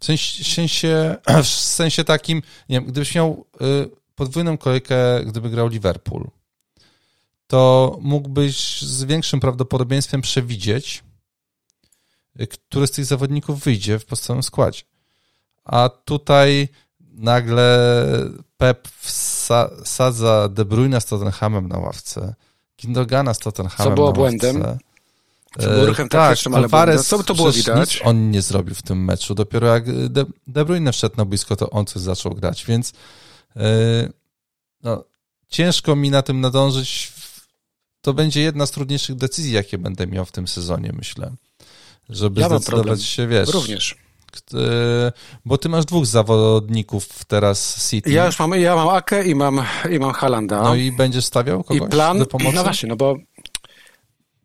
w 0.00 0.04
sensie, 0.04 0.44
w 0.44 0.46
sensie, 0.46 1.16
w 1.44 1.46
sensie 1.46 2.04
takim, 2.04 2.42
nie 2.68 2.76
wiem, 2.80 2.84
gdybyś 2.84 3.14
miał 3.14 3.46
y, 3.60 3.90
podwójną 4.14 4.58
kolejkę, 4.58 5.24
gdyby 5.26 5.50
grał 5.50 5.68
Liverpool, 5.68 6.30
to 7.46 7.98
mógłbyś 8.00 8.82
z 8.82 9.04
większym 9.04 9.40
prawdopodobieństwem 9.40 10.20
przewidzieć, 10.20 11.04
y, 12.40 12.46
który 12.46 12.86
z 12.86 12.90
tych 12.90 13.04
zawodników 13.04 13.60
wyjdzie 13.64 13.98
w 13.98 14.04
podstawowym 14.04 14.42
składzie. 14.42 14.82
A 15.64 15.88
tutaj 16.04 16.68
nagle 17.18 17.98
Pep 18.56 18.88
wsadza 19.84 20.48
De 20.48 20.64
Bruyne 20.64 21.00
z 21.00 21.04
Tottenhamem 21.04 21.68
na 21.68 21.78
ławce, 21.78 22.34
Gindogana 22.80 23.34
z 23.34 23.38
Tottenhamem 23.38 23.92
Co 23.92 23.94
było 23.94 24.12
błędem? 24.12 24.64
Co 25.58 25.68
było 25.68 25.86
ruchem 25.86 26.08
tak, 26.08 26.38
Alvarez, 26.54 27.06
co 27.06 27.22
to 27.22 27.34
było 27.34 27.52
widać? 27.52 27.94
Nic 27.94 28.06
on 28.06 28.30
nie 28.30 28.42
zrobił 28.42 28.74
w 28.74 28.82
tym 28.82 29.04
meczu. 29.04 29.34
Dopiero 29.34 29.66
jak 29.66 30.08
De, 30.08 30.24
De 30.46 30.64
Bruyne 30.64 30.92
wszedł 30.92 31.16
na 31.16 31.24
blisko, 31.24 31.56
to 31.56 31.70
on 31.70 31.86
coś 31.86 32.02
zaczął 32.02 32.34
grać, 32.34 32.64
więc 32.64 32.92
yy, 33.56 33.62
no, 34.82 35.04
ciężko 35.48 35.96
mi 35.96 36.10
na 36.10 36.22
tym 36.22 36.40
nadążyć. 36.40 37.12
To 38.00 38.14
będzie 38.14 38.40
jedna 38.40 38.66
z 38.66 38.70
trudniejszych 38.70 39.16
decyzji, 39.16 39.52
jakie 39.52 39.78
będę 39.78 40.06
miał 40.06 40.24
w 40.24 40.32
tym 40.32 40.48
sezonie, 40.48 40.92
myślę. 40.96 41.32
Żeby 42.08 42.40
ja 42.40 42.48
zdecydować 42.48 43.02
się, 43.02 43.26
wiesz... 43.26 43.48
Również 43.48 43.96
bo 45.44 45.58
ty 45.58 45.68
masz 45.68 45.84
dwóch 45.84 46.06
zawodników 46.06 47.24
teraz 47.24 47.88
City. 47.90 48.10
Ja 48.10 48.26
już 48.26 48.38
mam, 48.38 48.52
ja 48.52 48.76
mam 48.76 48.88
Akę 48.88 49.24
i 49.24 49.34
mam, 49.34 49.60
i 49.90 49.98
mam 49.98 50.12
Halanda. 50.12 50.62
No 50.62 50.74
i 50.74 50.92
będziesz 50.92 51.24
stawiał 51.24 51.64
kogoś 51.64 51.88
I 51.88 51.90
plan, 51.90 52.18
do 52.18 52.26
pomocy? 52.26 52.56
No 52.56 52.62
właśnie, 52.62 52.88
no 52.88 52.96
bo 52.96 53.16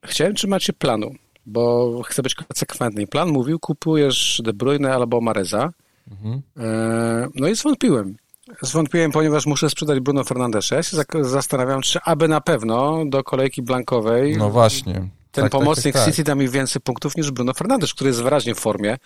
chciałem 0.05 0.35
trzymać 0.35 0.63
się 0.63 0.73
planu, 0.73 1.15
bo 1.45 2.01
chcę 2.05 2.23
być 2.23 2.35
konsekwentny. 2.35 3.07
Plan 3.07 3.29
mówił, 3.29 3.59
kupujesz 3.59 4.41
De 4.43 4.53
Bruyne 4.53 4.93
albo 4.93 5.21
Mareza. 5.21 5.69
Mhm. 6.11 6.41
E, 6.57 7.27
no 7.35 7.47
i 7.47 7.55
zwątpiłem. 7.55 8.15
Zwątpiłem, 8.61 9.11
ponieważ 9.11 9.45
muszę 9.45 9.69
sprzedać 9.69 9.99
Bruno 9.99 10.23
Fernandesza. 10.23 10.75
Ja 10.75 10.83
się 10.83 10.97
zastanawiam, 11.21 11.81
czy 11.81 11.99
aby 12.05 12.27
na 12.27 12.41
pewno 12.41 13.03
do 13.05 13.23
kolejki 13.23 13.61
blankowej. 13.61 14.37
No 14.37 14.49
właśnie. 14.49 15.09
Ten 15.33 15.43
tak, 15.43 15.51
tak, 15.51 15.61
pomocnik 15.61 15.93
tak, 15.93 16.05
tak, 16.05 16.13
City 16.13 16.23
da 16.23 16.35
mi 16.35 16.49
więcej 16.49 16.81
punktów 16.81 17.17
niż 17.17 17.31
Bruno 17.31 17.53
Fernandes, 17.53 17.93
który 17.93 18.07
jest 18.09 18.23
wyraźnie 18.23 18.55
w 18.55 18.59
formie, 18.59 18.97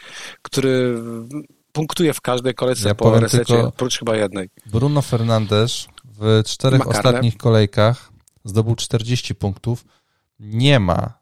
który 0.42 1.02
punktuje 1.72 2.14
w 2.14 2.22
każdej 2.22 2.54
kolejce 2.54 2.88
ja 2.88 2.96
po 2.96 3.20
resecie, 3.20 3.60
oprócz 3.60 4.00
chyba 4.00 4.16
jednej. 4.16 4.50
Bruno 4.66 5.02
Fernandes 5.02 5.88
w 6.20 6.42
czterech 6.46 6.88
ostatnich 6.88 7.38
kolejkach 7.38 8.12
zdobył 8.44 8.76
40 8.76 9.36
punktów. 9.36 9.86
Nie 10.40 10.80
ma 10.80 11.14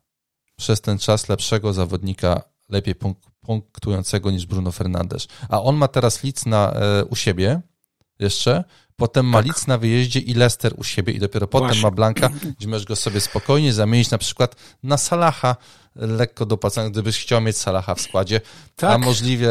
przez 0.55 0.81
ten 0.81 0.97
czas 0.97 1.29
lepszego 1.29 1.73
zawodnika, 1.73 2.41
lepiej 2.69 2.95
punktującego 3.41 4.31
niż 4.31 4.45
Bruno 4.45 4.71
Fernandes. 4.71 5.27
A 5.49 5.61
on 5.61 5.75
ma 5.75 5.87
teraz 5.87 6.23
Leeds 6.23 6.45
na, 6.45 6.71
e, 6.71 7.05
u 7.05 7.15
siebie 7.15 7.61
jeszcze 8.19 8.63
potem 8.95 9.25
ma 9.25 9.37
tak. 9.37 9.45
Lidz 9.45 9.67
na 9.67 9.77
wyjeździe 9.77 10.19
i 10.19 10.33
Leicester 10.33 10.73
u 10.77 10.83
siebie 10.83 11.13
i 11.13 11.19
dopiero 11.19 11.47
potem 11.47 11.67
Właśnie. 11.67 11.83
ma 11.83 11.91
Blanka, 11.91 12.29
gdzie 12.59 12.67
możesz 12.67 12.85
go 12.85 12.95
sobie 12.95 13.21
spokojnie 13.21 13.73
zamienić 13.73 14.11
na 14.11 14.17
przykład 14.17 14.55
na 14.83 14.97
Salaha, 14.97 15.55
lekko 15.95 16.45
dopłacany, 16.45 16.91
gdybyś 16.91 17.19
chciał 17.19 17.41
mieć 17.41 17.57
Salaha 17.57 17.95
w 17.95 18.01
składzie. 18.01 18.41
Tak. 18.75 18.91
A 18.91 18.97
możliwie, 18.97 19.49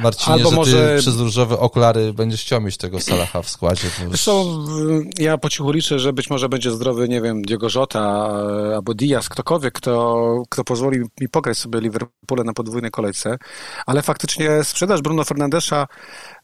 Marcinie, 0.00 0.34
Albo 0.34 0.50
że 0.50 0.56
może... 0.56 0.96
ty 0.96 1.02
przez 1.02 1.16
różowe 1.16 1.58
okulary 1.58 2.12
będziesz 2.12 2.40
chciał 2.40 2.60
mieć 2.60 2.76
tego 2.76 3.00
Salaha 3.00 3.42
w 3.42 3.50
składzie. 3.50 3.88
Zresztą 4.08 4.64
ja 5.18 5.38
po 5.38 5.48
cichu 5.48 5.70
liczę, 5.70 5.98
że 5.98 6.12
być 6.12 6.30
może 6.30 6.48
będzie 6.48 6.70
zdrowy, 6.70 7.08
nie 7.08 7.20
wiem, 7.20 7.42
Diego 7.42 7.68
Jota 7.74 8.00
albo 8.74 8.94
Diaz, 8.94 9.28
ktokolwiek, 9.28 9.74
kto, 9.74 10.42
kto 10.50 10.64
pozwoli 10.64 10.98
mi 11.20 11.28
pograć 11.28 11.58
sobie 11.58 11.80
Liverpoole 11.80 12.44
na 12.44 12.52
podwójnej 12.52 12.90
kolejce, 12.90 13.36
ale 13.86 14.02
faktycznie 14.02 14.64
sprzedaż 14.64 15.02
Bruno 15.02 15.24
Fernandesza 15.24 15.86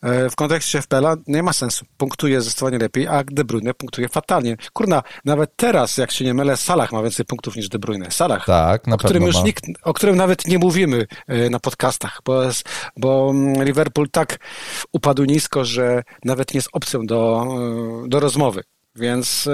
e, 0.03 0.31
w 0.31 0.37
kontekście 0.37 0.83
FPL-a 0.83 1.17
nie 1.27 1.43
ma 1.43 1.53
sensu. 1.53 1.85
Punktuje 1.97 2.41
zdecydowanie 2.41 2.79
lepiej, 2.79 3.09
a 3.09 3.25
De 3.25 3.45
Bruyne 3.45 3.75
punktuje 3.75 4.09
fatalnie. 4.09 4.57
Kurna, 4.73 5.03
nawet 5.25 5.57
teraz, 5.57 5.99
jak 5.99 6.11
się 6.11 6.25
nie 6.25 6.35
mylę, 6.35 6.57
Salah 6.57 6.93
ma 6.93 7.03
więcej 7.03 7.27
punktów 7.27 7.57
niż 7.57 7.69
De 7.69 7.79
Bruyne. 7.79 8.11
Salah, 8.11 8.47
tak, 8.47 8.87
na 8.87 8.97
którym 8.97 9.23
już 9.23 9.42
nikt, 9.45 9.65
o 9.83 9.93
którym 9.93 10.17
nawet 10.17 10.47
nie 10.47 10.59
mówimy 10.59 11.07
e, 11.27 11.51
na 11.51 11.61
podcastach, 11.61 12.21
bo, 12.25 12.43
bo 12.97 13.31
mm, 13.31 13.65
Liverpool 13.65 14.09
tak 14.11 14.39
upadł 14.93 15.25
nisko, 15.25 15.65
że 15.65 16.03
nawet 16.25 16.55
nie 16.55 16.59
jest 16.59 16.69
opcją 16.73 17.07
do, 17.07 17.47
e, 18.05 18.09
do 18.09 18.21
rozmowy. 18.21 18.63
Więc, 18.97 19.49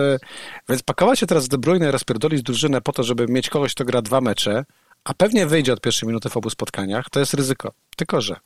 więc 0.69 0.83
pakować 0.83 1.19
się 1.19 1.27
teraz 1.27 1.49
De 1.49 1.59
Bruyne, 1.59 1.91
rozpierdolić 1.91 2.43
drużynę 2.43 2.81
po 2.81 2.93
to, 2.93 3.03
żeby 3.03 3.27
mieć 3.29 3.49
kogoś, 3.49 3.75
kto 3.75 3.85
gra 3.85 4.03
dwa 4.03 4.21
mecze, 4.21 4.65
a 5.05 5.15
pewnie 5.15 5.47
wyjdzie 5.47 5.73
od 5.73 5.81
pierwszej 5.81 6.07
minuty 6.07 6.29
w 6.29 6.37
obu 6.37 6.51
spotkaniach, 6.51 7.11
to 7.11 7.21
jest 7.21 7.35
ryzyko. 7.35 7.73
Tylko, 7.97 8.21
że 8.21 8.37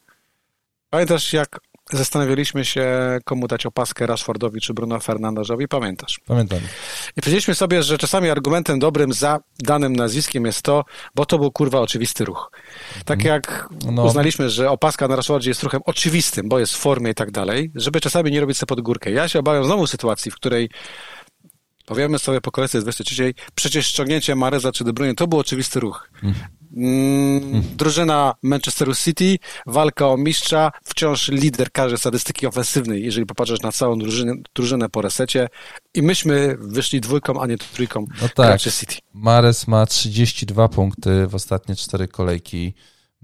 pamiętasz, 0.91 1.33
jak 1.33 1.61
zastanawialiśmy 1.93 2.65
się, 2.65 3.19
komu 3.25 3.49
dać 3.49 3.67
opaskę 3.67 4.07
Rashfordowi 4.07 4.61
czy 4.61 4.75
Bruno 4.75 5.01
Fernandezowi? 5.01 5.69
Pamiętasz? 5.69 6.21
Pamiętam. 6.27 6.59
I 7.17 7.21
powiedzieliśmy 7.21 7.55
sobie, 7.55 7.83
że 7.83 7.99
czasami 7.99 8.31
argumentem 8.31 8.79
dobrym 8.79 9.13
za 9.13 9.39
danym 9.59 9.97
nazwiskiem 9.97 10.47
jest 10.47 10.63
to, 10.63 10.85
bo 11.15 11.27
to 11.27 11.39
był 11.39 11.51
kurwa 11.51 11.81
oczywisty 11.81 12.25
ruch. 12.25 12.51
Tak 13.05 13.19
mhm. 13.19 13.35
jak 13.35 13.69
no. 13.93 14.05
uznaliśmy, 14.05 14.51
że 14.51 14.71
opaska 14.71 15.09
na 15.09 15.17
Rashfordzie 15.17 15.51
jest 15.51 15.63
ruchem 15.63 15.81
oczywistym, 15.85 16.49
bo 16.49 16.59
jest 16.59 16.75
w 16.75 16.79
formie 16.79 17.11
i 17.11 17.15
tak 17.15 17.31
dalej, 17.31 17.73
żeby 17.75 18.01
czasami 18.01 18.31
nie 18.31 18.41
robić 18.41 18.59
sobie 18.59 18.69
pod 18.69 18.81
górkę. 18.81 19.11
Ja 19.11 19.29
się 19.29 19.39
obawiam 19.39 19.65
znowu 19.65 19.87
sytuacji, 19.87 20.31
w 20.31 20.35
której 20.35 20.69
Powiemy 21.87 22.19
sobie 22.19 22.41
po 22.41 22.51
kolejce 22.51 22.81
23, 22.81 23.35
przecież 23.55 23.87
ściągnięcie 23.87 24.35
Mareza 24.35 24.73
czy 24.73 24.85
De 24.85 24.93
Bruyne 24.93 25.15
to 25.15 25.27
był 25.27 25.39
oczywisty 25.39 25.81
ruch. 25.81 26.11
Mm, 26.77 27.63
drużyna 27.77 28.35
Manchesteru 28.43 28.95
City, 28.95 29.39
walka 29.67 30.09
o 30.09 30.17
mistrza, 30.17 30.73
wciąż 30.85 31.29
lider 31.29 31.73
każdej 31.73 31.99
statystyki 31.99 32.47
ofensywnej, 32.47 33.05
jeżeli 33.05 33.27
popatrzysz 33.27 33.61
na 33.61 33.73
całą 33.73 33.99
drużynę, 33.99 34.35
drużynę 34.55 34.89
po 34.89 35.03
resecie. 35.03 35.49
I 35.95 36.03
myśmy 36.03 36.57
wyszli 36.61 37.01
dwójką, 37.01 37.43
a 37.43 37.47
nie 37.47 37.59
trójką 37.59 38.07
no 38.23 38.29
tak. 38.35 38.61
City. 38.61 38.97
Mares 39.15 39.69
ma 39.69 39.87
32 39.87 40.69
punkty 40.69 41.27
w 41.27 41.35
ostatnie 41.35 41.77
cztery 41.77 42.09
kolejki, 42.09 42.75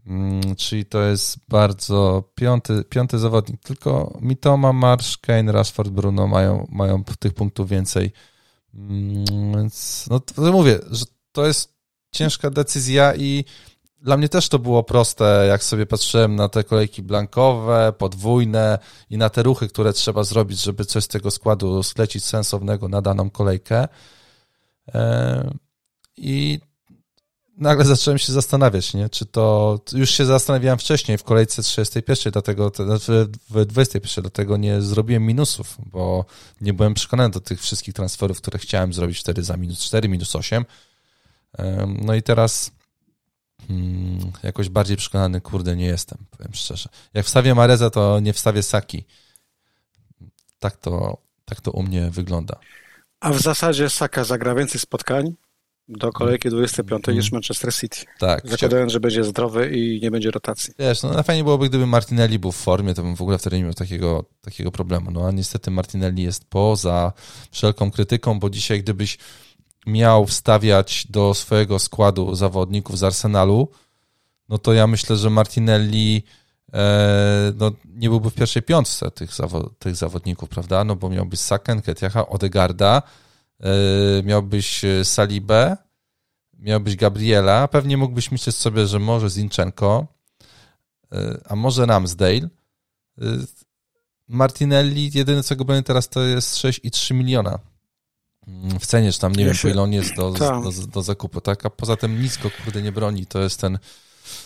mm, 0.07 0.57
czyli 0.57 0.87
to 0.87 1.03
jest 1.03 1.39
bardzo 1.49 2.31
piąty, 2.35 2.85
piąty 2.85 3.19
zawodnik. 3.19 3.63
Tylko 3.63 4.19
Mitoma, 4.23 4.73
Marsz, 4.73 5.19
Kane, 5.19 5.53
Rashford, 5.53 5.91
Bruno 5.91 6.27
mają, 6.27 6.67
mają 6.71 7.05
tych 7.05 7.35
punktów 7.35 7.69
więcej. 7.69 8.13
Mm, 8.75 9.25
więc 9.57 10.07
no 10.11 10.21
to 10.21 10.53
mówię, 10.53 10.79
że 10.91 11.05
to 11.33 11.47
jest 11.47 11.78
ciężka 12.11 12.51
decyzja 12.51 13.15
i 13.15 13.45
dla 14.03 14.17
mnie 14.17 14.29
też 14.29 14.49
to 14.49 14.59
było 14.59 14.83
proste, 14.83 15.47
jak 15.49 15.65
sobie 15.65 15.87
patrzyłem 15.87 16.37
na 16.37 16.49
te 16.49 16.65
kolejki 16.65 17.03
blankowe, 17.03 17.93
podwójne 17.99 18.79
i 19.11 19.19
na 19.19 19.31
te 19.31 19.43
ruchy, 19.43 19.69
które 19.69 19.93
trzeba 19.93 20.25
zrobić, 20.25 20.63
żeby 20.63 20.85
coś 20.85 21.05
z 21.05 21.09
tego 21.09 21.31
składu 21.31 21.83
sklecić 21.83 22.25
sensownego 22.25 22.89
na 22.89 23.03
daną 23.03 23.31
kolejkę. 23.31 23.89
E, 24.95 25.51
I 26.17 26.61
nagle 27.57 27.85
zacząłem 27.95 28.19
się 28.19 28.33
zastanawiać, 28.33 28.95
nie? 28.95 29.09
czy 29.09 29.27
to, 29.27 29.79
już 29.93 30.11
się 30.11 30.25
zastanawiałem 30.25 30.79
wcześniej 30.79 31.19
w 31.19 31.25
kolejce 31.25 31.63
31, 31.63 32.33
dlatego, 32.33 32.73
w 33.51 33.65
21, 33.67 34.23
dlatego 34.23 34.57
nie 34.57 34.81
zrobiłem 34.81 35.27
minusów, 35.27 35.77
bo 35.87 36.25
nie 36.61 36.73
byłem 36.73 36.95
przekonany 36.95 37.31
do 37.31 37.41
tych 37.41 37.61
wszystkich 37.61 37.95
transferów, 37.95 38.39
które 38.41 38.59
chciałem 38.59 38.93
zrobić 38.93 39.19
wtedy 39.19 39.43
za 39.43 39.57
minus 39.57 39.81
4, 39.81 40.09
minus 40.09 40.37
8. 40.37 40.65
No 42.03 42.15
i 42.15 42.23
teraz 42.23 42.71
hmm, 43.69 44.33
jakoś 44.43 44.69
bardziej 44.69 44.97
przekonany, 44.97 45.41
kurde, 45.41 45.77
nie 45.77 45.87
jestem, 45.87 46.19
powiem 46.31 46.55
szczerze. 46.55 46.89
Jak 47.15 47.27
wstawię 47.27 47.55
Mareza, 47.55 47.91
to 47.91 48.21
nie 48.21 48.33
wstawię 48.33 48.63
Saki. 48.63 49.05
Tak 50.59 50.77
to, 50.77 51.19
tak 51.45 51.61
to 51.61 51.71
u 51.71 51.83
mnie 51.83 52.11
wygląda. 52.11 52.57
A 53.21 53.33
w 53.33 53.41
zasadzie 53.41 53.91
Saka 53.91 54.25
zagra 54.25 54.55
więcej 54.55 54.81
spotkań 54.81 55.35
do 55.89 56.13
kolejki 56.13 56.49
25 56.49 57.09
mm. 57.09 57.19
niż 57.19 57.33
Manchester 57.33 57.75
City. 57.75 57.99
Tak. 58.19 58.49
Zakładając, 58.49 58.93
że 58.93 59.01
będzie 59.01 59.25
zdrowy 59.25 59.71
i 59.71 60.01
nie 60.03 60.11
będzie 60.11 60.31
rotacji. 60.31 60.75
Wiesz, 60.79 61.03
no 61.03 61.13
na 61.13 61.23
fajnie 61.23 61.45
byłoby, 61.45 61.69
gdyby 61.69 61.87
Martinelli 61.87 62.39
był 62.39 62.53
w 62.53 62.57
formie, 62.57 62.95
to 62.95 63.03
bym 63.03 63.17
w 63.17 63.23
ogóle 63.23 63.39
wtedy 63.39 63.57
nie 63.57 63.65
miał 63.65 63.75
takiego, 63.75 64.25
takiego 64.41 64.73
problemu. 64.73 65.11
No 65.11 65.27
a 65.27 65.31
niestety 65.31 65.71
Martinelli 65.71 66.23
jest 66.23 66.45
poza 66.45 67.13
wszelką 67.51 67.91
krytyką, 67.91 68.41
bo 68.41 68.51
dzisiaj 68.51 68.83
gdybyś 68.83 69.19
miał 69.89 70.27
wstawiać 70.27 71.07
do 71.11 71.35
swojego 71.35 71.79
składu 71.79 72.35
zawodników 72.35 72.99
z 72.99 73.03
Arsenalu, 73.03 73.69
no 74.49 74.59
to 74.59 74.73
ja 74.73 74.87
myślę, 74.87 75.17
że 75.17 75.31
Martinelli 75.31 76.23
e, 76.73 77.53
no, 77.57 77.73
nie 77.85 78.09
byłby 78.09 78.31
w 78.31 78.35
pierwszej 78.35 78.63
piątce 78.63 79.11
tych, 79.11 79.35
zawo 79.35 79.71
tych 79.79 79.97
zawodników, 79.97 80.49
prawda? 80.49 80.85
No 80.85 80.97
bo 80.97 81.09
miałbyś 81.09 81.41
Saken, 81.41 81.83
Ketiacha, 81.83 82.29
Odegarda, 82.29 83.03
e, 83.61 84.23
miałbyś 84.23 84.83
Salibę, 85.05 85.77
miałbyś 86.59 86.97
Gabriela, 86.97 87.69
pewnie 87.69 87.97
mógłbyś 87.97 88.31
myśleć 88.33 88.57
sobie, 88.57 88.87
że 88.87 88.99
może 88.99 89.31
Zinchenko, 89.31 90.07
e, 91.13 91.41
a 91.49 91.57
może 91.57 91.87
Ramsdale. 91.87 92.49
E, 93.21 93.25
Martinelli, 94.29 95.11
jedyne 95.15 95.43
co 95.43 95.57
go 95.57 95.65
będzie 95.65 95.83
teraz 95.83 96.09
to 96.09 96.21
jest 96.21 96.57
6,3 96.57 97.15
miliona 97.15 97.59
w 98.81 98.87
cenie, 98.87 99.13
czy 99.13 99.19
tam 99.21 99.33
nie 99.33 99.43
ja 99.43 99.47
wiem, 99.47 99.55
się... 99.55 99.71
ile 99.71 99.83
on 99.83 99.93
jest 99.93 100.15
do, 100.17 100.31
do, 100.31 100.61
do, 100.61 100.87
do, 100.87 101.03
zakupu, 101.03 101.41
tak? 101.41 101.67
A 101.67 101.71
poza 101.71 101.97
tym 101.97 102.23
nic 102.23 102.37
go, 102.37 102.51
kurde, 102.65 102.83
nie 102.83 102.93
broni. 102.93 103.27
To 103.27 103.41
jest 103.41 103.61
ten, 103.61 103.79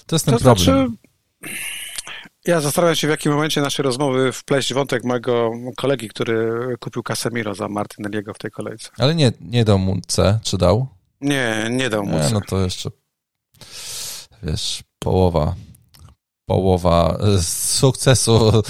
to 0.06 0.16
jest 0.16 0.24
ten 0.24 0.34
to 0.34 0.40
problem. 0.40 0.58
Znaczy... 0.58 0.96
Ja 2.44 2.60
zastanawiam 2.60 2.96
się, 2.96 3.06
w 3.06 3.10
jakim 3.10 3.32
momencie 3.32 3.60
naszej 3.60 3.82
rozmowy 3.82 4.32
wpleść 4.32 4.74
wątek 4.74 5.04
mojego 5.04 5.50
kolegi, 5.76 6.08
który 6.08 6.50
kupił 6.80 7.02
Casemiro 7.02 7.54
za 7.54 7.68
Martinelliego 7.68 8.34
w 8.34 8.38
tej 8.38 8.50
kolejce. 8.50 8.90
Ale 8.98 9.14
nie, 9.14 9.32
nie 9.40 9.64
dał 9.64 9.78
mu 9.78 10.00
C, 10.06 10.38
czy 10.42 10.58
dał? 10.58 10.86
Nie, 11.20 11.68
nie 11.70 11.90
dał 11.90 12.04
mu 12.04 12.18
C. 12.18 12.30
no 12.32 12.40
to 12.48 12.60
jeszcze, 12.60 12.90
wiesz, 14.42 14.82
połowa, 14.98 15.54
połowa 16.46 17.18
sukcesu 17.80 18.62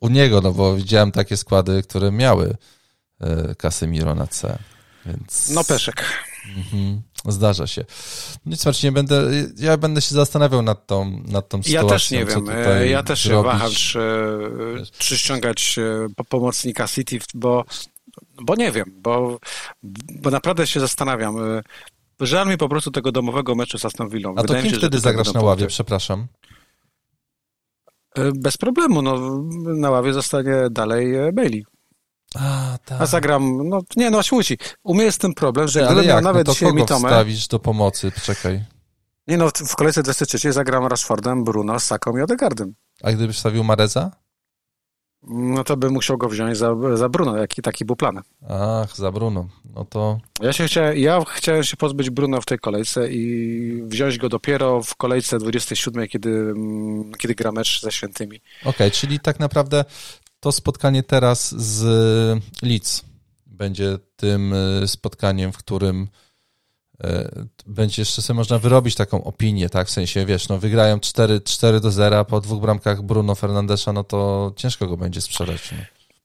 u 0.00 0.08
niego, 0.08 0.40
no 0.40 0.52
bo 0.52 0.76
widziałem 0.76 1.12
takie 1.12 1.36
składy, 1.36 1.82
które 1.82 2.12
miały 2.12 2.56
e, 3.20 3.54
Casemiro 3.54 4.14
na 4.14 4.26
C. 4.26 4.58
Więc... 5.06 5.50
No 5.50 5.64
peszek. 5.64 6.04
Mhm. 6.56 7.02
Zdarza 7.28 7.66
się. 7.66 7.84
Nic 8.46 8.82
nie 8.82 8.92
będę, 8.92 9.30
ja 9.56 9.76
będę 9.76 10.00
się 10.00 10.14
zastanawiał 10.14 10.62
nad 10.62 10.86
tą, 10.86 11.22
nad 11.26 11.48
tą 11.48 11.62
sytuacją. 11.62 11.88
Ja 11.88 11.94
też 11.94 12.10
nie 12.10 12.24
wiem, 12.24 12.46
ja 12.86 13.02
też 13.02 13.22
się 13.22 13.42
waham, 13.42 13.70
czy, 13.70 13.98
czy 14.98 15.18
ściągać 15.18 15.78
e, 15.78 16.24
pomocnika 16.28 16.88
City, 16.88 17.18
bo, 17.34 17.64
bo 18.42 18.54
nie 18.54 18.72
wiem, 18.72 18.92
bo, 18.96 19.38
bo 20.22 20.30
naprawdę 20.30 20.66
się 20.66 20.80
zastanawiam. 20.80 21.38
E, 21.38 21.62
żal 22.20 22.48
mi 22.48 22.58
po 22.58 22.68
prostu 22.68 22.90
tego 22.90 23.12
domowego 23.12 23.54
meczu 23.54 23.78
z 23.78 23.84
Aston 23.84 24.08
Villą. 24.08 24.34
A 24.36 24.42
to 24.42 24.62
kim 24.62 24.72
wtedy 24.72 24.98
zagrasz 24.98 25.32
na 25.32 25.40
ławie, 25.40 25.66
przepraszam? 25.66 26.26
E, 28.14 28.32
bez 28.34 28.56
problemu, 28.56 29.02
no, 29.02 29.42
na 29.74 29.90
ławie 29.90 30.12
zostanie 30.12 30.54
dalej 30.70 31.12
Bailey. 31.32 31.64
A, 32.34 32.78
tak. 32.84 33.00
A 33.00 33.06
zagram, 33.06 33.68
no 33.68 33.80
nie, 33.96 34.10
no 34.10 34.16
właśnie 34.16 34.36
musi. 34.36 34.58
U 34.82 34.94
mnie 34.94 35.04
jest 35.04 35.20
ten 35.20 35.34
problem, 35.34 35.68
że 35.68 35.84
gdybym 35.84 36.06
miał 36.06 36.16
no 36.16 36.22
nawet 36.22 36.46
no 36.46 36.52
to 36.52 36.58
dzisiaj 36.58 36.74
Mitomę... 36.74 37.08
wstawisz 37.08 37.48
do 37.48 37.58
pomocy? 37.58 38.12
Czekaj. 38.22 38.64
Nie 39.28 39.36
no, 39.36 39.48
w 39.54 39.76
kolejce 39.76 40.02
23 40.02 40.52
zagram 40.52 40.86
Rashfordem, 40.86 41.44
Bruno, 41.44 41.80
Saką 41.80 42.16
i 42.16 42.20
Odegardem. 42.20 42.74
A 43.02 43.12
gdybyś 43.12 43.36
wstawił 43.36 43.64
Mareza? 43.64 44.10
No 45.28 45.64
to 45.64 45.76
bym 45.76 45.92
musiał 45.92 46.18
go 46.18 46.28
wziąć 46.28 46.58
za, 46.58 46.74
za 46.94 47.08
Bruno, 47.08 47.36
jaki 47.36 47.62
taki 47.62 47.84
był 47.84 47.96
plan. 47.96 48.22
Ach, 48.48 48.96
za 48.96 49.12
Bruno. 49.12 49.48
No 49.74 49.84
to... 49.84 50.20
Ja, 50.40 50.52
się 50.52 50.66
chciałem, 50.66 50.98
ja 50.98 51.24
chciałem 51.34 51.64
się 51.64 51.76
pozbyć 51.76 52.10
Bruno 52.10 52.40
w 52.40 52.46
tej 52.46 52.58
kolejce 52.58 53.12
i 53.12 53.82
wziąć 53.86 54.18
go 54.18 54.28
dopiero 54.28 54.82
w 54.82 54.96
kolejce 54.96 55.38
27, 55.38 56.08
kiedy, 56.08 56.30
mm, 56.30 57.12
kiedy 57.18 57.34
gra 57.34 57.52
mecz 57.52 57.80
ze 57.82 57.92
Świętymi. 57.92 58.40
Okej, 58.60 58.70
okay, 58.70 58.90
czyli 58.90 59.20
tak 59.20 59.40
naprawdę 59.40 59.84
to 60.42 60.52
spotkanie 60.52 61.02
teraz 61.02 61.54
z 61.54 61.82
Leeds 62.62 63.04
będzie 63.46 63.98
tym 64.16 64.54
e, 64.54 64.88
spotkaniem, 64.88 65.52
w 65.52 65.58
którym 65.58 66.08
e, 67.04 67.30
będzie 67.66 68.02
jeszcze 68.02 68.22
sobie 68.22 68.36
można 68.36 68.58
wyrobić 68.58 68.94
taką 68.94 69.24
opinię, 69.24 69.68
tak? 69.68 69.88
W 69.88 69.90
sensie, 69.90 70.26
wiesz, 70.26 70.48
no 70.48 70.58
wygrają 70.58 71.00
4, 71.00 71.40
4 71.40 71.80
do 71.80 71.90
0 71.90 72.24
po 72.24 72.40
dwóch 72.40 72.60
bramkach 72.60 73.02
Bruno 73.02 73.34
Fernandesza, 73.34 73.92
no 73.92 74.04
to 74.04 74.52
ciężko 74.56 74.86
go 74.86 74.96
będzie 74.96 75.20
sprzedać. 75.20 75.74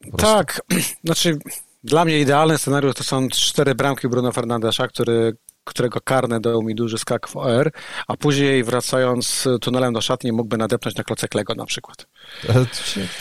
No, 0.06 0.18
tak, 0.18 0.62
znaczy 1.06 1.40
dla 1.84 2.06
mnie 2.06 2.20
idealny 2.20 2.58
scenariusz 2.58 2.96
to 2.96 3.04
są 3.04 3.30
cztery 3.30 3.76
bramki 3.76 4.08
Bruno 4.08 4.32
Fernandesza, 4.32 4.88
który 4.88 5.38
którego 5.68 6.02
karne 6.02 6.40
dał 6.40 6.64
mi 6.64 6.76
duży 6.76 6.98
skak 6.98 7.28
w 7.28 7.38
OR, 7.38 7.72
a 8.08 8.18
później 8.18 8.64
wracając 8.64 9.48
tunelem 9.62 9.94
do 9.94 10.02
szatni 10.02 10.32
mógłby 10.32 10.58
nadepnąć 10.58 10.98
na 10.98 11.04
klocek 11.04 11.36
Lego 11.36 11.56
na 11.56 11.66
przykład. 11.66 12.08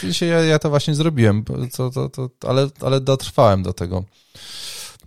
Dzisiaj 0.05 0.29
ja, 0.29 0.41
ja 0.41 0.59
to 0.59 0.71
właśnie 0.71 0.95
zrobiłem, 0.95 1.45
to, 1.77 1.91
to, 1.91 2.09
to, 2.09 2.31
ale, 2.49 2.69
ale 2.81 3.01
dotrwałem 3.01 3.63
do 3.63 3.73
tego 3.73 4.05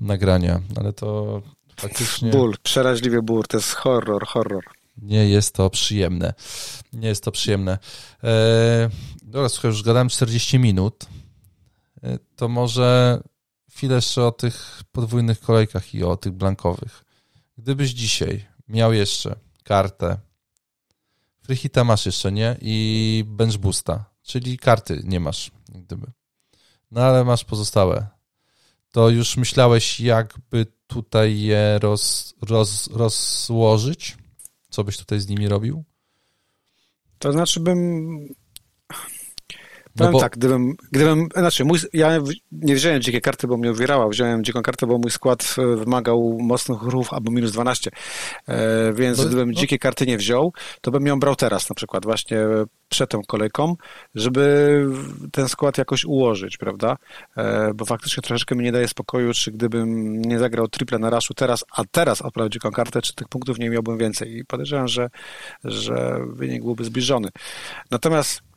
nagrania, 0.01 0.61
ale 0.79 0.93
to 0.93 1.41
faktycznie... 1.77 2.31
Ból, 2.31 2.55
przeraźliwie 2.63 3.21
ból, 3.21 3.43
to 3.47 3.57
jest 3.57 3.73
horror, 3.73 4.25
horror. 4.27 4.63
Nie 5.01 5.29
jest 5.29 5.55
to 5.55 5.69
przyjemne. 5.69 6.33
Nie 6.93 7.07
jest 7.07 7.23
to 7.23 7.31
przyjemne. 7.31 7.77
Eee, 8.23 8.89
dobra, 9.23 9.49
słuchaj, 9.49 9.71
już 9.71 9.83
gadałem 9.83 10.09
40 10.09 10.59
minut. 10.59 11.05
E, 12.03 12.19
to 12.35 12.47
może 12.47 13.19
chwilę 13.69 13.95
jeszcze 13.95 14.23
o 14.23 14.31
tych 14.31 14.83
podwójnych 14.91 15.39
kolejkach 15.39 15.95
i 15.95 16.03
o 16.03 16.17
tych 16.17 16.31
blankowych. 16.31 17.05
Gdybyś 17.59 17.89
dzisiaj 17.89 18.45
miał 18.67 18.93
jeszcze 18.93 19.35
kartę, 19.63 20.17
Freehita 21.41 21.83
masz 21.83 22.05
jeszcze, 22.05 22.31
nie? 22.31 22.57
I 22.61 23.23
bench 23.27 23.57
boosta, 23.57 24.05
czyli 24.23 24.57
karty 24.57 25.01
nie 25.03 25.19
masz, 25.19 25.51
gdyby. 25.69 26.07
No 26.91 27.01
ale 27.01 27.23
masz 27.23 27.45
pozostałe. 27.45 28.07
To 28.91 29.09
już 29.09 29.37
myślałeś, 29.37 29.99
jakby 29.99 30.65
tutaj 30.87 31.39
je 31.39 31.79
roz, 31.81 32.33
roz, 32.41 32.87
rozłożyć? 32.87 34.17
Co 34.69 34.83
byś 34.83 34.97
tutaj 34.97 35.19
z 35.19 35.27
nimi 35.27 35.47
robił? 35.47 35.83
To 37.19 37.31
znaczy 37.31 37.59
bym 37.59 38.35
no 39.95 39.99
Powiem 39.99 40.11
bo... 40.11 40.19
tak, 40.19 40.31
gdybym, 40.31 40.75
gdybym, 40.91 41.27
znaczy 41.35 41.65
mój, 41.65 41.79
ja 41.93 42.19
nie 42.51 42.75
wziąłem 42.75 43.01
dzikiej 43.01 43.21
karty, 43.21 43.47
bo 43.47 43.57
mnie 43.57 43.71
uwierała, 43.71 44.07
wziąłem 44.07 44.43
dziką 44.43 44.61
kartę, 44.61 44.87
bo 44.87 44.97
mój 44.97 45.11
skład 45.11 45.55
e, 45.57 45.75
wymagał 45.75 46.37
mocnych 46.41 46.81
ruchów 46.81 47.13
albo 47.13 47.31
minus 47.31 47.51
12, 47.51 47.91
e, 48.47 48.93
więc 48.93 49.17
bo, 49.17 49.25
gdybym 49.25 49.51
no. 49.51 49.59
dzikiej 49.59 49.79
karty 49.79 50.05
nie 50.05 50.17
wziął, 50.17 50.53
to 50.81 50.91
bym 50.91 51.07
ją 51.07 51.19
brał 51.19 51.35
teraz 51.35 51.69
na 51.69 51.75
przykład, 51.75 52.05
właśnie 52.05 52.37
przed 52.89 53.09
tą 53.09 53.21
kolejką, 53.27 53.75
żeby 54.15 54.85
ten 55.31 55.47
skład 55.47 55.77
jakoś 55.77 56.05
ułożyć, 56.05 56.57
prawda? 56.57 56.97
E, 57.37 57.73
bo 57.73 57.85
faktycznie 57.85 58.23
troszeczkę 58.23 58.55
mi 58.55 58.63
nie 58.63 58.71
daje 58.71 58.87
spokoju, 58.87 59.33
czy 59.33 59.51
gdybym 59.51 60.21
nie 60.21 60.39
zagrał 60.39 60.67
triple 60.67 60.99
na 60.99 61.09
raszu 61.09 61.33
teraz, 61.33 61.65
a 61.71 61.83
teraz 61.91 62.21
odprawił 62.21 62.49
dziką 62.49 62.71
kartę, 62.71 63.01
czy 63.01 63.15
tych 63.15 63.27
punktów 63.27 63.59
nie 63.59 63.69
miałbym 63.69 63.97
więcej 63.97 64.37
i 64.37 64.45
podejrzewam, 64.45 64.87
że, 64.87 65.09
że 65.63 66.19
wynik 66.27 66.63
byłby 66.63 66.83
zbliżony. 66.83 67.29
Natomiast 67.91 68.48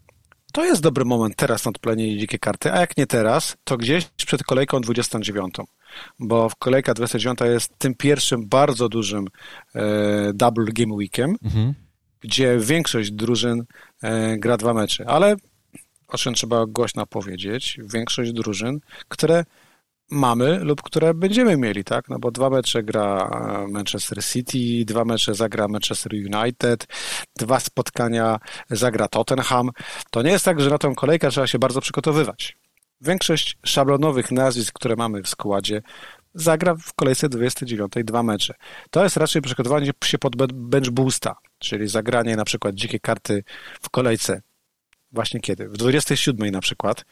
to 0.53 0.65
jest 0.65 0.83
dobry 0.83 1.05
moment 1.05 1.37
teraz 1.37 1.65
na 1.65 1.69
odpalenie 1.69 2.19
dzikie 2.19 2.39
karty, 2.39 2.73
a 2.73 2.81
jak 2.81 2.97
nie 2.97 3.07
teraz, 3.07 3.57
to 3.65 3.77
gdzieś 3.77 4.05
przed 4.27 4.43
kolejką 4.43 4.81
29. 4.81 5.55
Bo 6.19 6.51
kolejka 6.59 6.95
29 6.95 7.41
jest 7.41 7.79
tym 7.79 7.95
pierwszym 7.95 8.49
bardzo 8.49 8.89
dużym 8.89 9.27
e, 9.75 10.33
double 10.35 10.73
game 10.73 10.95
weekiem, 10.95 11.37
mhm. 11.45 11.75
gdzie 12.21 12.59
większość 12.59 13.11
drużyn 13.11 13.65
e, 14.03 14.39
gra 14.39 14.57
dwa 14.57 14.75
mecze. 14.75 15.05
Ale 15.09 15.37
o 16.09 16.19
czym 16.19 16.35
trzeba 16.35 16.67
głośno 16.67 17.07
powiedzieć, 17.07 17.79
większość 17.85 18.33
drużyn, 18.33 18.81
które 19.09 19.45
mamy 20.13 20.59
lub 20.59 20.83
które 20.83 21.15
będziemy 21.15 21.57
mieli, 21.57 21.85
tak? 21.85 22.09
No 22.09 22.19
bo 22.19 22.31
dwa 22.31 22.51
mecze 22.51 22.83
gra 22.83 23.31
Manchester 23.71 24.25
City, 24.25 24.85
dwa 24.85 25.05
mecze 25.05 25.35
zagra 25.35 25.69
Manchester 25.69 26.13
United, 26.15 26.87
dwa 27.37 27.61
spotkania 27.61 28.39
zagra 28.71 29.09
Tottenham. 29.09 29.71
To 30.11 30.23
nie 30.23 30.31
jest 30.31 30.45
tak, 30.45 30.61
że 30.61 30.71
na 30.71 30.79
tą 30.79 30.95
kolejkę 30.95 31.31
trzeba 31.31 31.47
się 31.47 31.59
bardzo 31.59 31.81
przygotowywać. 31.81 32.57
Większość 33.01 33.59
szablonowych 33.67 34.31
nazwisk, 34.31 34.75
które 34.75 34.97
mamy 34.97 35.23
w 35.23 35.29
składzie, 35.29 35.83
zagra 36.35 36.75
w 36.75 36.93
kolejce 36.95 37.29
29 37.29 37.93
dwa 38.05 38.23
mecze. 38.23 38.55
To 38.91 39.05
jest 39.05 39.17
raczej 39.17 39.43
przygotowanie 39.43 39.91
się 40.05 40.19
pod 40.19 40.37
bench 40.53 40.91
boosta, 40.91 41.37
czyli 41.59 41.89
zagranie 41.89 42.37
na 42.37 42.45
przykład 42.45 42.75
dzikie 42.75 43.01
karty 43.01 43.45
w 43.83 43.91
kolejce 43.91 44.43
właśnie 45.13 45.41
kiedy? 45.41 45.69
W 45.69 45.77
27 45.77 46.51
na 46.51 46.61
przykład, 46.61 47.05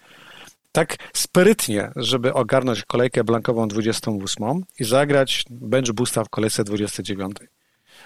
tak 0.72 0.96
sprytnie, 1.12 1.90
żeby 1.96 2.34
ogarnąć 2.34 2.84
kolejkę 2.84 3.24
blankową 3.24 3.68
28 3.68 4.62
i 4.80 4.84
zagrać 4.84 5.44
bench 5.50 5.92
boosta 5.92 6.24
w 6.24 6.28
kolejce 6.28 6.64
29. 6.64 7.36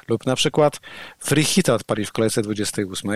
Lub 0.09 0.27
na 0.27 0.37
przykład 0.37 0.81
free 1.19 1.45
hita 1.45 1.75
odpalić 1.75 2.09
w 2.09 2.13
kolejce 2.13 2.43
28 2.43 3.11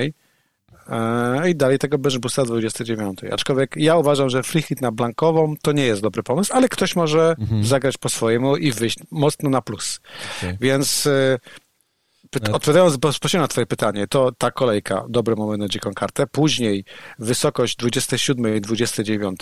e, 0.88 1.50
i 1.50 1.56
dalej 1.56 1.78
tego 1.78 1.98
bench 1.98 2.18
boosta 2.18 2.44
29. 2.44 3.20
Aczkolwiek 3.32 3.76
ja 3.76 3.96
uważam, 3.96 4.30
że 4.30 4.42
free 4.42 4.62
hit 4.62 4.80
na 4.80 4.92
blankową 4.92 5.54
to 5.62 5.72
nie 5.72 5.84
jest 5.84 6.02
dobry 6.02 6.22
pomysł, 6.22 6.52
ale 6.54 6.68
ktoś 6.68 6.96
może 6.96 7.34
mhm. 7.38 7.64
zagrać 7.64 7.98
po 7.98 8.08
swojemu 8.08 8.56
i 8.56 8.72
wyjść 8.72 8.98
mocno 9.10 9.50
na 9.50 9.62
plus. 9.62 10.00
Okay. 10.38 10.56
Więc 10.60 11.08
e, 12.48 12.52
odpowiadając 12.52 12.96
bezpośrednio 12.96 13.42
na 13.42 13.48
twoje 13.48 13.66
pytanie, 13.66 14.06
to 14.06 14.32
ta 14.38 14.50
kolejka, 14.50 15.04
dobry 15.08 15.36
moment 15.36 15.60
na 15.60 15.68
dziką 15.68 15.94
kartę, 15.94 16.26
później 16.26 16.84
wysokość 17.18 17.76
27 17.76 18.56
i 18.56 18.60
29, 18.60 19.40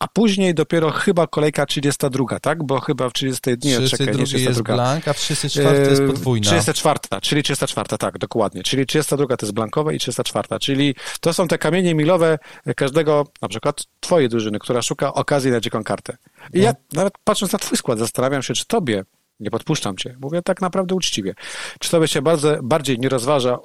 a 0.00 0.08
później 0.08 0.54
dopiero 0.54 0.90
chyba 0.90 1.26
kolejka 1.26 1.66
32, 1.66 2.40
tak? 2.40 2.64
Bo 2.64 2.80
chyba 2.80 3.08
w 3.08 3.12
30 3.12 3.40
dni, 3.56 3.72
32 3.72 3.90
czekaj, 3.90 4.06
nie 4.06 4.24
32. 4.24 4.48
jest 4.48 4.62
blank, 4.62 5.08
a 5.08 5.12
w 5.12 5.16
34 5.16 5.90
jest 5.90 6.02
podwójna. 6.02 6.46
34, 6.46 6.98
czyli 7.22 7.42
34, 7.42 7.98
tak, 7.98 8.18
dokładnie. 8.18 8.62
Czyli 8.62 8.86
32 8.86 9.36
to 9.36 9.46
jest 9.46 9.54
blankowe 9.54 9.94
i 9.94 9.98
34, 9.98 10.48
czyli 10.60 10.94
to 11.20 11.32
są 11.32 11.48
te 11.48 11.58
kamienie 11.58 11.94
milowe 11.94 12.38
każdego, 12.76 13.26
na 13.42 13.48
przykład 13.48 13.84
twojej 14.00 14.28
drużyny, 14.28 14.58
która 14.58 14.82
szuka 14.82 15.14
okazji 15.14 15.50
na 15.50 15.60
dziką 15.60 15.84
kartę. 15.84 16.16
I 16.52 16.58
no. 16.58 16.64
ja 16.64 16.74
nawet 16.92 17.12
patrząc 17.24 17.52
na 17.52 17.58
twój 17.58 17.78
skład, 17.78 17.98
zastanawiam 17.98 18.42
się, 18.42 18.54
czy 18.54 18.66
tobie 18.66 19.04
nie 19.40 19.50
podpuszczam 19.50 19.96
cię. 19.96 20.16
Mówię 20.20 20.42
tak 20.42 20.60
naprawdę 20.60 20.94
uczciwie. 20.94 21.34
Czy 21.80 21.90
to 21.90 22.00
by 22.00 22.08
się 22.08 22.22
bardzo, 22.22 22.56
bardziej 22.62 22.98
nie 22.98 23.08
rozważa, 23.08 23.58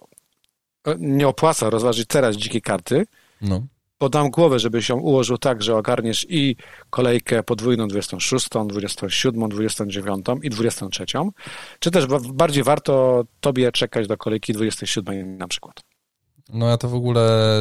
nie 0.97 1.28
opłaca 1.28 1.69
rozważyć 1.69 2.07
teraz 2.07 2.36
dzikie 2.36 2.61
karty? 2.61 3.05
No. 3.41 3.61
Podam 3.97 4.30
głowę, 4.30 4.59
żebyś 4.59 4.89
ją 4.89 4.99
ułożył 4.99 5.38
tak, 5.38 5.63
że 5.63 5.78
ogarniesz 5.78 6.26
i 6.30 6.55
kolejkę 6.89 7.43
podwójną 7.43 7.88
26, 7.88 8.47
27, 8.67 9.49
29 9.49 10.26
i 10.43 10.49
23. 10.49 11.05
Czy 11.80 11.91
też 11.91 12.05
bardziej 12.34 12.63
warto 12.63 13.23
tobie 13.39 13.71
czekać 13.71 14.07
do 14.07 14.17
kolejki 14.17 14.53
27 14.53 15.38
na 15.38 15.47
przykład? 15.47 15.76
No 16.49 16.69
ja 16.69 16.78
to 16.78 16.89
w 16.89 16.95
ogóle 16.95 17.59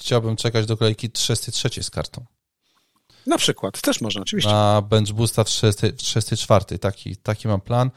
chciałbym 0.00 0.36
czekać 0.36 0.66
do 0.66 0.76
kolejki 0.76 1.10
33 1.10 1.82
z 1.82 1.90
kartą. 1.90 2.24
Na 3.26 3.38
przykład, 3.38 3.80
też 3.80 4.00
można, 4.00 4.22
oczywiście. 4.22 4.50
Na 4.50 4.82
bench 4.82 5.12
boosta 5.12 5.44
w 5.44 5.48
34. 5.96 6.78
Taki, 6.78 7.16
taki 7.16 7.48
mam 7.48 7.60
plan, 7.60 7.90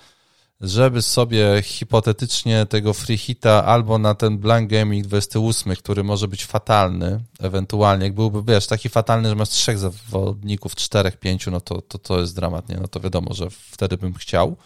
żeby 0.61 1.01
sobie 1.01 1.61
hipotetycznie 1.63 2.65
tego 2.65 2.93
free 2.93 3.17
hita 3.17 3.65
albo 3.65 3.97
na 3.97 4.15
ten 4.15 4.38
blank 4.38 4.69
gaming 4.69 5.07
28, 5.07 5.75
który 5.75 6.03
może 6.03 6.27
być 6.27 6.45
fatalny, 6.45 7.19
ewentualnie, 7.39 8.05
jak 8.05 8.13
byłby, 8.13 8.53
wiesz, 8.53 8.67
taki 8.67 8.89
fatalny, 8.89 9.30
że 9.30 9.36
masz 9.36 9.49
trzech 9.49 9.77
zawodników, 9.77 10.75
czterech, 10.75 11.17
pięciu, 11.17 11.51
no 11.51 11.61
to, 11.61 11.82
to, 11.82 11.97
to 11.97 12.19
jest 12.19 12.36
dramat, 12.36 12.69
nie? 12.69 12.77
No 12.77 12.88
to 12.88 12.99
wiadomo, 12.99 13.34
że 13.34 13.49
wtedy 13.49 13.97
bym 13.97 14.13
chciał. 14.13 14.57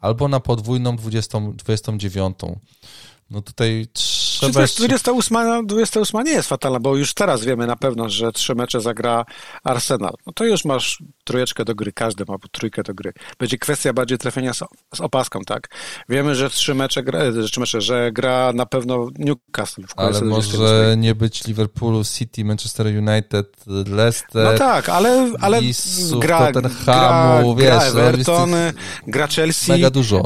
Albo 0.00 0.28
na 0.28 0.40
podwójną 0.40 0.96
20, 0.96 1.40
29. 1.54 2.38
No 3.30 3.42
tutaj 3.42 3.86
trzeba... 4.52 4.66
28, 4.88 5.66
28 5.66 6.22
nie 6.22 6.32
jest 6.32 6.48
fatalna, 6.48 6.80
bo 6.80 6.96
już 6.96 7.14
teraz 7.14 7.44
wiemy 7.44 7.66
na 7.66 7.76
pewno, 7.76 8.08
że 8.08 8.32
trzy 8.32 8.54
mecze 8.54 8.80
zagra 8.80 9.24
Arsenal. 9.64 10.14
No 10.26 10.32
to 10.32 10.44
już 10.44 10.64
masz 10.64 10.98
trójeczkę 11.24 11.64
do 11.64 11.74
gry, 11.74 11.92
każdy 11.92 12.24
ma 12.28 12.36
trójkę 12.52 12.82
do 12.82 12.94
gry. 12.94 13.12
Będzie 13.38 13.58
kwestia 13.58 13.92
bardziej 13.92 14.18
trafienia 14.18 14.54
z, 14.54 14.58
z 14.94 15.00
opaską, 15.00 15.40
tak? 15.46 15.68
Wiemy, 16.08 16.34
że 16.34 16.50
trzy 16.50 16.74
mecze, 16.74 17.02
gra, 17.02 17.20
trzy 17.46 17.60
mecze, 17.60 17.80
że 17.80 18.12
gra 18.12 18.52
na 18.54 18.66
pewno 18.66 19.08
Newcastle. 19.18 19.82
W 19.82 19.92
ale 19.96 20.20
może 20.20 20.94
nie 20.96 21.14
być 21.14 21.44
Liverpoolu, 21.44 22.04
City, 22.04 22.44
Manchester 22.44 22.86
United, 22.86 23.64
Leicester, 23.66 24.52
No 24.52 24.58
tak, 24.58 24.88
ale, 24.88 25.32
ale 25.40 25.60
Lisów, 25.60 26.20
gra, 26.20 26.52
Tottenhamu, 26.52 27.54
gra, 27.54 27.80
wiesz, 27.80 27.92
gra 27.92 28.02
Everton, 28.02 28.54
gra 29.06 29.26
Chelsea. 29.26 29.72
Mega 29.72 29.90
dużo. 29.90 30.22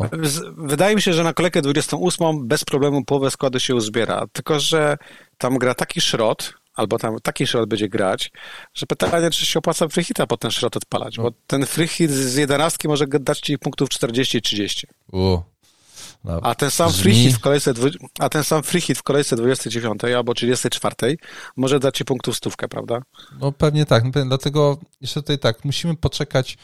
Wydaje 0.56 0.96
mi 0.96 1.02
się, 1.02 1.12
że 1.12 1.24
na 1.24 1.32
kolejkę 1.32 1.62
28 1.62 2.48
bez 2.48 2.64
problemu 2.64 3.04
połowę 3.04 3.30
składu 3.30 3.60
się 3.60 3.74
uzbiera, 3.74 4.07
tylko 4.32 4.60
że 4.60 4.96
tam 5.38 5.58
gra 5.58 5.74
taki 5.74 6.00
szrot, 6.00 6.54
albo 6.74 6.98
tam 6.98 7.16
taki 7.22 7.46
szrot 7.46 7.68
będzie 7.68 7.88
grać, 7.88 8.30
że 8.74 8.86
pytanie, 8.86 9.30
czy 9.30 9.46
się 9.46 9.58
opłaca 9.58 9.88
freehita 9.88 10.26
po 10.26 10.36
ten 10.36 10.50
szrot 10.50 10.76
odpalać, 10.76 11.16
bo 11.16 11.30
ten 11.46 11.66
freehit 11.66 12.10
z 12.10 12.36
jedenastki 12.36 12.88
może 12.88 13.06
dać 13.06 13.40
ci 13.40 13.58
punktów 13.58 13.88
40-30. 13.88 14.84
No, 16.24 16.40
a 16.42 16.54
ten 16.54 16.70
sam 16.70 16.92
free 16.92 17.14
hit 17.14 17.36
w 17.36 17.40
kolejce, 17.40 17.74
a 18.18 18.28
ten 18.28 18.44
sam 18.44 18.62
free 18.62 18.80
hit 18.80 18.98
w 18.98 19.02
kolejce 19.02 19.36
29 19.36 20.04
albo 20.16 20.34
34 20.34 21.16
może 21.56 21.80
dać 21.80 21.96
ci 21.96 22.04
punktów 22.04 22.36
stówkę, 22.36 22.68
prawda? 22.68 23.02
No 23.40 23.52
pewnie 23.52 23.86
tak. 23.86 24.04
No, 24.04 24.24
dlatego 24.24 24.78
jeszcze 25.00 25.22
tutaj 25.22 25.38
tak, 25.38 25.64
musimy 25.64 25.96
poczekać 25.96 26.58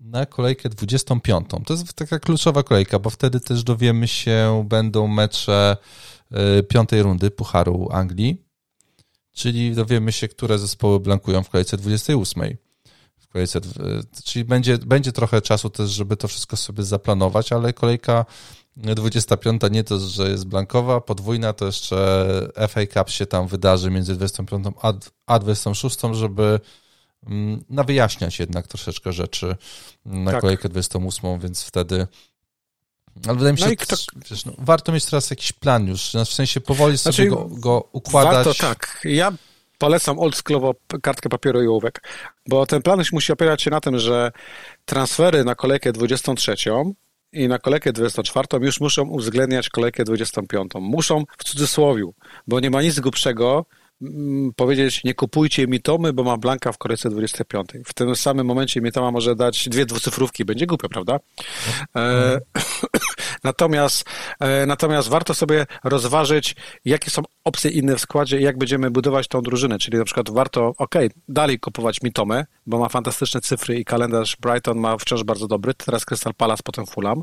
na 0.00 0.26
kolejkę 0.26 0.68
25. 0.68 1.48
To 1.66 1.74
jest 1.74 1.94
taka 1.94 2.18
kluczowa 2.18 2.62
kolejka, 2.62 2.98
bo 2.98 3.10
wtedy 3.10 3.40
też 3.40 3.62
dowiemy 3.62 4.08
się, 4.08 4.64
będą 4.68 5.06
mecze 5.06 5.76
piątej 6.68 7.02
rundy 7.02 7.30
Pucharu 7.30 7.88
Anglii, 7.92 8.44
czyli 9.32 9.74
dowiemy 9.74 10.12
się, 10.12 10.28
które 10.28 10.58
zespoły 10.58 11.00
blankują 11.00 11.42
w 11.42 11.50
kolejce 11.50 11.76
28. 11.76 12.56
W 13.18 13.28
kolejce, 13.28 13.60
czyli 14.24 14.44
będzie, 14.44 14.78
będzie 14.78 15.12
trochę 15.12 15.42
czasu 15.42 15.70
też, 15.70 15.90
żeby 15.90 16.16
to 16.16 16.28
wszystko 16.28 16.56
sobie 16.56 16.82
zaplanować, 16.82 17.52
ale 17.52 17.72
kolejka 17.72 18.24
25 18.76 19.62
nie 19.70 19.84
to, 19.84 19.98
że 19.98 20.30
jest 20.30 20.46
blankowa, 20.46 21.00
podwójna, 21.00 21.52
to 21.52 21.66
jeszcze 21.66 22.26
FA 22.68 22.86
Cup 22.86 23.10
się 23.10 23.26
tam 23.26 23.46
wydarzy 23.48 23.90
między 23.90 24.14
25 24.14 24.66
a 25.26 25.38
26, 25.38 25.96
żeby 26.12 26.60
mm, 27.26 27.64
na 27.70 27.84
wyjaśniać 27.84 28.38
jednak 28.38 28.66
troszeczkę 28.66 29.12
rzeczy 29.12 29.56
na 30.04 30.30
tak. 30.30 30.40
kolejkę 30.40 30.68
28, 30.68 31.40
więc 31.40 31.64
wtedy 31.64 32.06
ale 33.26 33.34
wydaje 33.34 33.52
mi 33.52 33.58
się, 33.58 33.68
no 33.68 33.76
kto... 33.78 33.96
wiesz, 34.30 34.44
no, 34.44 34.52
warto 34.58 34.92
mieć 34.92 35.04
teraz 35.04 35.30
jakiś 35.30 35.52
plan 35.52 35.86
już, 35.86 36.12
w 36.26 36.34
sensie 36.34 36.60
powoli 36.60 36.98
sobie 36.98 37.14
znaczy, 37.14 37.30
go, 37.30 37.48
go 37.50 37.88
układać. 37.92 38.46
Warto, 38.46 38.54
tak. 38.54 39.00
Ja 39.04 39.32
polecam 39.78 40.18
oldschoolowo 40.18 40.74
kartkę 41.02 41.28
papieru 41.28 41.62
i 41.62 41.66
ołówek, 41.66 42.02
bo 42.48 42.66
ten 42.66 42.82
plan 42.82 43.02
musi 43.12 43.32
opierać 43.32 43.62
się 43.62 43.70
na 43.70 43.80
tym, 43.80 43.98
że 43.98 44.32
transfery 44.84 45.44
na 45.44 45.54
kolejkę 45.54 45.92
23 45.92 46.54
i 47.32 47.48
na 47.48 47.58
kolejkę 47.58 47.92
24 47.92 48.46
już 48.60 48.80
muszą 48.80 49.02
uwzględniać 49.02 49.68
kolejkę 49.68 50.04
25. 50.04 50.72
Muszą 50.80 51.24
w 51.38 51.44
cudzysłowie, 51.44 52.04
bo 52.46 52.60
nie 52.60 52.70
ma 52.70 52.82
nic 52.82 53.00
głupszego 53.00 53.66
powiedzieć 54.56 55.04
nie 55.04 55.14
kupujcie 55.14 55.66
mi 55.66 55.80
tomy, 55.80 56.12
bo 56.12 56.24
ma 56.24 56.36
Blanka 56.36 56.72
w 56.72 56.78
kolejce 56.78 57.10
25. 57.10 57.68
W 57.84 57.94
tym 57.94 58.16
samym 58.16 58.46
momencie 58.46 58.80
mi 58.80 58.92
toma 58.92 59.10
może 59.10 59.36
dać 59.36 59.68
dwie 59.68 59.86
dwucyfrówki, 59.86 60.44
będzie 60.44 60.66
głupio, 60.66 60.88
prawda? 60.88 61.20
E, 61.96 62.40
Natomiast, 63.44 64.04
e, 64.40 64.66
natomiast 64.66 65.08
warto 65.08 65.34
sobie 65.34 65.66
rozważyć, 65.84 66.56
jakie 66.84 67.10
są 67.10 67.22
opcje 67.44 67.70
inne 67.70 67.96
w 67.96 68.00
składzie 68.00 68.40
i 68.40 68.42
jak 68.42 68.58
będziemy 68.58 68.90
budować 68.90 69.28
tą 69.28 69.42
drużynę. 69.42 69.78
Czyli 69.78 69.98
na 69.98 70.04
przykład 70.04 70.30
warto, 70.30 70.72
ok, 70.78 70.94
dalej 71.28 71.60
kupować 71.60 72.02
Mitomę, 72.02 72.46
bo 72.66 72.78
ma 72.78 72.88
fantastyczne 72.88 73.40
cyfry 73.40 73.78
i 73.78 73.84
kalendarz 73.84 74.36
Brighton 74.40 74.78
ma 74.78 74.96
wciąż 74.98 75.24
bardzo 75.24 75.46
dobry, 75.46 75.74
teraz 75.74 76.04
Crystal 76.04 76.34
Palace, 76.34 76.62
potem 76.64 76.86
Fulham, 76.86 77.22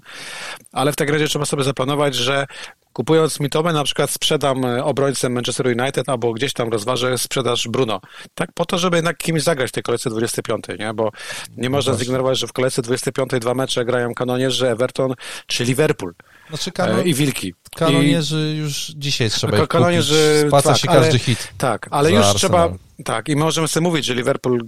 ale 0.71 0.91
w 0.91 0.95
tej 0.95 1.07
grze 1.07 1.27
trzeba 1.27 1.45
sobie 1.45 1.63
zaplanować, 1.63 2.15
że 2.15 2.47
kupując 2.93 3.39
Mitomę 3.39 3.73
na 3.73 3.83
przykład 3.83 4.09
sprzedam 4.09 4.65
e, 4.65 4.83
obrońcę 4.83 5.29
Manchester 5.29 5.67
United 5.67 6.09
albo 6.09 6.33
gdzieś 6.33 6.53
tam 6.53 6.69
rozważę 6.69 7.17
sprzedaż 7.17 7.67
Bruno. 7.67 8.01
Tak 8.33 8.49
po 8.53 8.65
to, 8.65 8.77
żeby 8.77 8.97
jednak 8.97 9.17
kimś 9.17 9.43
zagrać 9.43 9.69
w 9.69 9.73
tej 9.73 9.83
kolejce 9.83 10.09
25, 10.09 10.65
nie? 10.79 10.93
Bo 10.93 11.11
nie 11.57 11.69
no 11.69 11.77
można 11.77 11.93
zignorować, 11.93 12.39
że 12.39 12.47
w 12.47 12.53
kolejce 12.53 12.81
25 12.81 13.31
dwa 13.41 13.53
mecze 13.53 13.85
grają 13.85 14.13
kanonierzy, 14.13 14.69
Everton 14.69 15.13
czy 15.47 15.63
Liverpool. 15.63 16.13
Znaczy 16.49 16.71
kanon... 16.71 16.99
E, 16.99 17.03
I 17.03 17.13
Wilki. 17.13 17.53
Kanonierzy 17.75 18.53
I... 18.55 18.57
już 18.57 18.93
dzisiaj 18.95 19.29
trzeba 19.29 19.57
ich 19.57 19.67
kanonierzy, 19.67 20.33
kupić. 20.35 20.47
Spłaca 20.47 20.69
tak, 20.69 20.77
się 20.77 20.87
każdy 20.87 21.19
hit. 21.19 21.47
Tak, 21.57 21.87
ale 21.91 22.11
już 22.11 22.19
Arsenal. 22.19 22.35
trzeba... 22.35 22.69
Tak, 23.05 23.29
i 23.29 23.35
możemy 23.35 23.67
sobie 23.67 23.83
mówić, 23.83 24.05
że 24.05 24.13
Liverpool 24.13 24.61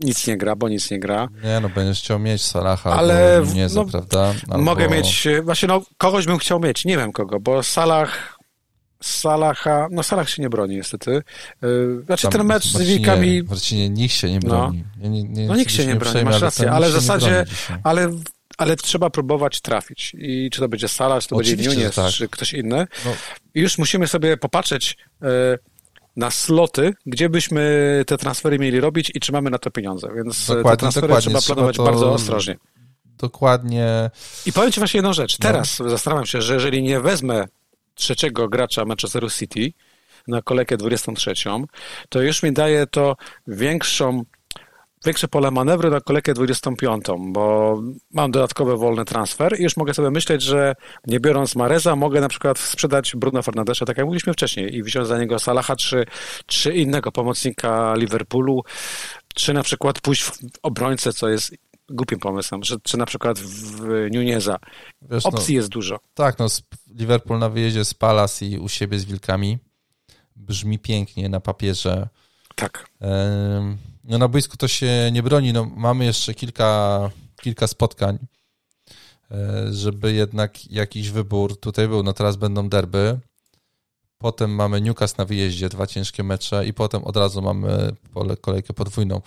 nic 0.00 0.26
nie 0.26 0.36
gra, 0.36 0.56
bo 0.56 0.68
nic 0.68 0.90
nie 0.90 1.00
gra. 1.00 1.28
Nie, 1.44 1.60
no 1.60 1.68
będziesz 1.68 2.00
chciał 2.00 2.18
mieć 2.18 2.42
Salaha, 2.42 2.90
ale 2.90 3.42
nie, 3.54 3.66
no, 3.74 3.84
prawda? 3.84 4.34
Albo... 4.50 4.64
Mogę 4.64 4.88
mieć, 4.88 5.28
właśnie 5.42 5.68
no, 5.68 5.82
kogoś 5.98 6.26
bym 6.26 6.38
chciał 6.38 6.60
mieć, 6.60 6.84
nie 6.84 6.96
wiem 6.96 7.12
kogo, 7.12 7.40
bo 7.40 7.62
Salah, 7.62 8.38
Salaha, 9.02 9.88
no 9.90 10.02
Salah 10.02 10.28
się 10.28 10.42
nie 10.42 10.48
broni 10.48 10.76
niestety. 10.76 11.22
Yy, 11.62 12.02
znaczy 12.06 12.22
Tam, 12.22 12.32
ten 12.32 12.46
mecz 12.46 12.64
z 12.64 12.82
Wilkami... 12.82 13.42
Właściwie 13.42 13.90
nikt 13.90 14.14
się 14.14 14.30
nie 14.30 14.40
no. 14.42 14.48
broni. 14.48 14.84
No, 15.00 15.08
nie, 15.08 15.24
nie, 15.24 15.46
no 15.46 15.56
nikt 15.56 15.72
się 15.72 15.86
nie 15.86 15.96
broni, 15.96 16.24
masz 16.24 16.40
rację, 16.40 16.70
ale 16.70 16.88
w 16.88 16.92
zasadzie, 16.92 17.44
ale 17.82 18.10
ale 18.58 18.76
trzeba 18.76 19.10
próbować 19.10 19.60
trafić. 19.60 20.12
I 20.18 20.50
czy 20.52 20.60
to 20.60 20.68
będzie 20.68 20.88
Salah, 20.88 21.22
czy 21.22 21.28
to 21.28 21.36
Oczywiście, 21.36 21.70
będzie 21.70 21.80
Nunes, 21.80 21.94
tak. 21.94 22.12
czy 22.12 22.28
ktoś 22.28 22.52
inny. 22.52 22.86
No. 23.04 23.10
I 23.54 23.60
już 23.60 23.78
musimy 23.78 24.06
sobie 24.06 24.36
popatrzeć, 24.36 24.96
yy, 25.22 25.28
na 26.16 26.30
sloty, 26.30 26.94
gdzie 27.06 27.28
byśmy 27.28 28.04
te 28.06 28.18
transfery 28.18 28.58
mieli 28.58 28.80
robić 28.80 29.12
i 29.14 29.20
czy 29.20 29.32
mamy 29.32 29.50
na 29.50 29.58
to 29.58 29.70
pieniądze. 29.70 30.08
Więc 30.16 30.46
dokładnie, 30.46 30.70
te 30.70 30.76
transfery 30.76 31.06
dokładnie. 31.06 31.30
trzeba 31.30 31.54
planować 31.54 31.76
trzeba 31.76 31.90
bardzo 31.90 32.12
ostrożnie. 32.12 32.56
Dokładnie. 33.04 34.10
I 34.46 34.52
powiem 34.52 34.72
Ci 34.72 34.80
właśnie 34.80 34.98
jedną 34.98 35.12
rzecz. 35.12 35.38
Teraz 35.38 35.80
no. 35.80 35.88
zastanawiam 35.88 36.26
się, 36.26 36.42
że 36.42 36.54
jeżeli 36.54 36.82
nie 36.82 37.00
wezmę 37.00 37.44
trzeciego 37.94 38.48
gracza 38.48 38.84
Manchesteru 38.84 39.30
City 39.30 39.72
na 40.28 40.42
kolejkę 40.42 40.76
23, 40.76 41.34
to 42.08 42.22
już 42.22 42.42
mi 42.42 42.52
daje 42.52 42.86
to 42.86 43.16
większą 43.46 44.22
większe 45.04 45.28
pole 45.28 45.50
manewru 45.50 45.90
na 45.90 46.00
kolejkę 46.00 46.34
25, 46.34 47.04
bo 47.28 47.76
mam 48.10 48.30
dodatkowy 48.30 48.76
wolny 48.76 49.04
transfer 49.04 49.60
i 49.60 49.62
już 49.62 49.76
mogę 49.76 49.94
sobie 49.94 50.10
myśleć, 50.10 50.42
że 50.42 50.74
nie 51.06 51.20
biorąc 51.20 51.56
Mareza, 51.56 51.96
mogę 51.96 52.20
na 52.20 52.28
przykład 52.28 52.58
sprzedać 52.58 53.16
Bruno 53.16 53.42
Fernandesza, 53.42 53.86
tak 53.86 53.96
jak 53.96 54.06
mówiliśmy 54.06 54.32
wcześniej, 54.32 54.74
i 54.74 54.82
wziąć 54.82 55.08
za 55.08 55.18
niego 55.18 55.38
Salaha 55.38 55.76
czy, 55.76 56.04
czy 56.46 56.74
innego 56.74 57.12
pomocnika 57.12 57.94
Liverpoolu, 57.94 58.62
czy 59.34 59.52
na 59.52 59.62
przykład 59.62 60.00
pójść 60.00 60.22
w 60.22 60.32
obrońcę, 60.62 61.12
co 61.12 61.28
jest 61.28 61.54
głupim 61.90 62.18
pomysłem, 62.18 62.64
że, 62.64 62.76
czy 62.82 62.96
na 62.96 63.06
przykład 63.06 63.38
w 63.38 63.80
Nuneza. 64.12 64.56
Wiesz, 65.02 65.26
Opcji 65.26 65.54
no, 65.54 65.58
jest 65.58 65.68
dużo. 65.68 65.98
Tak, 66.14 66.38
no 66.38 66.46
Liverpool 66.94 67.38
na 67.38 67.48
wyjeździe 67.48 67.84
z 67.84 67.94
Palace 67.94 68.46
i 68.46 68.58
u 68.58 68.68
siebie 68.68 68.98
z 68.98 69.04
Wilkami 69.04 69.58
brzmi 70.36 70.78
pięknie 70.78 71.28
na 71.28 71.40
papierze. 71.40 72.08
Tak. 72.54 72.90
No 74.04 74.18
na 74.18 74.28
boisku 74.28 74.56
to 74.56 74.68
się 74.68 75.10
nie 75.12 75.22
broni. 75.22 75.52
No, 75.52 75.64
mamy 75.76 76.04
jeszcze 76.04 76.34
kilka, 76.34 77.10
kilka 77.42 77.66
spotkań, 77.66 78.18
e, 79.30 79.72
żeby 79.72 80.12
jednak 80.12 80.70
jakiś 80.70 81.10
wybór 81.10 81.60
tutaj 81.60 81.88
był. 81.88 82.02
No 82.02 82.12
teraz 82.12 82.36
będą 82.36 82.68
derby. 82.68 83.20
Potem 84.18 84.54
mamy 84.54 84.80
Newcastle 84.80 85.14
na 85.18 85.24
wyjeździe, 85.24 85.68
dwa 85.68 85.86
ciężkie 85.86 86.22
mecze 86.22 86.66
i 86.66 86.74
potem 86.74 87.04
od 87.04 87.16
razu 87.16 87.42
mamy 87.42 87.96
kolejkę 88.40 88.74
podwójną. 88.74 89.20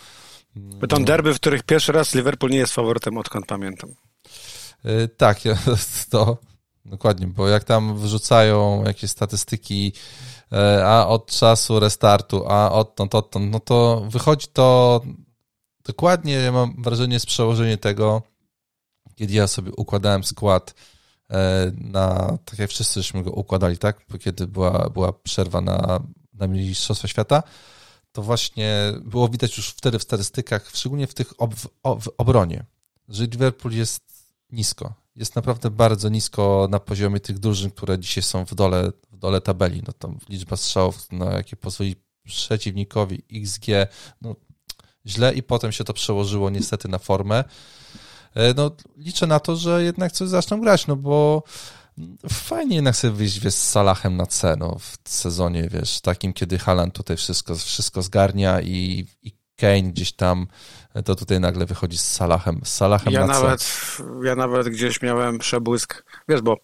Będą 0.55 1.05
derby, 1.05 1.33
w 1.33 1.35
których 1.35 1.63
pierwszy 1.63 1.91
raz 1.91 2.15
Liverpool 2.15 2.51
nie 2.51 2.57
jest 2.57 2.73
faworytem, 2.73 3.17
odkąd 3.17 3.45
pamiętam. 3.45 3.89
E, 4.85 5.07
tak, 5.07 5.39
to 6.11 6.37
dokładnie, 6.85 7.27
bo 7.27 7.47
jak 7.47 7.63
tam 7.63 7.97
wrzucają 7.97 8.83
jakieś 8.83 9.11
statystyki 9.11 9.93
a 10.85 11.07
od 11.07 11.25
czasu 11.25 11.79
restartu, 11.79 12.43
a 12.47 12.71
odtąd, 12.71 13.15
odtąd, 13.15 13.51
no 13.51 13.59
to 13.59 14.05
wychodzi 14.09 14.47
to 14.47 15.01
dokładnie, 15.85 16.33
ja 16.33 16.51
mam 16.51 16.83
wrażenie, 16.83 17.19
z 17.19 17.25
przełożenie 17.25 17.77
tego, 17.77 18.21
kiedy 19.15 19.33
ja 19.33 19.47
sobie 19.47 19.71
układałem 19.71 20.23
skład 20.23 20.73
e, 21.29 21.71
na, 21.75 22.37
tak 22.45 22.59
jak 22.59 22.69
wszyscy 22.69 22.99
żeśmy 22.99 23.23
go 23.23 23.31
układali, 23.31 23.77
tak? 23.77 24.05
Kiedy 24.19 24.47
była, 24.47 24.89
była 24.89 25.13
przerwa 25.13 25.61
na, 25.61 25.99
na 26.33 26.47
Mistrzostwa 26.47 27.07
Świata, 27.07 27.43
to 28.11 28.21
właśnie 28.21 28.93
było 29.01 29.29
widać 29.29 29.57
już 29.57 29.69
wtedy 29.69 29.99
w 29.99 30.03
statystykach, 30.03 30.69
szczególnie 30.73 31.07
w 31.07 31.13
tych 31.13 31.33
ob, 31.37 31.55
w 32.01 32.09
obronie, 32.17 32.65
że 33.09 33.23
Liverpool 33.23 33.73
jest 33.73 34.01
nisko. 34.51 34.93
Jest 35.17 35.35
naprawdę 35.35 35.69
bardzo 35.69 36.09
nisko 36.09 36.67
na 36.71 36.79
poziomie 36.79 37.19
tych 37.19 37.39
drużyn, 37.39 37.71
które 37.71 37.99
dzisiaj 37.99 38.23
są 38.23 38.45
w 38.45 38.55
dole 38.55 38.91
w 39.11 39.17
dole 39.17 39.41
tabeli. 39.41 39.83
No 39.87 39.93
tam 39.93 40.17
liczba 40.29 40.57
strzałów, 40.57 41.11
na 41.11 41.25
jakie 41.25 41.55
pozwoli 41.55 41.95
przeciwnikowi 42.23 43.23
XG, 43.33 43.65
no 44.21 44.35
źle 45.05 45.33
i 45.33 45.43
potem 45.43 45.71
się 45.71 45.83
to 45.83 45.93
przełożyło 45.93 46.49
niestety 46.49 46.87
na 46.87 46.97
formę. 46.97 47.43
E, 48.33 48.53
no 48.53 48.71
liczę 48.97 49.27
na 49.27 49.39
to, 49.39 49.55
że 49.55 49.83
jednak 49.83 50.11
coś 50.11 50.29
zaczną 50.29 50.61
grać, 50.61 50.87
no 50.87 50.95
bo 50.95 51.43
fajnie 52.29 52.75
jednak 52.75 52.95
sobie 52.95 53.13
wyjść 53.13 53.39
wiesz, 53.39 53.53
z 53.53 53.69
Salahem 53.69 54.17
na 54.17 54.25
C, 54.25 54.55
no, 54.59 54.77
w 54.79 55.09
sezonie, 55.09 55.69
wiesz, 55.69 56.01
takim, 56.01 56.33
kiedy 56.33 56.59
Halan 56.59 56.91
tutaj 56.91 57.17
wszystko, 57.17 57.55
wszystko 57.55 58.01
zgarnia 58.01 58.61
i, 58.61 59.07
i 59.21 59.31
Kane 59.57 59.83
gdzieś 59.83 60.11
tam, 60.11 60.47
to 61.05 61.15
tutaj 61.15 61.39
nagle 61.39 61.65
wychodzi 61.65 61.97
z 61.97 62.05
Salahem, 62.05 62.61
z 62.63 62.73
Salahem 62.73 63.13
ja 63.13 63.19
na 63.19 63.27
nawet, 63.27 63.61
C. 63.61 64.03
Ja 64.23 64.35
nawet 64.35 64.69
gdzieś 64.69 65.01
miałem 65.01 65.39
przebłysk, 65.39 66.03
wiesz, 66.29 66.41
bo 66.41 66.57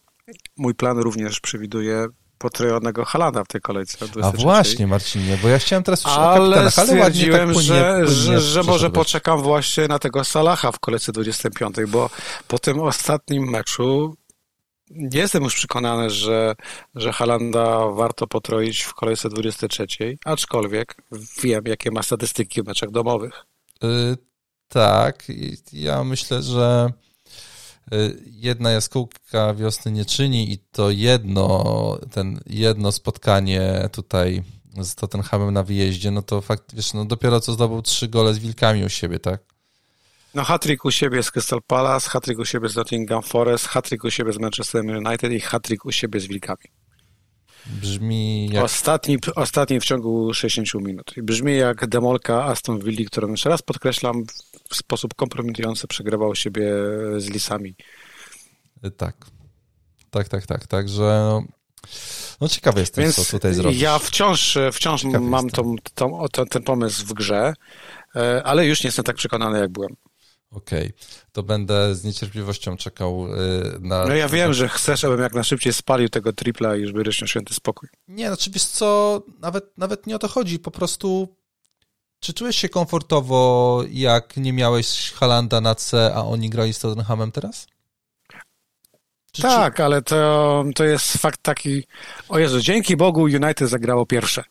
mój 0.58 0.76
plan 0.76 1.00
również 1.00 1.40
przewiduje 1.40 2.08
potrojonego 2.38 3.06
Halanda 3.06 3.44
w 3.44 3.48
tej 3.48 3.62
kolejce. 3.62 4.06
A 4.24 4.32
właśnie, 4.32 4.88
Marcinie, 4.88 5.38
bo 5.42 5.48
ja 5.48 5.60
chciałem 5.60 5.84
teraz 5.84 6.04
już 6.04 6.14
ale 6.14 6.60
ale 6.60 6.72
stwierdziłem, 6.72 7.48
tak 7.48 7.54
płynie, 7.54 7.68
że, 7.68 7.94
płynie, 7.94 8.08
że, 8.08 8.42
że 8.42 8.64
może 8.64 8.90
poczekam 8.90 9.42
właśnie 9.42 9.88
na 9.88 10.00
tego 10.00 10.24
Salaha 10.24 10.72
w 10.72 10.80
kolejce 10.80 11.12
25, 11.12 11.76
bo 11.88 12.10
po 12.48 12.60
tym 12.60 12.80
ostatnim 12.80 13.50
meczu 13.50 14.16
jestem 15.14 15.44
już 15.44 15.56
przekonany, 15.56 16.10
że, 16.10 16.56
że 16.96 17.12
Halanda 17.12 17.88
warto 17.88 18.28
potroić 18.28 18.82
w 18.82 18.94
kolejce 18.94 19.30
23, 19.30 19.88
aczkolwiek 20.26 20.96
wiem, 21.44 21.64
jakie 21.66 21.92
ma 21.92 22.04
statystyki 22.04 22.64
w 22.64 22.66
meczach 22.68 22.92
domowych. 22.92 23.46
Yy, 23.82 24.18
tak, 24.68 25.24
ja 25.74 26.04
myślę, 26.04 26.42
że 26.42 26.94
Y, 27.92 28.24
jedna 28.26 28.72
jaskółka 28.72 29.54
wiosny 29.54 29.92
nie 29.92 30.06
czyni 30.06 30.52
i 30.52 30.58
to 30.58 30.90
jedno, 30.90 31.98
ten 32.12 32.40
jedno 32.48 32.92
spotkanie 32.92 33.90
tutaj 33.92 34.44
z 34.82 34.96
Tottenhamem 34.96 35.54
na 35.54 35.64
wyjeździe, 35.64 36.12
no 36.12 36.22
to 36.22 36.42
fakt, 36.42 36.76
wiesz, 36.76 36.94
no 36.94 37.06
dopiero 37.06 37.40
co 37.40 37.54
zdobył 37.54 37.82
trzy 37.82 38.08
gole 38.08 38.34
z 38.34 38.40
Wilkami 38.40 38.86
u 38.86 38.90
siebie, 38.90 39.20
tak? 39.20 39.53
No 40.34 40.44
hatryk 40.44 40.86
u 40.86 40.92
siebie 40.92 41.24
z 41.24 41.32
Crystal 41.32 41.62
Palace, 41.68 42.10
hatryk 42.10 42.40
u 42.40 42.46
siebie 42.46 42.70
z 42.70 42.76
Nottingham 42.76 43.24
Forest, 43.24 43.68
hatryk 43.68 44.04
u 44.04 44.12
siebie 44.12 44.34
z 44.34 44.40
Manchester 44.40 44.86
United 44.86 45.32
i 45.32 45.40
hatryk 45.40 45.86
u 45.86 45.92
siebie 45.92 46.20
z 46.20 46.28
Wilkami. 46.28 46.66
Brzmi 47.66 48.50
jak... 48.50 48.64
Ostatni, 48.64 49.18
ostatni 49.36 49.80
w 49.80 49.86
ciągu 49.86 50.34
60 50.34 50.86
minut. 50.86 51.14
Brzmi 51.18 51.58
jak 51.58 51.88
demolka 51.88 52.46
Aston 52.46 52.80
Villa, 52.80 53.06
którą 53.08 53.32
jeszcze 53.32 53.50
raz 53.50 53.62
podkreślam, 53.62 54.24
w 54.70 54.76
sposób 54.76 55.14
kompromitujący 55.14 55.88
przegrywał 55.88 56.36
siebie 56.36 56.72
z 57.18 57.30
Lisami. 57.30 57.76
Tak. 58.98 59.16
Tak, 60.10 60.28
tak, 60.28 60.46
tak. 60.46 60.68
Także 60.68 61.04
no, 61.04 61.44
no 62.42 62.48
ciekawy 62.48 62.80
jestem, 62.80 63.04
Więc 63.04 63.16
co 63.16 63.38
tutaj 63.38 63.54
zrobić. 63.54 63.82
Ja 63.82 64.00
wciąż, 64.00 64.58
wciąż 64.74 65.04
mam 65.04 65.50
tą, 65.50 65.76
tą, 65.94 66.26
ten, 66.32 66.46
ten 66.46 66.64
pomysł 66.64 67.06
w 67.06 67.14
grze, 67.14 67.54
e, 68.16 68.44
ale 68.44 68.68
już 68.68 68.84
nie 68.84 68.88
jestem 68.88 69.06
tak 69.06 69.16
przekonany, 69.16 69.60
jak 69.60 69.72
byłem. 69.72 69.96
Okej, 70.54 70.86
okay. 70.86 70.94
to 71.32 71.44
będę 71.44 71.96
z 71.96 72.04
niecierpliwością 72.04 72.78
czekał 72.78 73.28
y, 73.28 73.80
na... 73.80 74.06
No 74.06 74.16
ja 74.16 74.30
wiem, 74.30 74.54
że 74.54 74.70
chcesz, 74.70 75.04
abym 75.04 75.22
jak 75.22 75.34
najszybciej 75.34 75.74
spalił 75.74 76.10
tego 76.10 76.34
tripla 76.34 76.76
i 76.76 76.82
już 76.82 76.92
by 76.92 77.04
miał 77.04 77.28
święty 77.28 77.54
spokój. 77.54 77.90
Nie, 78.08 78.28
znaczy 78.28 78.52
wiesz 78.52 78.66
co, 78.66 79.22
nawet, 79.40 79.78
nawet 79.78 80.08
nie 80.08 80.16
o 80.16 80.20
to 80.20 80.28
chodzi, 80.28 80.60
po 80.60 80.72
prostu 80.72 81.36
czy 82.24 82.34
czułeś 82.34 82.58
się 82.58 82.70
komfortowo, 82.70 83.84
jak 83.90 84.38
nie 84.38 84.54
miałeś 84.54 85.12
Halanda 85.12 85.62
na 85.62 85.76
C, 85.76 86.12
a 86.16 86.22
oni 86.22 86.50
grali 86.50 86.74
z 86.74 86.80
Tottenhamem 86.80 87.32
teraz? 87.32 87.68
Czy, 89.32 89.42
tak, 89.42 89.76
czy... 89.76 89.84
ale 89.84 90.02
to, 90.02 90.64
to 90.76 90.84
jest 90.84 91.18
fakt 91.18 91.44
taki, 91.44 91.84
o 92.30 92.40
Jezu, 92.40 92.62
dzięki 92.62 92.98
Bogu 92.98 93.22
United 93.22 93.70
zagrało 93.70 94.06
pierwsze. 94.06 94.44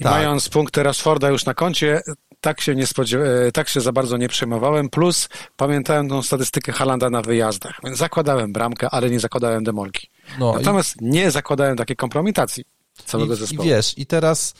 I 0.00 0.04
tak. 0.04 0.12
mając 0.12 0.48
punkty 0.48 0.82
Rashforda 0.82 1.28
już 1.28 1.44
na 1.44 1.54
koncie, 1.54 2.00
tak 2.42 2.60
się, 2.60 2.74
nie 2.74 2.86
spodziewa- 2.86 3.24
e, 3.24 3.52
tak 3.52 3.68
się 3.68 3.80
za 3.80 3.92
bardzo 3.92 4.16
nie 4.16 4.28
przejmowałem, 4.28 4.88
plus 4.88 5.28
pamiętałem 5.56 6.08
tą 6.08 6.22
statystykę 6.22 6.72
Halanda 6.72 7.10
na 7.10 7.22
wyjazdach, 7.22 7.80
więc 7.84 7.98
zakładałem 7.98 8.52
bramkę, 8.52 8.90
ale 8.90 9.10
nie 9.10 9.20
zakładałem 9.20 9.64
demolki. 9.64 10.08
No 10.38 10.52
Natomiast 10.52 11.02
i... 11.02 11.04
nie 11.04 11.30
zakładałem 11.30 11.76
takiej 11.76 11.96
kompromitacji 11.96 12.64
całego 13.04 13.34
I, 13.34 13.36
zespołu. 13.36 13.68
I 13.68 13.70
wiesz, 13.70 13.98
i 13.98 14.06
teraz 14.06 14.54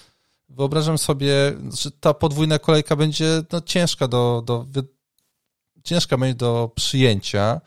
wyobrażam 0.48 0.98
sobie, 0.98 1.32
że 1.82 1.90
ta 1.90 2.14
podwójna 2.14 2.58
kolejka 2.58 2.96
będzie 2.96 3.42
no, 3.52 3.60
ciężka 3.60 4.08
do, 4.08 4.42
do 4.46 4.66
ciężka 5.84 6.16
będzie 6.16 6.34
do 6.34 6.70
przyjęcia, 6.74 7.60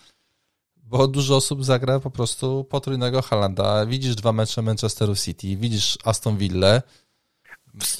bo 0.75 1.07
dużo 1.07 1.35
osób 1.35 1.65
zagra 1.65 1.99
po 1.99 2.11
prostu 2.11 2.63
potrójnego 2.63 3.21
Halanda. 3.21 3.85
Widzisz 3.85 4.15
dwa 4.15 4.33
mecze 4.33 4.61
Manchesteru 4.61 5.15
City, 5.15 5.57
widzisz 5.57 5.97
Aston 6.03 6.37
Villa, 6.37 6.81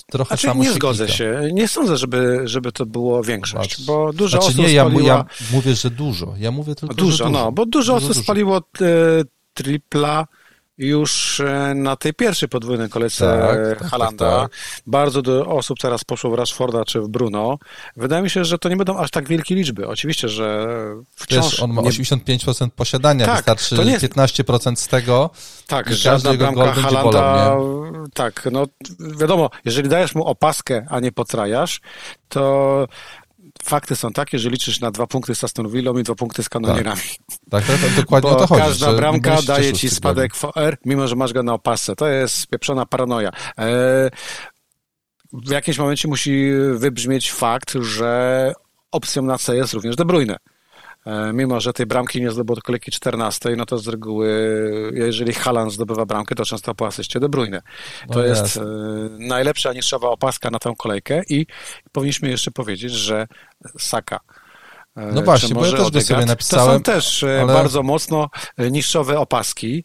trochę 0.08 0.28
znaczy, 0.28 0.48
samo 0.48 0.64
nie 0.64 0.70
się 0.70 0.76
zgodzę 0.76 1.10
się. 1.10 1.50
Nie 1.54 1.68
sądzę, 1.68 1.98
żeby, 1.98 2.42
żeby 2.46 2.72
to 2.72 2.86
było 2.86 3.24
większość, 3.24 3.86
bo 3.86 4.14
dużo 4.14 4.30
znaczy, 4.30 4.48
osób 4.48 4.58
nie, 4.58 4.74
ja, 4.74 4.86
spaliła... 4.86 5.08
ja 5.08 5.26
mówię, 5.52 5.76
że 5.76 5.90
dużo. 5.90 6.34
Ja 6.38 6.52
mówię 6.52 6.76
tylko, 6.76 6.96
dużo, 6.96 7.26
dużo. 7.26 7.30
no, 7.30 7.52
bo 7.52 7.66
dużo, 7.66 7.94
dużo 7.94 7.96
osób 7.96 8.08
dużo. 8.08 8.24
spaliło 8.24 8.58
e, 8.58 8.62
tripla 9.54 10.28
już 10.78 11.40
e, 11.40 11.74
na 11.76 11.96
tej 11.96 12.14
pierwszej 12.14 12.50
podwójnej 12.50 12.90
kolejce 12.90 13.40
tak, 13.42 13.80
tak, 13.80 13.90
Halanda. 13.90 14.42
Tak, 14.42 14.52
tak, 14.52 14.82
Bardzo 14.88 15.22
dużo 15.22 15.48
osób 15.48 15.80
teraz 15.80 16.04
poszło 16.04 16.32
w 16.32 16.34
Rashforda 16.34 16.86
czy 16.86 17.02
w 17.02 17.08
Bruno. 17.08 17.58
Wydaje 17.96 18.24
mi 18.24 18.30
się, 18.30 18.46
że 18.46 18.58
to 18.58 18.70
nie 18.70 18.78
będą 18.78 18.98
aż 18.98 19.12
tak 19.12 19.28
wielkie 19.28 19.56
liczby. 19.56 19.88
Oczywiście, 19.88 20.30
że 20.30 20.68
wciąż... 21.16 21.46
Wiesz, 21.46 21.60
on 21.60 21.74
ma 21.74 21.82
85% 21.82 22.70
posiadania, 22.70 23.26
tak, 23.26 23.36
wystarczy 23.36 23.86
nie... 23.86 24.00
15% 24.00 24.76
z 24.76 24.88
tego 24.88 25.30
tak, 25.68 25.92
i 25.92 26.04
każdy 26.04 26.30
jego 26.30 26.52
gol 26.52 26.74
będzie 26.74 26.92
bolał, 26.92 27.86
Tak, 28.14 28.48
no 28.52 28.66
wiadomo, 29.00 29.50
jeżeli 29.66 29.90
dajesz 29.90 30.16
mu 30.16 30.26
opaskę, 30.26 30.86
a 30.90 31.00
nie 31.00 31.12
potrajasz, 31.12 31.82
to 32.30 32.88
fakty 33.66 33.96
są 33.96 34.14
takie, 34.14 34.40
że 34.40 34.50
liczysz 34.50 34.80
na 34.80 34.92
dwa 34.92 35.08
punkty 35.08 35.36
z 35.36 35.44
Aston 35.44 35.70
Villą 35.70 35.98
i 35.98 36.04
dwa 36.04 36.16
punkty 36.16 36.44
z 36.44 36.50
kanonierami. 36.50 37.02
Tak, 37.50 37.66
tak, 37.66 37.82
tak 37.82 37.94
dokładnie 37.96 38.30
Bo 38.30 38.38
o 38.38 38.40
to 38.40 38.48
chodzi. 38.48 38.62
każda 38.62 38.94
bramka 38.94 39.42
daje 39.42 39.74
ci 39.74 39.90
spadek 39.90 40.36
w 40.36 40.46
OR, 40.46 40.78
mimo 40.86 41.08
że 41.08 41.16
masz 41.16 41.34
go 41.34 41.44
na 41.44 41.54
opasce. 41.54 41.96
To 41.96 42.08
jest 42.08 42.48
pieprzona 42.48 42.86
paranoja. 42.86 43.30
E, 43.58 44.10
w 45.34 45.52
jakimś 45.52 45.78
momencie 45.78 46.08
musi 46.08 46.52
wybrzmieć 46.74 47.32
fakt, 47.32 47.74
że 47.82 48.54
opcją 48.92 49.22
na 49.22 49.38
C 49.38 49.56
jest 49.56 49.74
również 49.74 49.96
De 49.96 50.06
Bruyne. 50.06 50.38
E, 51.06 51.34
mimo 51.34 51.60
że 51.60 51.74
tej 51.74 51.86
bramki 51.86 52.22
nie 52.22 52.32
zdobył 52.32 52.56
do 52.56 52.62
kolejki 52.62 52.92
14, 52.92 53.56
no 53.56 53.66
to 53.66 53.78
z 53.78 53.88
reguły, 53.88 54.30
jeżeli 54.94 55.34
Haaland 55.34 55.74
zdobywa 55.74 56.06
bramkę, 56.06 56.36
to 56.36 56.46
często 56.46 56.76
po 56.76 56.88
asyście 56.88 57.20
De 57.20 57.30
Bruyne. 57.30 57.62
To 58.12 58.20
no 58.20 58.26
jest, 58.26 58.42
jest 58.42 58.60
najlepsza 59.20 59.74
niższowa 59.74 60.10
opaska 60.10 60.50
na 60.50 60.60
tę 60.60 60.74
kolejkę 60.78 61.22
i 61.30 61.46
powinniśmy 61.92 62.30
jeszcze 62.30 62.52
powiedzieć, 62.52 62.92
że 62.92 63.28
Saka 63.80 64.20
e, 64.96 65.12
no 65.12 65.22
właśnie, 65.22 65.56
bo 65.56 65.66
ja 65.66 65.72
też 65.72 65.92
go 65.92 66.02
sobie 66.02 66.26
napisałem. 66.26 66.68
To 66.68 66.74
są 66.74 66.94
też 66.94 67.24
e, 67.24 67.42
ale... 67.42 67.54
bardzo 67.54 67.84
mocno 67.84 68.30
niższowe 68.72 69.20
opaski, 69.20 69.84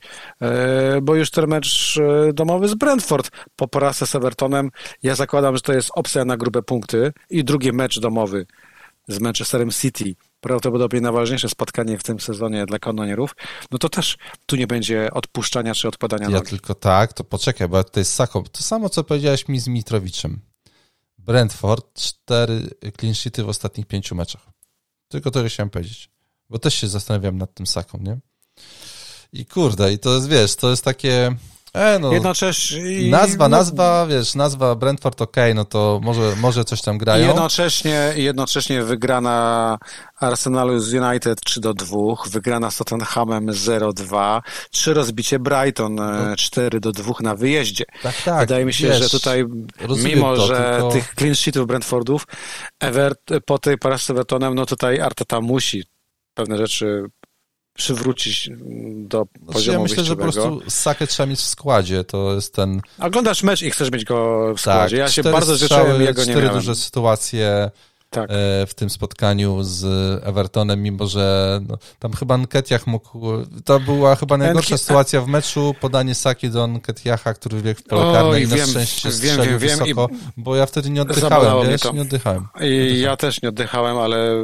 bo 1.03 1.14
już 1.14 1.31
ten 1.31 1.47
mecz 1.47 1.99
domowy 2.35 2.68
z 2.68 2.75
Brentford 2.75 3.31
po 3.57 3.68
porażce 3.68 4.07
z 4.07 4.14
Evertonem, 4.14 4.71
ja 5.03 5.14
zakładam, 5.14 5.57
że 5.57 5.62
to 5.62 5.73
jest 5.73 5.91
opcja 5.95 6.25
na 6.25 6.37
grube 6.37 6.62
punkty 6.62 7.12
i 7.31 7.45
drugi 7.45 7.73
mecz 7.73 8.01
domowy 8.01 8.47
z 9.09 9.21
Manchesterem 9.21 9.71
City 9.71 10.14
prawdopodobnie 10.41 11.01
najważniejsze 11.01 11.49
spotkanie 11.49 11.99
w 11.99 12.03
tym 12.03 12.20
sezonie 12.20 12.66
dla 12.66 12.78
kanonierów, 12.78 13.36
no 13.70 13.78
to 13.78 13.88
też 13.88 14.18
tu 14.47 14.57
nie 14.57 14.66
będzie 14.66 15.11
odpuszczania 15.12 15.74
czy 15.74 15.88
odpadania 15.88 16.24
Ja 16.24 16.30
nogi. 16.30 16.51
tylko 16.51 16.74
tak, 16.74 17.12
to 17.12 17.24
poczekaj, 17.24 17.68
bo 17.68 17.84
to 17.84 18.01
jest 18.01 18.14
Sako. 18.14 18.43
To 18.53 18.62
samo, 18.62 18.88
co 18.88 19.05
powiedziałeś 19.05 19.49
mi 19.49 19.61
z 19.61 19.68
Mitrowiczem. 19.68 20.41
Brentford, 21.18 22.01
cztery 22.01 22.70
clean 22.99 23.14
sheety 23.14 23.45
w 23.45 23.49
ostatnich 23.49 23.86
pięciu 23.86 24.14
meczach. 24.14 24.47
Tylko 25.09 25.30
to 25.30 25.45
chciałem 25.49 25.70
powiedzieć. 25.70 26.11
Bo 26.51 26.59
też 26.59 26.74
się 26.74 26.88
zastanawiam 26.88 27.38
nad 27.38 27.55
tym 27.55 27.66
Saką, 27.66 27.99
nie? 27.99 28.18
I 29.32 29.47
kurde, 29.47 29.93
i 29.93 29.99
to 29.99 30.14
jest, 30.14 30.28
wiesz, 30.28 30.57
to 30.57 30.70
jest 30.70 30.84
takie... 30.84 31.36
E, 31.75 31.99
no, 31.99 32.12
jednocześnie... 32.12 33.11
Nazwa, 33.11 33.49
no, 33.49 33.57
nazwa, 33.57 34.07
wiesz, 34.07 34.35
nazwa 34.35 34.75
Brentford 34.75 35.23
ok, 35.23 35.37
no 35.55 35.64
to 35.64 36.01
może, 36.03 36.37
może 36.37 36.64
coś 36.64 36.83
tam 36.83 36.99
grają. 36.99 37.27
Jednocześnie, 37.27 38.12
jednocześnie 38.16 38.83
wygrana 38.83 39.79
Arsenalu 40.21 40.79
z 40.79 40.95
United 40.95 41.41
3 41.45 41.61
do 41.61 41.75
2, 41.75 41.97
wygrana 42.31 42.71
z 42.71 42.77
Tottenhamem 42.77 43.47
0-2, 43.47 44.41
trzy 44.71 44.95
rozbicie 44.95 45.39
Brighton 45.39 45.95
no. 45.95 46.37
4 46.37 46.81
do 46.81 46.93
2 46.93 47.12
na 47.21 47.35
wyjeździe. 47.35 47.85
Tak, 48.03 48.14
tak. 48.25 48.41
Wydaje 48.41 48.64
mi 48.64 48.73
się, 48.73 48.89
wiesz, 48.89 48.99
że 48.99 49.09
tutaj, 49.09 49.45
mimo 50.05 50.37
to, 50.37 50.47
że 50.47 50.73
tylko... 50.73 50.91
tych 50.91 51.14
clean 51.14 51.35
sheetów 51.35 51.66
Brentfordów, 51.66 52.27
Evert, 52.81 53.21
po 53.47 53.59
tej 53.59 53.79
paraszy 53.79 54.07
z 54.07 54.11
Evertonem, 54.11 54.55
no 54.55 54.66
tutaj 54.66 55.01
Arteta 55.01 55.41
musi 55.41 55.85
pewne 56.35 56.57
rzeczy 56.57 57.05
przywrócić 57.75 58.51
do 58.95 59.27
znaczy, 59.39 59.53
poziomu 59.53 59.79
Ja 59.79 59.83
myślę, 59.83 60.05
że 60.05 60.16
po 60.16 60.23
prostu 60.23 60.61
Sakę 60.68 61.07
trzeba 61.07 61.27
mieć 61.27 61.39
w 61.39 61.47
składzie, 61.47 62.05
to 62.05 62.35
jest 62.35 62.55
ten... 62.55 62.81
Oglądasz 62.99 63.43
mecz 63.43 63.62
i 63.62 63.71
chcesz 63.71 63.93
mieć 63.93 64.05
go 64.05 64.51
w 64.55 64.61
składzie. 64.61 64.97
Tak, 64.97 65.07
ja 65.07 65.11
się 65.11 65.23
bardzo 65.23 65.57
życzyłem, 65.57 66.03
jego 66.03 66.21
nie 66.21 66.25
cztery 66.25 66.41
miałem. 66.43 66.55
duże 66.55 66.75
sytuacje, 66.75 67.71
tak. 68.11 68.31
E, 68.31 68.67
w 68.67 68.75
tym 68.75 68.91
spotkaniu 68.91 69.63
z 69.63 69.85
Evertonem, 70.25 70.83
mimo 70.83 71.07
że 71.07 71.61
no, 71.69 71.79
tam 71.99 72.13
chyba 72.13 72.37
Nketiah 72.37 72.87
mógł, 72.87 73.21
to 73.65 73.81
była 73.81 74.17
chyba 74.17 74.37
najgorsza 74.37 74.79
sytuacja 74.79 75.21
w 75.21 75.29
meczu, 75.29 75.75
podanie 75.81 76.15
Saki 76.15 76.51
do 76.51 76.67
Nketiaha, 76.67 77.35
który 77.35 77.63
biegł 77.63 77.81
w 77.81 77.85
pole 77.85 78.13
karne 78.13 78.41
i 78.41 78.49
na 78.49 78.57
wiem, 78.57 78.67
szczęście 78.67 79.13
strzelił 79.13 79.45
wiem, 79.45 79.59
wiem, 79.59 79.79
wysoko, 79.79 80.09
bo 80.37 80.57
ja 80.57 80.67
wtedy 80.67 80.91
nie 80.91 81.03
oddychałem, 81.03 81.71
wiesz, 81.71 81.93
nie 81.93 82.03
oddychałem. 82.03 82.47
I 82.61 83.01
ja 83.01 83.17
też 83.17 83.43
nie 83.43 83.49
oddychałem, 83.49 83.99
ale 83.99 84.35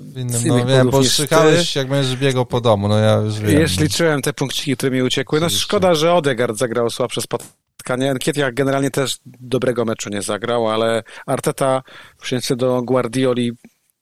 w 0.00 0.18
innym, 0.18 0.42
no 0.46 0.66
wiem, 0.66 0.90
bo 0.90 1.04
szykałeś, 1.04 1.76
jak 1.76 1.88
będziesz 1.88 2.16
biegał 2.16 2.46
po 2.46 2.60
domu, 2.60 2.88
no 2.88 2.98
ja 2.98 3.14
już 3.14 3.40
wiem. 3.40 3.60
Już 3.60 3.78
liczyłem 3.78 4.22
te 4.22 4.32
punkciki, 4.32 4.76
które 4.76 4.92
mi 4.92 5.02
uciekły. 5.02 5.40
No 5.40 5.50
szkoda, 5.50 5.94
że 5.94 6.14
Odegaard 6.14 6.56
zagrał 6.56 6.90
słabsze 6.90 7.20
spotkanie 7.20 7.65
spotkanie. 7.86 8.10
Enkietia 8.10 8.52
generalnie 8.52 8.90
też 8.90 9.18
dobrego 9.24 9.84
meczu 9.84 10.10
nie 10.10 10.22
zagrał, 10.22 10.68
ale 10.68 11.02
Arteta 11.26 11.82
w 12.16 12.20
przeciwieństwie 12.20 12.56
do 12.56 12.82
Guardioli 12.82 13.52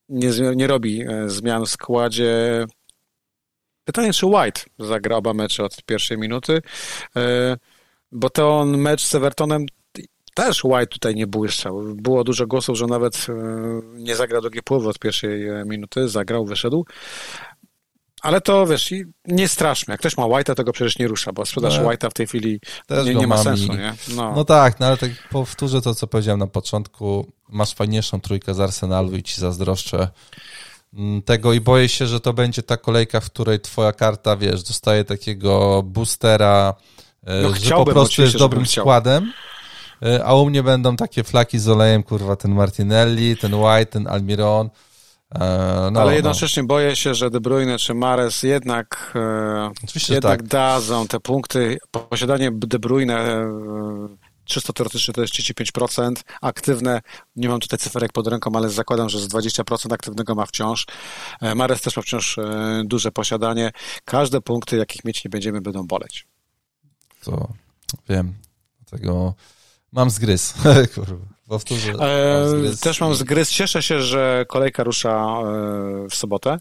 nie, 0.08 0.30
nie 0.56 0.66
robi 0.66 1.02
e, 1.02 1.28
zmian 1.28 1.64
w 1.64 1.70
składzie. 1.70 2.64
Pytanie, 3.84 4.12
czy 4.12 4.26
White 4.26 4.60
zagra 4.78 5.16
oba 5.16 5.34
mecze 5.34 5.64
od 5.64 5.82
pierwszej 5.82 6.18
minuty, 6.18 6.62
e, 7.16 7.56
bo 8.12 8.30
ten 8.30 8.76
mecz 8.78 9.04
z 9.04 9.14
Evertonem 9.14 9.66
też 10.34 10.64
White 10.64 10.86
tutaj 10.86 11.14
nie 11.14 11.26
błyszczał. 11.26 11.82
Było 11.94 12.24
dużo 12.24 12.46
głosów, 12.46 12.78
że 12.78 12.86
nawet 12.86 13.26
e, 13.28 13.32
nie 13.94 14.16
zagra 14.16 14.40
drugiej 14.40 14.62
połowy 14.62 14.88
od 14.88 14.98
pierwszej 14.98 15.44
minuty, 15.66 16.08
zagrał, 16.08 16.44
wyszedł. 16.44 16.86
Ale 18.24 18.40
to 18.40 18.66
wiesz, 18.66 18.94
nie 19.26 19.48
straszmy. 19.48 19.92
Jak 19.92 20.00
ktoś 20.00 20.16
ma 20.16 20.24
White'a, 20.24 20.54
to 20.54 20.64
go 20.64 20.72
przecież 20.72 20.98
nie 20.98 21.08
rusza, 21.08 21.32
bo 21.32 21.46
sprzedaż 21.46 21.78
no, 21.78 21.84
White'a 21.84 22.10
w 22.10 22.14
tej 22.14 22.26
chwili 22.26 22.60
nie, 23.04 23.14
nie 23.14 23.26
ma 23.26 23.38
sensu, 23.38 23.72
nie? 23.72 23.94
No. 24.16 24.32
no. 24.36 24.44
tak, 24.44 24.80
no 24.80 24.86
ale 24.86 24.96
tak 24.96 25.10
powtórzę 25.30 25.82
to, 25.82 25.94
co 25.94 26.06
powiedziałem 26.06 26.40
na 26.40 26.46
początku. 26.46 27.32
Masz 27.48 27.74
fajniejszą 27.74 28.20
trójkę 28.20 28.54
z 28.54 28.60
Arsenalu 28.60 29.16
i 29.16 29.22
ci 29.22 29.40
zazdroszczę 29.40 30.08
mm, 30.94 31.22
tego 31.22 31.52
i 31.52 31.60
boję 31.60 31.88
się, 31.88 32.06
że 32.06 32.20
to 32.20 32.32
będzie 32.32 32.62
ta 32.62 32.76
kolejka, 32.76 33.20
w 33.20 33.30
której 33.30 33.60
twoja 33.60 33.92
karta, 33.92 34.36
wiesz, 34.36 34.62
dostaje 34.62 35.04
takiego 35.04 35.82
boostera, 35.82 36.74
e, 37.26 37.42
no, 37.42 37.54
że 37.54 37.70
po 37.70 37.84
prostu 37.84 38.22
jest 38.22 38.36
dobrym 38.36 38.66
składem. 38.66 39.32
E, 40.02 40.24
a 40.24 40.34
u 40.34 40.50
mnie 40.50 40.62
będą 40.62 40.96
takie 40.96 41.24
flaki 41.24 41.58
z 41.58 41.68
olejem, 41.68 42.02
kurwa, 42.02 42.36
ten 42.36 42.54
Martinelli, 42.54 43.36
ten 43.36 43.54
White, 43.54 43.86
ten 43.86 44.06
Almiron. 44.06 44.70
E, 45.34 45.90
no, 45.92 46.00
Ale 46.00 46.14
jednocześnie 46.14 46.62
no. 46.62 46.66
boję 46.66 46.96
się, 46.96 47.14
że 47.14 47.30
De 47.30 47.40
Bruyne 47.40 47.78
czy 47.78 47.94
Mares 47.94 48.42
jednak, 48.42 49.12
e, 49.14 49.70
Oczywiście, 49.84 50.14
jednak 50.14 50.40
tak. 50.40 50.48
dadzą 50.48 51.06
te 51.06 51.20
punkty. 51.20 51.78
Posiadanie 52.10 52.50
De 52.52 52.78
Bruyne 52.78 53.14
e, 53.14 53.48
czysto 54.44 54.72
teoretycznie 54.72 55.14
to 55.14 55.20
jest 55.20 55.34
35%, 55.34 56.12
aktywne, 56.40 57.00
nie 57.36 57.48
mam 57.48 57.60
tutaj 57.60 57.78
cyferek 57.78 58.12
pod 58.12 58.26
ręką, 58.26 58.50
ale 58.54 58.70
zakładam, 58.70 59.08
że 59.08 59.20
z 59.20 59.28
20% 59.28 59.92
aktywnego 59.92 60.34
ma 60.34 60.46
wciąż. 60.46 60.86
Mares 61.54 61.80
też 61.80 61.96
ma 61.96 62.02
wciąż 62.02 62.38
duże 62.84 63.12
posiadanie. 63.12 63.70
Każde 64.04 64.40
punkty, 64.40 64.76
jakich 64.76 65.04
mieć 65.04 65.24
nie 65.24 65.28
będziemy, 65.28 65.60
będą 65.60 65.86
boleć. 65.86 66.26
To 67.24 67.48
wiem, 68.08 68.34
dlatego 68.78 69.34
mam 69.92 70.10
zgryz. 70.10 70.54
Kurwa. 70.94 71.33
Powtórzę. 71.48 71.92
E, 71.92 72.76
też 72.80 73.00
mam 73.00 73.14
zgryz. 73.14 73.50
Cieszę 73.50 73.82
się, 73.82 74.00
że 74.00 74.44
kolejka 74.48 74.84
rusza 74.84 75.10
e, 75.10 76.08
w 76.08 76.14
sobotę. 76.14 76.58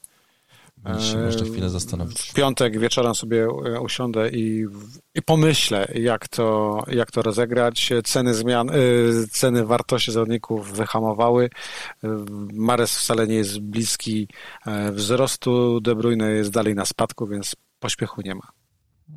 się 1.11 1.17
można 1.17 1.45
chwilę 1.45 1.69
zastanowić. 1.69 2.21
W 2.21 2.33
piątek 2.33 2.79
wieczorem 2.79 3.15
sobie 3.15 3.43
e, 3.43 3.81
usiądę 3.81 4.29
i, 4.29 4.65
i 5.15 5.21
pomyślę, 5.21 5.87
jak 5.95 6.27
to, 6.27 6.77
jak 6.87 7.11
to 7.11 7.21
rozegrać. 7.21 7.89
Ceny 8.03 8.33
zmian, 8.33 8.69
e, 8.69 8.73
ceny 9.31 9.65
wartości 9.65 10.11
zawodników 10.11 10.71
wyhamowały. 10.71 11.49
Mares 12.53 12.97
wcale 12.97 13.27
nie 13.27 13.35
jest 13.35 13.59
bliski 13.59 14.27
wzrostu. 14.91 15.81
De 15.81 15.95
Bruyne 15.95 16.31
jest 16.31 16.51
dalej 16.51 16.75
na 16.75 16.85
spadku, 16.85 17.27
więc 17.27 17.55
pośpiechu 17.79 18.21
nie 18.21 18.35
ma. 18.35 18.47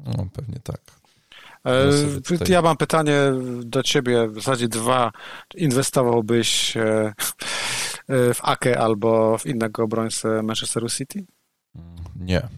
No, 0.05 0.27
pewnie 0.33 0.61
tak. 0.65 0.81
Tutaj... 2.25 2.51
Ja 2.51 2.63
mam 2.63 2.77
pytanie 2.77 3.19
do 3.63 3.83
ciebie, 3.83 4.29
w 4.29 4.35
zasadzie 4.35 4.69
dwa. 4.69 5.13
Inwestowałbyś 5.55 6.75
w 8.09 8.39
Ake 8.43 8.79
albo 8.79 9.39
w 9.39 9.47
innego 9.47 9.83
obrońcę 9.83 10.43
Manchesteru 10.43 10.89
City? 10.89 11.25
Nie. 12.21 12.49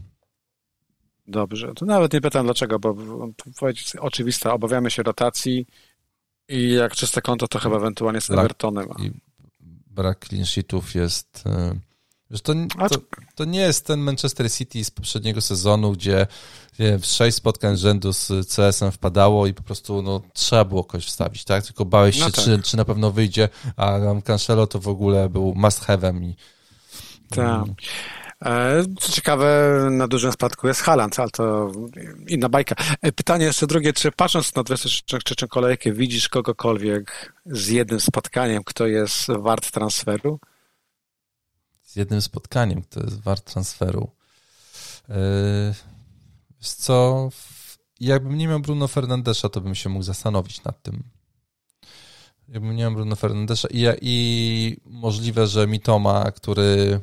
Dobrze, 1.26 1.72
to 1.74 1.86
nawet 1.86 2.12
nie 2.12 2.20
pytam 2.20 2.44
dlaczego, 2.46 2.78
bo 2.78 2.96
powiedzieć 3.59 3.96
oczywiste, 3.96 4.52
obawiamy 4.52 4.90
się 4.90 5.02
rotacji 5.02 5.66
i 6.48 6.72
jak 6.72 6.94
czyste 6.94 7.22
konto, 7.22 7.48
to 7.48 7.59
chyba 7.59 7.76
ewentualnie 7.76 8.20
z 8.20 8.30
Evertonem. 8.30 8.88
I 8.98 9.11
brak 9.86 10.26
clean 10.28 10.46
sheetów 10.46 10.94
jest... 10.94 11.44
E, 11.46 11.78
to, 12.42 12.54
to, 12.88 13.00
to, 13.34 13.44
nie 13.44 13.61
jest 13.61 13.86
ten 13.86 14.00
Manchester 14.00 14.52
City 14.52 14.84
z 14.84 14.90
poprzedniego 14.90 15.40
sezonu, 15.40 15.92
gdzie 15.92 16.26
w 16.79 17.07
sześć 17.07 17.37
spotkań 17.37 17.76
rzędu 17.76 18.12
z 18.12 18.29
CS-em 18.57 18.93
wpadało 18.93 19.47
i 19.47 19.55
po 19.55 19.62
prostu 19.62 20.03
no, 20.03 20.20
trzeba 20.33 20.64
było 20.64 20.85
kogoś 20.85 21.07
wstawić, 21.07 21.45
tak? 21.45 21.64
Tylko 21.64 21.85
bałeś 21.85 22.16
się, 22.16 22.20
no 22.20 22.31
tak. 22.31 22.45
czy, 22.45 22.62
czy 22.62 22.76
na 22.76 22.85
pewno 22.85 23.11
wyjdzie, 23.11 23.49
a 23.76 23.99
Cancelo 24.24 24.66
to 24.66 24.79
w 24.79 24.89
ogóle 24.89 25.29
był 25.29 25.55
must 25.57 25.87
have'em 25.87 26.22
i... 26.22 26.37
Tak. 27.31 27.39
Mm. 27.39 27.74
E, 28.45 28.85
co 29.01 29.12
ciekawe, 29.12 29.79
na 29.91 30.09
dużym 30.09 30.33
spadku 30.33 30.68
jest 30.68 30.81
Haland, 30.81 31.20
ale 31.20 31.31
to 31.31 31.72
inna 32.29 32.49
bajka. 32.49 32.74
E, 33.03 33.12
pytanie 33.12 33.45
jeszcze 33.45 33.66
drugie, 33.66 33.93
czy 33.93 34.12
patrząc 34.12 34.55
na 34.55 34.62
23 34.62 35.49
kolejkę 35.49 35.93
widzisz 35.93 36.29
kogokolwiek 36.29 37.33
z 37.47 37.68
jednym 37.68 38.01
spotkaniem, 38.01 38.64
kto 38.64 38.87
jest 38.87 39.26
wart 39.31 39.70
transferu? 39.70 40.41
Z 41.85 41.97
jednym 41.97 42.22
spotkaniem, 42.22 42.83
kto 42.83 43.01
jest 43.01 43.20
wart 43.20 43.53
transferu? 43.53 44.11
Yy, 45.09 45.14
co, 46.61 47.28
jakbym 48.00 48.38
nie 48.38 48.48
miał 48.48 48.61
Bruno 48.61 48.88
Fernandesza, 48.88 49.48
to 49.48 49.61
bym 49.61 49.74
się 49.74 49.88
mógł 49.88 50.02
zastanowić 50.02 50.64
nad 50.64 50.82
tym. 50.82 51.02
Jakbym 52.48 52.76
nie 52.76 52.82
miał 52.82 52.92
Bruno 52.92 53.16
Fernandesza 53.16 53.68
i, 53.70 53.86
i 54.02 54.76
możliwe, 54.84 55.46
że 55.46 55.66
Mitoma, 55.66 56.30
który 56.30 57.00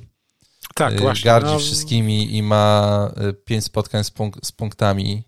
tak, 0.76 0.94
y, 0.94 0.98
właśnie, 0.98 1.26
gardzi 1.26 1.54
no... 1.54 1.60
wszystkimi 1.60 2.36
i 2.36 2.44
ma 2.44 3.12
y, 3.30 3.34
pięć 3.34 3.64
spotkań 3.64 4.04
z, 4.04 4.12
punk 4.12 4.38
z 4.44 4.52
punktami 4.52 5.24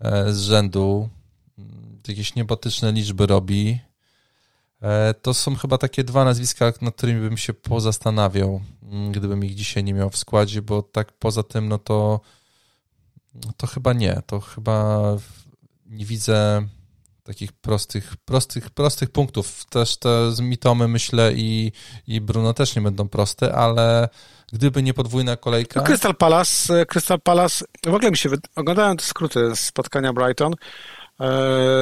e, 0.00 0.32
z 0.32 0.40
rzędu, 0.40 1.08
mm, 1.58 2.00
jakieś 2.08 2.34
niebotyczne 2.34 2.92
liczby 2.92 3.26
robi. 3.26 3.80
E, 4.82 5.14
to 5.14 5.34
są 5.34 5.56
chyba 5.56 5.78
takie 5.78 6.04
dwa 6.04 6.24
nazwiska, 6.24 6.72
nad 6.80 6.94
którymi 6.94 7.20
bym 7.20 7.36
się 7.36 7.54
pozastanawiał, 7.54 8.60
mm, 8.82 9.12
gdybym 9.12 9.44
ich 9.44 9.54
dzisiaj 9.54 9.84
nie 9.84 9.94
miał 9.94 10.10
w 10.10 10.16
składzie, 10.16 10.62
bo 10.62 10.82
tak 10.82 11.12
poza 11.12 11.42
tym, 11.42 11.68
no 11.68 11.78
to 11.78 12.20
to 13.56 13.66
chyba 13.66 13.92
nie. 13.92 14.22
To 14.26 14.40
chyba 14.40 15.02
nie 15.86 16.04
widzę 16.04 16.68
takich 17.28 17.52
prostych, 17.52 18.16
prostych, 18.16 18.70
prostych 18.70 19.10
punktów. 19.10 19.64
Też 19.64 19.96
te 19.96 20.32
z 20.32 20.40
Mitomy 20.40 20.88
myślę 20.88 21.32
i, 21.34 21.72
i 22.06 22.20
Bruno 22.20 22.54
też 22.54 22.76
nie 22.76 22.82
będą 22.82 23.08
proste, 23.08 23.54
ale 23.54 24.08
gdyby 24.52 24.82
nie 24.82 24.94
podwójna 24.94 25.36
kolejka. 25.36 25.80
No, 25.80 25.86
Crystal 25.86 26.14
Palace, 26.14 26.86
Crystal 26.86 27.20
Palace, 27.20 27.64
w 27.86 27.94
ogóle 27.94 28.10
mi 28.10 28.16
się, 28.16 28.28
oglądałem 28.56 29.00
skróty 29.00 29.56
spotkania 29.56 30.12
Brighton, 30.12 30.52
e, 30.52 30.56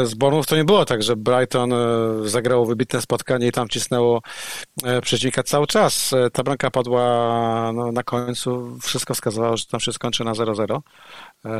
z 0.05 0.15
Bournemouth 0.15 0.47
to 0.49 0.57
nie 0.57 0.65
było 0.65 0.85
tak, 0.85 1.03
że 1.03 1.17
Brighton 1.17 1.73
e, 1.73 1.77
zagrało 2.25 2.67
wybitne 2.67 3.01
spotkanie 3.01 3.47
i 3.47 3.53
tam 3.53 3.69
cisnęło 3.69 4.23
e, 4.85 5.01
przeciwnika 5.01 5.43
cały 5.43 5.67
czas. 5.67 6.15
Ta 6.33 6.43
bramka 6.43 6.71
padła 6.71 7.73
no, 7.75 7.93
na 7.93 8.03
końcu, 8.03 8.79
wszystko 8.83 9.15
wskazywało, 9.15 9.57
że 9.57 9.67
tam 9.67 9.81
się 9.81 9.93
skończy 9.93 10.25
na 10.25 10.33
0-0. 10.33 10.81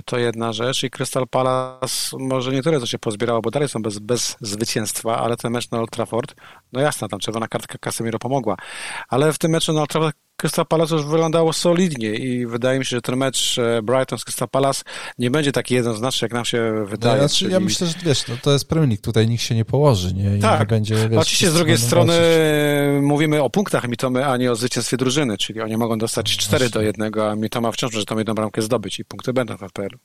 To 0.05 0.19
jedna 0.19 0.53
rzecz 0.53 0.83
i 0.83 0.91
Crystal 0.91 1.29
Palace 1.29 2.17
może 2.19 2.53
nie 2.53 2.63
tyle, 2.63 2.81
co 2.81 2.87
się 2.87 2.99
pozbierało, 2.99 3.41
bo 3.41 3.51
dalej 3.51 3.69
są 3.69 3.83
bez, 3.83 3.99
bez 3.99 4.37
zwycięstwa, 4.41 5.19
ale 5.19 5.37
ten 5.37 5.53
mecz 5.53 5.71
na 5.71 5.79
Old 5.79 5.91
Trafford, 5.91 6.35
no 6.73 6.81
jasna, 6.81 7.09
tam 7.09 7.19
czerwona 7.21 7.49
kartka 7.49 7.79
Casemiro 7.79 8.19
pomogła, 8.19 8.57
ale 9.09 9.33
w 9.33 9.39
tym 9.39 9.51
meczu 9.51 9.73
na 9.73 9.81
Old 9.81 9.91
Trafford 9.91 10.26
Crystal 10.37 10.67
Palace 10.67 10.95
już 10.95 11.05
wyglądało 11.05 11.53
solidnie 11.53 12.15
i 12.15 12.47
wydaje 12.47 12.79
mi 12.79 12.85
się, 12.85 12.97
że 12.97 13.03
ten 13.03 13.17
mecz 13.17 13.59
e, 13.59 13.83
Brighton 13.83 14.19
z 14.19 14.25
Crystal 14.25 14.49
Palace 14.49 14.83
nie 15.19 15.31
będzie 15.31 15.53
taki 15.53 15.75
jednoznaczny, 15.75 16.25
jak 16.27 16.33
nam 16.33 16.45
się 16.45 16.85
wydaje. 16.87 17.17
No, 17.17 17.23
ja, 17.23 17.29
czyli... 17.29 17.53
ja 17.53 17.61
myślę, 17.61 17.87
że 17.87 17.95
wiesz, 18.05 18.29
no, 18.29 18.35
to 18.43 18.53
jest 18.53 18.69
Premier 18.69 18.89
League, 18.89 19.03
tutaj 19.03 19.29
nikt 19.29 19.43
się 19.43 19.55
nie 19.55 19.65
położy, 19.65 20.15
nie? 20.15 20.37
I 20.37 20.41
tak, 20.41 20.61
nie 20.61 20.67
będzie, 20.67 21.09
wiesz, 21.09 21.21
oczywiście 21.21 21.51
z 21.51 21.55
drugiej 21.55 21.79
strony 21.79 22.13
walczyć. 22.13 23.07
mówimy 23.09 23.43
o 23.43 23.51
punktach 23.51 23.89
Mitomy, 23.89 24.27
a 24.27 24.37
nie 24.37 24.53
o 24.53 24.57
zwycięstwie 24.57 24.97
drużyny, 24.97 25.39
czyli 25.39 25.61
oni 25.61 25.77
mogą 25.77 25.99
dostać 25.99 26.37
no, 26.37 26.43
4 26.43 26.71
do 26.71 26.83
1, 26.83 27.13
a 27.21 27.37
Mitoma 27.37 27.73
wciąż 27.73 27.93
może 27.93 28.05
tą 28.05 28.19
jedną 28.19 28.35
bramkę 28.35 28.63
zdobyć 28.63 28.99
i 28.99 29.05
punkty 29.05 29.33
będą 29.33 29.57
w 29.57 29.61
FPL. 29.61 29.99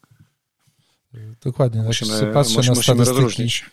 Dokładnie, 1.44 1.82
musimy, 1.82 2.20
tak 2.20 2.34
patrzę 2.34 2.58
musimy, 2.58 2.76
na 2.76 2.82
statystyki. 2.82 2.98
Rozróżnić. 2.98 3.66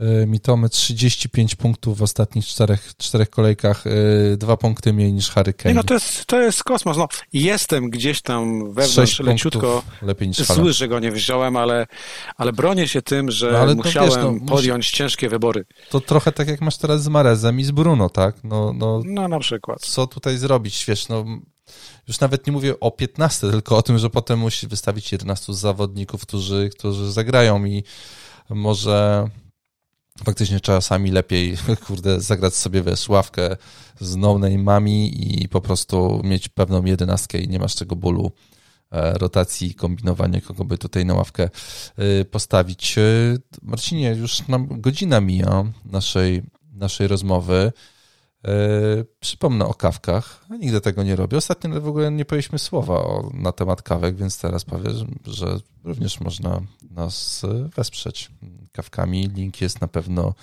Y, 0.00 0.26
Mitomy 0.26 0.68
35 0.68 1.54
punktów 1.54 1.98
w 1.98 2.02
ostatnich 2.02 2.46
czterech, 2.46 2.92
czterech 2.96 3.30
kolejkach, 3.30 3.86
y, 3.86 4.36
dwa 4.36 4.56
punkty 4.56 4.92
mniej 4.92 5.12
niż 5.12 5.30
Harry 5.30 5.52
Kane. 5.52 5.74
No 5.74 5.82
to 5.82 5.94
jest, 5.94 6.26
to 6.26 6.40
jest 6.40 6.64
kosmos. 6.64 6.96
No, 6.96 7.08
jestem 7.32 7.90
gdzieś 7.90 8.22
tam 8.22 8.72
wewnątrz 8.74 9.20
leciutko 9.20 9.82
lepiej 10.02 10.28
niż 10.28 10.38
zły, 10.38 10.72
że 10.72 10.88
go 10.88 11.00
nie 11.00 11.12
wziąłem, 11.12 11.56
ale, 11.56 11.86
ale 12.36 12.52
bronię 12.52 12.88
się 12.88 13.02
tym, 13.02 13.30
że 13.30 13.66
no, 13.66 13.74
musiałem 13.74 14.10
wiesz, 14.10 14.18
no, 14.22 14.46
podjąć 14.48 14.78
musi... 14.86 14.96
ciężkie 14.96 15.28
wybory. 15.28 15.64
To 15.90 16.00
trochę 16.00 16.32
tak 16.32 16.48
jak 16.48 16.60
masz 16.60 16.76
teraz 16.76 17.02
z 17.02 17.08
Marezem 17.08 17.60
i 17.60 17.64
z 17.64 17.70
Bruno, 17.70 18.08
tak? 18.08 18.44
No, 18.44 18.72
no, 18.72 19.02
no 19.04 19.28
na 19.28 19.38
przykład. 19.38 19.80
Co 19.80 20.06
tutaj 20.06 20.38
zrobić? 20.38 20.84
Wiesz, 20.88 21.08
no 21.08 21.24
już 22.08 22.20
nawet 22.20 22.46
nie 22.46 22.52
mówię 22.52 22.80
o 22.80 22.90
15, 22.90 23.50
tylko 23.50 23.76
o 23.76 23.82
tym, 23.82 23.98
że 23.98 24.10
potem 24.10 24.38
musi 24.38 24.66
wystawić 24.66 25.12
11 25.12 25.54
zawodników, 25.54 26.22
którzy, 26.22 26.70
którzy 26.78 27.12
zagrają 27.12 27.64
i 27.64 27.84
może 28.50 29.28
faktycznie 30.24 30.60
czasami 30.60 31.10
lepiej, 31.10 31.56
kurde, 31.86 32.20
zagrać 32.20 32.54
sobie, 32.54 32.82
wiesz, 32.82 33.08
ławkę 33.08 33.56
z 34.00 34.16
no-name'ami 34.16 35.10
i 35.14 35.48
po 35.48 35.60
prostu 35.60 36.20
mieć 36.24 36.48
pewną 36.48 36.84
jedenastkę 36.84 37.38
i 37.38 37.48
nie 37.48 37.58
masz 37.58 37.74
tego 37.74 37.96
bólu 37.96 38.32
e, 38.90 39.18
rotacji, 39.18 39.74
kombinowania, 39.74 40.40
kogo 40.40 40.64
by 40.64 40.78
tutaj 40.78 41.06
na 41.06 41.14
ławkę 41.14 41.50
e, 41.96 42.24
postawić. 42.24 42.98
E, 42.98 43.02
Marcinie, 43.62 44.10
już 44.10 44.48
nam 44.48 44.80
godzina 44.80 45.20
mija 45.20 45.64
naszej, 45.84 46.42
naszej 46.72 47.08
rozmowy. 47.08 47.72
Przypomnę 49.20 49.66
o 49.66 49.74
kawkach. 49.74 50.44
Nigdy 50.50 50.80
tego 50.80 51.02
nie 51.02 51.16
robię. 51.16 51.36
Ostatnio 51.36 51.80
w 51.80 51.88
ogóle 51.88 52.10
nie 52.10 52.24
powiedzieliśmy 52.24 52.58
słowa 52.58 52.94
o, 52.94 53.30
na 53.34 53.52
temat 53.52 53.82
kawek, 53.82 54.16
więc 54.16 54.38
teraz 54.38 54.64
powiem, 54.64 55.18
że 55.26 55.58
również 55.84 56.20
można 56.20 56.60
nas 56.90 57.42
wesprzeć 57.76 58.30
kawkami. 58.72 59.28
Link 59.28 59.60
jest 59.60 59.80
na 59.80 59.88
pewno 59.88 60.34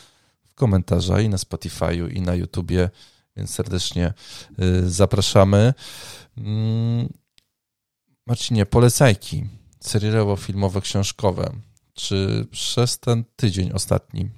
w 0.46 0.54
komentarzach 0.54 1.24
i 1.24 1.30
na 1.30 1.38
Spotify'u 1.38 2.14
i 2.14 2.22
na 2.22 2.36
YouTubie, 2.36 2.90
więc 3.36 3.54
serdecznie 3.54 4.14
y, 4.60 4.90
zapraszamy. 4.90 5.74
Mm, 6.38 7.10
Marcinie, 8.28 8.66
polecajki 8.66 9.46
serialowo-filmowe, 9.84 10.82
książkowe. 10.82 11.52
Czy 11.94 12.48
przez 12.52 13.00
ten 13.00 13.24
tydzień 13.36 13.72
ostatni 13.72 14.30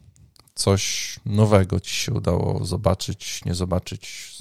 coś 0.53 1.15
nowego 1.25 1.79
ci 1.79 1.95
się 1.95 2.13
udało 2.13 2.65
zobaczyć, 2.65 3.45
nie 3.45 3.55
zobaczyć? 3.55 4.31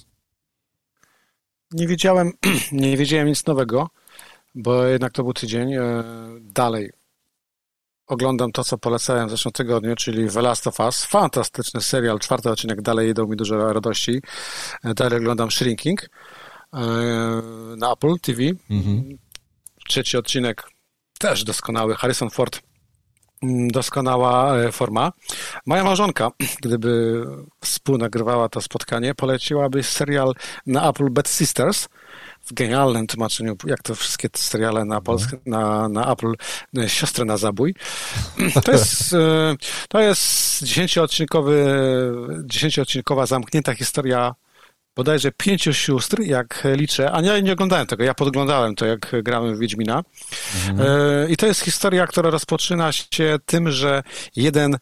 Nie 1.72 1.86
wiedziałem, 1.86 2.32
nie 2.72 2.96
wiedziałem 2.96 3.28
nic 3.28 3.46
nowego, 3.46 3.90
bo 4.54 4.84
jednak 4.84 5.12
to 5.12 5.22
był 5.22 5.32
tydzień. 5.32 5.74
E, 5.74 6.04
dalej 6.40 6.90
oglądam 8.11 8.52
to, 8.52 8.64
co 8.64 8.78
polecałem 8.78 9.28
w 9.28 9.30
zeszłym 9.30 9.52
tygodniu, 9.52 9.96
czyli 9.96 10.30
The 10.30 10.42
Last 10.42 10.66
of 10.66 10.80
Us. 10.80 11.04
Fantastyczny 11.04 11.80
serial, 11.80 12.18
czwarty 12.18 12.50
odcinek, 12.50 12.82
dalej 12.82 13.14
dał 13.14 13.28
mi 13.28 13.36
dużo 13.36 13.72
radości. 13.72 14.20
E, 14.84 14.94
dalej 14.94 15.18
oglądam 15.18 15.50
Shrinking 15.50 16.02
e, 16.02 16.78
na 17.76 17.92
Apple 17.92 18.14
TV. 18.22 18.42
Mhm. 18.70 19.18
Trzeci 19.88 20.16
odcinek 20.16 20.62
też 21.18 21.44
doskonały. 21.44 21.94
Harrison 21.94 22.30
Ford 22.30 22.61
doskonała 23.43 24.57
e, 24.57 24.72
forma. 24.72 25.12
Moja 25.66 25.84
małżonka, 25.84 26.30
gdyby 26.62 27.24
współnagrywała 27.61 28.49
to 28.49 28.61
spotkanie, 28.61 29.14
poleciłaby 29.14 29.82
serial 29.82 30.34
na 30.66 30.91
Apple 30.91 31.11
Bad 31.11 31.28
Sisters, 31.28 31.88
w 32.45 32.53
genialnym 32.55 33.07
tłumaczeniu, 33.07 33.57
jak 33.66 33.82
to 33.82 33.95
wszystkie 33.95 34.28
seriale 34.34 34.84
na 34.84 35.01
polskie, 35.01 35.36
na, 35.47 35.88
na 35.88 36.12
Apple, 36.12 36.32
e, 36.78 36.88
Siostry 36.88 37.24
na 37.24 37.36
zabój. 37.36 37.74
To 38.64 38.72
jest, 38.72 39.12
e, 39.12 39.57
to 39.88 40.01
jest 40.01 40.62
dziesięcioodcinkowy, 40.62 41.66
dziesięcioodcinkowa 42.45 43.26
zamknięta 43.26 43.74
historia 43.74 44.34
bodajże 44.97 45.32
pięciu 45.32 45.74
sióstr, 45.74 46.20
jak 46.20 46.62
liczę, 46.64 47.12
a 47.12 47.20
nie, 47.20 47.43
nie 47.43 47.53
oglądałem 47.53 47.86
tego, 47.86 48.05
ja 48.05 48.14
podglądałem 48.14 48.74
to, 48.74 48.86
jak 48.86 49.12
gramy 49.22 49.55
w 49.55 49.59
Wiedźmina. 49.59 50.03
Mhm. 50.68 50.88
E, 50.88 51.30
I 51.30 51.36
to 51.36 51.47
jest 51.47 51.61
historia, 51.61 52.07
która 52.07 52.30
rozpoczyna 52.30 52.93
się 52.93 53.36
tym, 53.47 53.70
że 53.70 54.03
jeden 54.36 54.76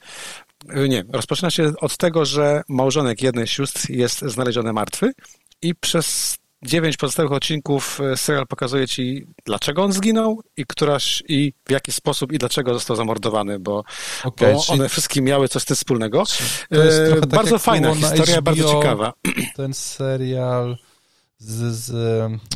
nie, 0.89 1.05
rozpoczyna 1.13 1.51
się 1.51 1.73
od 1.81 1.97
tego, 1.97 2.25
że 2.25 2.63
małżonek 2.69 3.23
jednej 3.23 3.47
z 3.47 3.51
sióstr 3.51 3.91
jest 3.91 4.21
znaleziony 4.21 4.73
martwy 4.73 5.13
i 5.63 5.75
przez 5.75 6.37
dziewięć 6.63 6.97
pozostałych 6.97 7.33
odcinków 7.33 8.01
e, 8.01 8.17
serial 8.17 8.47
pokazuje 8.47 8.89
ci, 8.89 9.27
dlaczego 9.45 9.85
on 9.85 9.93
zginął 9.93 10.43
i 10.57 10.67
któraś, 10.67 11.23
i 11.29 11.53
w 11.69 11.71
jaki 11.71 11.93
sposób 11.93 12.33
i 12.33 12.39
dlaczego 12.39 12.75
został 12.75 12.97
zamordowany, 12.97 13.59
bo, 13.59 13.85
okay, 14.25 14.53
bo 14.53 14.67
one 14.69 14.89
wszystkie 14.89 15.23
miały 15.23 15.49
coś 15.49 15.63
z 15.63 15.67
tym 15.67 15.77
wspólnego. 15.77 16.23
E, 16.71 17.21
tak 17.21 17.27
bardzo 17.27 17.59
fajna 17.59 17.95
historia, 17.95 18.37
HBO, 18.37 18.43
bardzo 18.43 18.75
ciekawa. 18.75 19.13
Ten 19.57 19.75
serial 19.75 20.77
z, 21.39 21.75
z... 21.75 21.93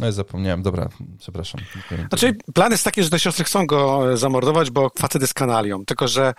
No, 0.01 0.13
zapomniałem, 0.13 0.63
dobra, 0.63 0.89
przepraszam. 1.19 1.61
Znaczy, 2.09 2.37
plan 2.55 2.73
jest 2.73 2.85
taki, 2.85 3.03
że 3.03 3.11
te 3.11 3.19
siostry 3.19 3.45
chcą 3.45 3.67
go 3.67 4.17
zamordować, 4.17 4.71
bo 4.71 4.91
facety 4.99 5.27
z 5.27 5.35
kanalią, 5.35 5.85
tylko 5.85 6.09
że 6.09 6.35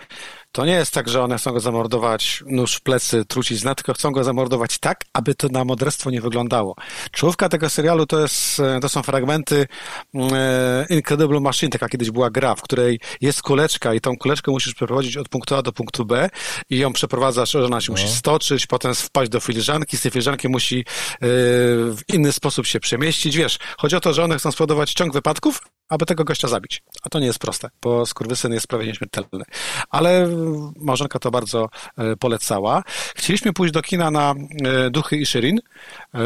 to 0.54 0.66
nie 0.66 0.72
jest 0.72 0.94
tak, 0.94 1.08
że 1.08 1.22
one 1.22 1.38
chcą 1.38 1.52
go 1.52 1.60
zamordować 1.60 2.44
nóż 2.46 2.74
w 2.74 2.80
plecy, 2.80 3.24
trucizna, 3.24 3.74
tylko 3.74 3.94
chcą 3.94 4.10
go 4.10 4.24
zamordować 4.24 4.78
tak, 4.78 5.04
aby 5.12 5.34
to 5.34 5.48
na 5.48 5.64
morderstwo 5.64 6.10
nie 6.10 6.20
wyglądało. 6.20 6.76
Czołówka 7.10 7.48
tego 7.48 7.70
serialu 7.70 8.06
to, 8.06 8.20
jest, 8.20 8.62
to 8.82 8.88
są 8.88 9.02
fragmenty 9.02 9.66
e, 10.14 10.86
Incredible 10.90 11.40
Machine, 11.40 11.70
taka 11.70 11.88
kiedyś 11.88 12.10
była 12.10 12.30
gra, 12.30 12.54
w 12.54 12.62
której 12.62 13.00
jest 13.20 13.42
kuleczka 13.42 13.94
i 13.94 14.00
tą 14.00 14.16
kuleczkę 14.16 14.50
musisz 14.50 14.74
przeprowadzić 14.74 15.16
od 15.16 15.28
punktu 15.28 15.54
A 15.54 15.62
do 15.62 15.72
punktu 15.72 16.04
B 16.04 16.28
i 16.70 16.78
ją 16.78 16.92
przeprowadzasz, 16.92 17.50
że 17.50 17.64
ona 17.64 17.80
się 17.80 17.92
no. 17.92 17.98
musi 17.98 18.08
stoczyć, 18.08 18.66
potem 18.66 18.94
wpaść 18.94 19.30
do 19.30 19.40
filiżanki, 19.40 19.96
z 19.96 20.00
tej 20.00 20.10
filiżanki 20.10 20.48
musi 20.48 20.78
e, 20.78 20.84
w 21.20 22.00
inny 22.08 22.32
sposób 22.32 22.66
się 22.66 22.80
przemieścić. 22.80 23.36
Wiesz, 23.36 23.58
chodzi 23.78 23.96
o 23.96 24.00
to, 24.00 24.12
że 24.12 24.24
one 24.24 24.38
chcą 24.38 24.52
spowodować 24.52 24.92
ciąg 24.92 25.12
wypadków, 25.12 25.60
aby 25.88 26.06
tego 26.06 26.24
gościa 26.24 26.48
zabić. 26.48 26.82
A 27.02 27.08
to 27.08 27.20
nie 27.20 27.26
jest 27.26 27.38
proste, 27.38 27.68
bo 27.82 28.06
skurwysyn 28.06 28.52
jest 28.52 28.66
prawie 28.66 28.86
nieśmiertelny. 28.86 29.44
Ale 29.90 30.28
małżonka 30.76 31.18
to 31.18 31.30
bardzo 31.30 31.68
e, 31.98 32.16
polecała. 32.16 32.82
Chcieliśmy 33.16 33.52
pójść 33.52 33.74
do 33.74 33.82
kina 33.82 34.10
na 34.10 34.34
e, 34.64 34.90
Duchy 34.90 35.16
i 35.16 35.26
Shirin, 35.26 35.58
e, 35.58 36.18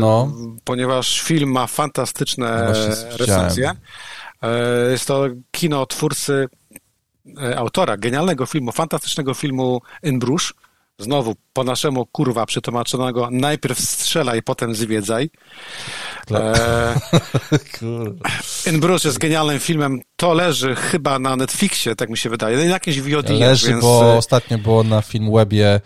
no. 0.00 0.32
ponieważ 0.64 1.20
film 1.20 1.52
ma 1.52 1.66
fantastyczne 1.66 2.72
no 2.74 3.16
recenzje. 3.16 3.72
Jest 4.90 5.06
to 5.06 5.24
kino 5.50 5.86
twórcy, 5.86 6.48
autora 7.56 7.96
genialnego 7.96 8.46
filmu, 8.46 8.72
fantastycznego 8.72 9.34
filmu 9.34 9.80
In 10.02 10.18
Bruges, 10.18 10.52
Znowu 11.00 11.34
po 11.52 11.64
naszemu 11.64 12.06
kurwa 12.06 12.46
przetłumaczonego 12.46 13.28
najpierw 13.30 13.80
strzelaj, 13.80 14.42
potem 14.42 14.74
zwiedzaj. 14.74 15.30
E, 16.30 17.00
In 18.70 18.80
Bruce 18.80 19.08
jest 19.08 19.18
genialnym 19.18 19.58
filmem. 19.58 20.00
To 20.16 20.34
leży 20.34 20.74
chyba 20.74 21.18
na 21.18 21.36
Netflixie, 21.36 21.96
tak 21.96 22.10
mi 22.10 22.16
się 22.16 22.30
wydaje. 22.30 22.56
Na 22.56 22.64
jakimś 22.64 23.00
VOD. 23.00 23.28
Leży, 23.28 23.68
więc... 23.68 23.82
bo 23.82 24.16
ostatnio 24.16 24.58
było 24.58 24.82
na 24.82 25.02
Filmwebie 25.02 25.80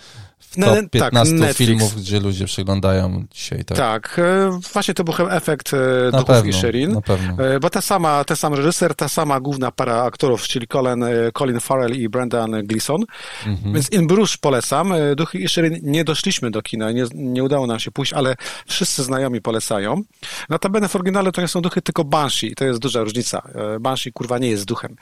top 0.60 0.90
15 0.90 1.38
tak, 1.38 1.56
filmów, 1.56 1.96
gdzie 1.96 2.20
ludzie 2.20 2.44
przeglądają 2.44 3.24
dzisiaj. 3.30 3.64
Tak, 3.64 3.76
tak 3.76 4.18
e, 4.18 4.60
właśnie 4.72 4.94
to 4.94 5.04
był 5.04 5.14
efekt 5.30 5.74
e, 5.74 5.76
na 6.04 6.10
Duchów 6.10 6.26
pewno, 6.26 6.52
Sherin, 6.52 6.92
na 6.92 7.00
pewno. 7.00 7.44
E, 7.44 7.60
bo 7.60 7.70
ta 7.70 7.80
sama, 7.80 8.24
ten 8.24 8.36
sam 8.36 8.54
reżyser, 8.54 8.94
ta 8.94 9.08
sama 9.08 9.40
główna 9.40 9.70
para 9.70 10.02
aktorów, 10.02 10.42
czyli 10.42 10.66
Colin, 10.66 11.04
Colin 11.34 11.60
Farrell 11.60 11.96
i 11.96 12.08
Brendan 12.08 12.66
Gleeson, 12.66 13.04
mhm. 13.46 13.74
więc 13.74 13.92
In 13.92 14.06
Bruges 14.06 14.36
polecam. 14.36 14.94
Duchy 15.16 15.38
i 15.38 15.48
Sherin 15.48 15.78
nie 15.82 16.04
doszliśmy 16.04 16.50
do 16.50 16.62
kina, 16.62 16.92
nie, 16.92 17.04
nie 17.14 17.44
udało 17.44 17.66
nam 17.66 17.80
się 17.80 17.90
pójść, 17.90 18.12
ale 18.12 18.34
wszyscy 18.66 19.04
znajomi 19.04 19.40
polecają. 19.40 20.02
Notabene 20.48 20.88
w 20.88 20.96
oryginale 20.96 21.32
to 21.32 21.40
nie 21.40 21.48
są 21.48 21.60
duchy, 21.62 21.82
tylko 21.82 22.04
Banshee, 22.04 22.54
to 22.54 22.64
jest 22.64 22.80
duża 22.80 23.00
różnica. 23.00 23.42
Banshee 23.80 24.12
kurwa 24.12 24.38
nie 24.38 24.48
jest 24.48 24.64
duchem. 24.64 24.96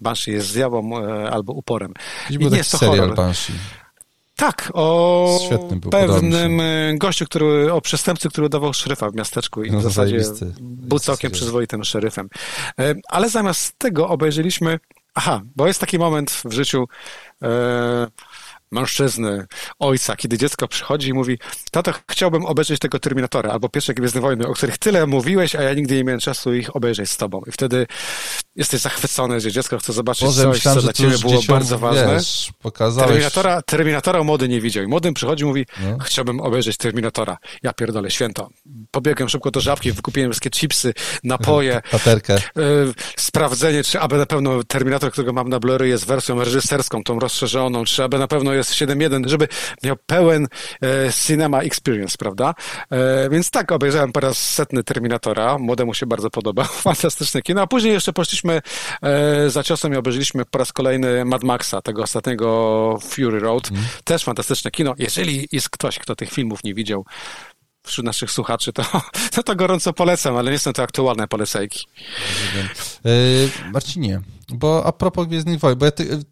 Banshee 0.00 0.30
jest 0.30 0.48
zjawą 0.48 0.90
albo 1.30 1.52
uporem. 1.52 1.94
I 2.30 2.38
nie 2.38 2.56
jest 2.56 2.70
to 2.70 2.78
serial 2.78 2.98
horror. 2.98 3.16
Banshee. 3.16 3.52
Tak, 4.38 4.70
o 4.74 5.38
był, 5.80 5.90
pewnym 5.90 6.60
e, 6.60 6.94
gościu, 6.98 7.24
który, 7.24 7.72
o 7.72 7.80
przestępcy, 7.80 8.28
który 8.28 8.46
udawał 8.46 8.72
szeryfa 8.72 9.10
w 9.10 9.14
miasteczku 9.14 9.64
i 9.64 9.70
no, 9.70 9.78
w 9.78 9.82
zasadzie 9.82 10.20
był 10.60 10.98
całkiem 10.98 11.30
przyzwoitym 11.30 11.84
szeryfem. 11.84 12.28
E, 12.80 12.94
ale 13.08 13.30
zamiast 13.30 13.78
tego 13.78 14.08
obejrzeliśmy, 14.08 14.78
aha, 15.14 15.42
bo 15.56 15.66
jest 15.66 15.80
taki 15.80 15.98
moment 15.98 16.30
w 16.44 16.52
życiu, 16.52 16.84
e, 17.42 18.06
mężczyzny, 18.70 19.46
ojca, 19.78 20.16
kiedy 20.16 20.38
dziecko 20.38 20.68
przychodzi 20.68 21.08
i 21.08 21.12
mówi, 21.12 21.38
tato, 21.70 21.92
chciałbym 22.10 22.46
obejrzeć 22.46 22.80
tego 22.80 22.98
Terminatora, 22.98 23.50
albo 23.50 23.68
pierwsze 23.68 23.94
Gwiezdne 23.94 24.20
Wojny, 24.20 24.46
o 24.46 24.54
których 24.54 24.78
tyle 24.78 25.06
mówiłeś, 25.06 25.54
a 25.54 25.62
ja 25.62 25.74
nigdy 25.74 25.94
nie 25.96 26.04
miałem 26.04 26.20
czasu 26.20 26.54
ich 26.54 26.76
obejrzeć 26.76 27.10
z 27.10 27.16
tobą. 27.16 27.42
I 27.46 27.52
wtedy 27.52 27.86
jesteś 28.56 28.80
zachwycony, 28.80 29.40
że 29.40 29.52
dziecko 29.52 29.78
chce 29.78 29.92
zobaczyć 29.92 30.24
Boże, 30.24 30.42
coś, 30.42 30.56
myślałem, 30.56 30.80
co 30.80 30.82
dla 30.82 30.92
ciebie 30.92 31.18
było 31.18 31.42
bardzo 31.48 31.78
ważne. 31.78 32.14
Wiesz, 32.14 32.52
pokazałeś... 32.62 33.10
Terminatora, 33.10 33.62
Terminatora 33.62 34.24
młody 34.24 34.48
nie 34.48 34.60
widział. 34.60 34.84
I 34.84 34.86
młodym 34.86 35.14
przychodzi 35.14 35.44
i 35.44 35.46
mówi, 35.46 35.66
no. 35.80 35.98
chciałbym 35.98 36.40
obejrzeć 36.40 36.76
Terminatora. 36.76 37.38
Ja 37.62 37.72
pierdolę, 37.72 38.10
święto. 38.10 38.48
Pobiegłem 38.90 39.28
szybko 39.28 39.50
do 39.50 39.60
żabki, 39.60 39.92
wykupiłem 39.92 40.30
wszystkie 40.30 40.50
chipsy, 40.50 40.94
napoje. 41.24 41.80
Paterkę. 41.90 42.36
Y, 42.36 42.40
sprawdzenie, 43.16 43.84
czy 43.84 44.00
aby 44.00 44.18
na 44.18 44.26
pewno 44.26 44.64
Terminator, 44.64 45.12
którego 45.12 45.32
mam 45.32 45.48
na 45.48 45.58
Blu-ray 45.60 45.84
jest 45.84 46.06
wersją 46.06 46.44
reżyserską, 46.44 47.04
tą 47.04 47.18
rozszerzoną, 47.18 47.84
czy 47.84 48.04
aby 48.04 48.18
na 48.18 48.28
pewno 48.28 48.52
jest 48.58 48.72
7.1, 48.72 49.28
żeby 49.28 49.48
miał 49.82 49.96
pełen 50.06 50.48
e, 50.82 51.12
cinema 51.12 51.60
experience, 51.60 52.16
prawda? 52.18 52.54
E, 52.90 53.30
więc 53.30 53.50
tak, 53.50 53.72
obejrzałem 53.72 54.12
po 54.12 54.20
raz 54.20 54.38
setny 54.54 54.84
Terminatora, 54.84 55.58
młodemu 55.58 55.94
się 55.94 56.06
bardzo 56.06 56.30
podoba, 56.30 56.64
fantastyczne 56.88 57.42
kino, 57.42 57.62
a 57.62 57.66
później 57.66 57.92
jeszcze 57.92 58.12
poszliśmy 58.12 58.60
e, 59.02 59.50
za 59.50 59.62
ciosem 59.62 59.94
i 59.94 59.96
obejrzeliśmy 59.96 60.44
po 60.44 60.58
raz 60.58 60.72
kolejny 60.72 61.24
Mad 61.24 61.44
Maxa, 61.44 61.82
tego 61.82 62.02
ostatniego 62.02 62.98
Fury 63.02 63.40
Road, 63.40 63.70
mm. 63.70 63.84
też 64.04 64.24
fantastyczne 64.24 64.70
kino. 64.70 64.94
Jeżeli 64.98 65.48
jest 65.52 65.70
ktoś, 65.70 65.98
kto 65.98 66.16
tych 66.16 66.30
filmów 66.30 66.64
nie 66.64 66.74
widział, 66.74 67.04
wśród 67.82 68.06
naszych 68.06 68.30
słuchaczy, 68.30 68.72
to, 68.72 68.82
to, 69.34 69.42
to 69.42 69.56
gorąco 69.56 69.92
polecam, 69.92 70.36
ale 70.36 70.50
nie 70.50 70.58
są 70.58 70.72
to 70.72 70.82
aktualne 70.82 71.28
polecajki. 71.28 71.86
Yy, 73.04 73.50
Marcinie, 73.72 74.20
bo 74.48 74.86
a 74.86 74.92
propos 74.92 75.26
Gwiezdnych 75.26 75.60
Wojen, 75.60 75.78
bo 75.78 75.84
ja 75.84 75.92
ty, 75.92 76.22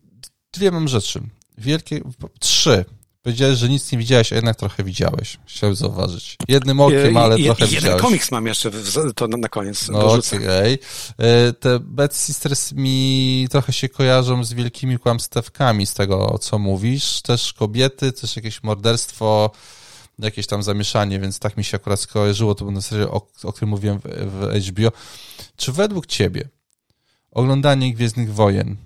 dwie 0.53 0.70
mam 0.70 0.89
rzeczy 0.89 1.20
wielkie, 1.59 2.01
trzy. 2.39 2.85
Powiedziałeś, 3.27 3.59
że 3.59 3.69
nic 3.69 3.93
nie 3.93 3.99
widziałeś, 3.99 4.33
a 4.33 4.37
jednak 4.37 4.57
trochę 4.57 4.85
widziałeś. 4.85 5.39
Chciałem 5.47 5.77
zauważyć. 5.77 6.37
Jednym 6.49 6.81
okiem, 6.81 7.17
ale 7.17 7.39
I, 7.39 7.45
trochę 7.45 7.65
jeden 7.65 7.75
widziałeś. 7.75 7.85
Jeden 7.85 7.99
komiks 7.99 8.31
mam 8.31 8.47
jeszcze, 8.47 8.71
to 9.15 9.29
na, 9.29 9.49
koniec 9.49 9.89
no, 9.89 10.13
okej. 10.13 10.39
Okay. 10.39 10.79
E, 11.19 11.53
te 11.53 11.79
Bad 11.81 12.17
Sisters 12.17 12.73
mi 12.73 13.49
trochę 13.51 13.73
się 13.73 13.89
kojarzą 13.89 14.45
z 14.45 14.53
wielkimi 14.53 14.99
kłamstewkami 14.99 15.87
z 15.87 15.95
tego, 15.95 16.39
co 16.39 16.59
mówisz. 16.59 17.23
Też 17.23 17.53
kobiety, 17.53 18.13
też 18.13 18.37
jakieś 18.37 18.63
morderstwo, 18.63 19.51
jakieś 20.19 20.47
tam 20.47 20.63
zamieszanie, 20.63 21.21
więc 21.21 21.39
tak 21.39 21.57
mi 21.57 21.65
się 21.65 21.77
akurat 21.77 22.01
skojarzyło. 22.01 22.55
To 22.55 22.65
był 22.65 22.73
na 22.73 22.81
serio, 22.83 23.11
o, 23.11 23.27
o 23.43 23.53
którym 23.53 23.71
mówiłem 23.71 23.99
w, 23.99 24.03
w 24.05 24.69
HBO. 24.69 24.93
Czy 25.57 25.73
według 25.73 26.07
ciebie 26.07 26.49
oglądanie 27.31 27.95
Gwiezdnych 27.95 28.35
Wojen 28.35 28.77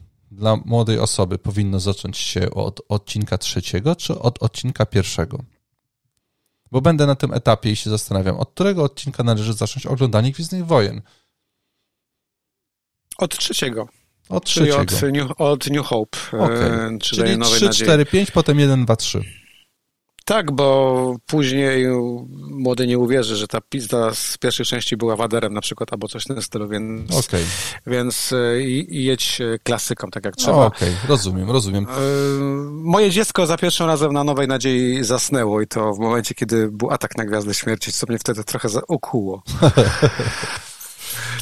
dla 0.40 0.56
młodej 0.56 0.98
osoby 0.98 1.38
powinno 1.38 1.80
zacząć 1.80 2.18
się 2.18 2.50
od 2.50 2.80
odcinka 2.88 3.38
trzeciego, 3.38 3.96
czy 3.96 4.18
od 4.18 4.42
odcinka 4.42 4.86
pierwszego? 4.86 5.38
Bo 6.70 6.80
będę 6.80 7.06
na 7.06 7.14
tym 7.14 7.34
etapie 7.34 7.70
i 7.70 7.76
się 7.76 7.90
zastanawiam, 7.90 8.36
od 8.36 8.50
którego 8.50 8.84
odcinka 8.84 9.22
należy 9.22 9.52
zacząć 9.52 9.86
oglądanie 9.86 10.32
Gwiezdnych 10.32 10.66
Wojen? 10.66 11.02
Od 13.18 13.38
trzeciego. 13.38 13.88
Od 14.28 14.44
trzeciego. 14.44 14.80
Od 14.80 15.02
New, 15.02 15.40
od 15.40 15.66
New 15.66 15.86
Hope. 15.86 16.18
Okay. 16.32 16.98
Czyli 16.98 17.38
3, 17.38 17.70
4, 17.70 18.06
5, 18.06 18.30
potem 18.30 18.58
1, 18.58 18.84
2, 18.84 18.96
3. 18.96 19.39
Tak, 20.30 20.52
bo 20.52 21.16
później 21.26 21.86
młody 22.50 22.86
nie 22.86 22.98
uwierzy, 22.98 23.36
że 23.36 23.48
ta 23.48 23.60
pizda 23.60 24.14
z 24.14 24.38
pierwszej 24.38 24.66
części 24.66 24.96
była 24.96 25.16
waderem 25.16 25.54
na 25.54 25.60
przykład, 25.60 25.92
albo 25.92 26.08
coś 26.08 26.24
w 26.24 26.26
tym 26.26 26.42
stylu, 26.42 26.68
więc, 26.68 27.26
okay. 27.26 27.44
więc 27.86 28.32
e, 28.32 28.36
jedź 28.88 29.38
klasyką, 29.62 30.10
tak 30.10 30.24
jak 30.24 30.36
trzeba. 30.36 30.66
Okej, 30.66 30.88
okay. 30.88 31.08
rozumiem, 31.08 31.50
rozumiem. 31.50 31.86
E, 31.86 31.90
moje 32.70 33.10
dziecko 33.10 33.46
za 33.46 33.56
pierwszym 33.56 33.86
razem 33.86 34.12
na 34.12 34.24
Nowej 34.24 34.48
Nadziei 34.48 35.04
zasnęło 35.04 35.60
i 35.60 35.66
to 35.66 35.92
w 35.92 35.98
momencie, 35.98 36.34
kiedy 36.34 36.68
był 36.68 36.90
atak 36.90 37.16
na 37.18 37.24
Gwiazdę 37.24 37.54
Śmierci, 37.54 37.92
co 37.92 38.06
mnie 38.08 38.18
wtedy 38.18 38.44
trochę 38.44 38.68
okuło. 38.88 39.42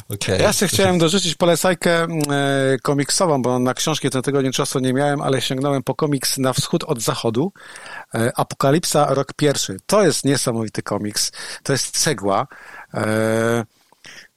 Okay. 0.09 0.37
Ja 0.37 0.53
sobie 0.53 0.69
chciałem 0.69 0.97
dorzucić 0.97 1.35
polecajkę 1.35 2.03
mm, 2.03 2.19
e, 2.31 2.77
komiksową, 2.83 3.41
bo 3.41 3.59
na 3.59 3.73
książki 3.73 4.09
ten 4.09 4.21
tygodniu 4.21 4.51
czasu 4.51 4.79
nie 4.79 4.93
miałem, 4.93 5.21
ale 5.21 5.41
sięgnąłem 5.41 5.83
po 5.83 5.95
komiks 5.95 6.37
Na 6.37 6.53
wschód 6.53 6.83
od 6.83 7.01
zachodu. 7.01 7.53
E, 8.15 8.31
Apokalipsa, 8.35 9.13
rok 9.13 9.33
pierwszy. 9.33 9.77
To 9.85 10.03
jest 10.03 10.25
niesamowity 10.25 10.83
komiks. 10.83 11.31
To 11.63 11.73
jest 11.73 11.97
cegła. 11.97 12.47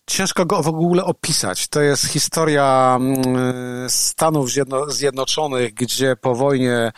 Ciężko 0.07 0.47
go 0.47 0.63
w 0.63 0.69
ogóle 0.69 1.05
opisać. 1.05 1.69
To 1.69 1.81
jest 1.81 2.07
historia 2.07 2.99
mm, 3.01 3.91
Stanów 3.91 4.51
Zjednoczonych, 4.89 5.75
gdzie 5.75 6.17
po 6.17 6.35
wojnie 6.35 6.93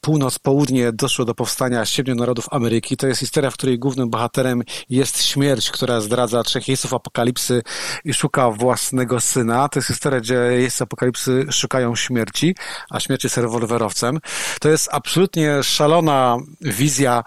północ-południe 0.00 0.92
doszło 0.92 1.24
do 1.24 1.34
powstania 1.34 1.84
siedmiu 1.84 2.14
narodów 2.14 2.46
Ameryki. 2.50 2.96
To 2.96 3.06
jest 3.06 3.20
historia, 3.20 3.50
w 3.50 3.54
której 3.54 3.78
głównym 3.78 4.10
bohaterem 4.10 4.62
jest 4.88 5.22
śmierć, 5.24 5.70
która 5.70 6.00
zdradza 6.00 6.42
trzech 6.42 6.68
jeźdźców 6.68 6.94
apokalipsy 6.94 7.62
i 8.04 8.14
szuka 8.14 8.50
własnego 8.50 9.20
syna. 9.20 9.68
To 9.68 9.78
jest 9.78 9.88
historia, 9.88 10.20
gdzie 10.20 10.34
jeźdźcy 10.34 10.84
apokalipsy 10.84 11.46
szukają 11.50 11.96
śmierci, 11.96 12.54
a 12.90 13.00
śmierć 13.00 13.24
jest 13.24 13.36
rewolwerowcem. 13.36 14.18
To 14.60 14.68
jest 14.68 14.88
absolutnie 14.92 15.62
szalona 15.62 16.36
wizja 16.60 17.24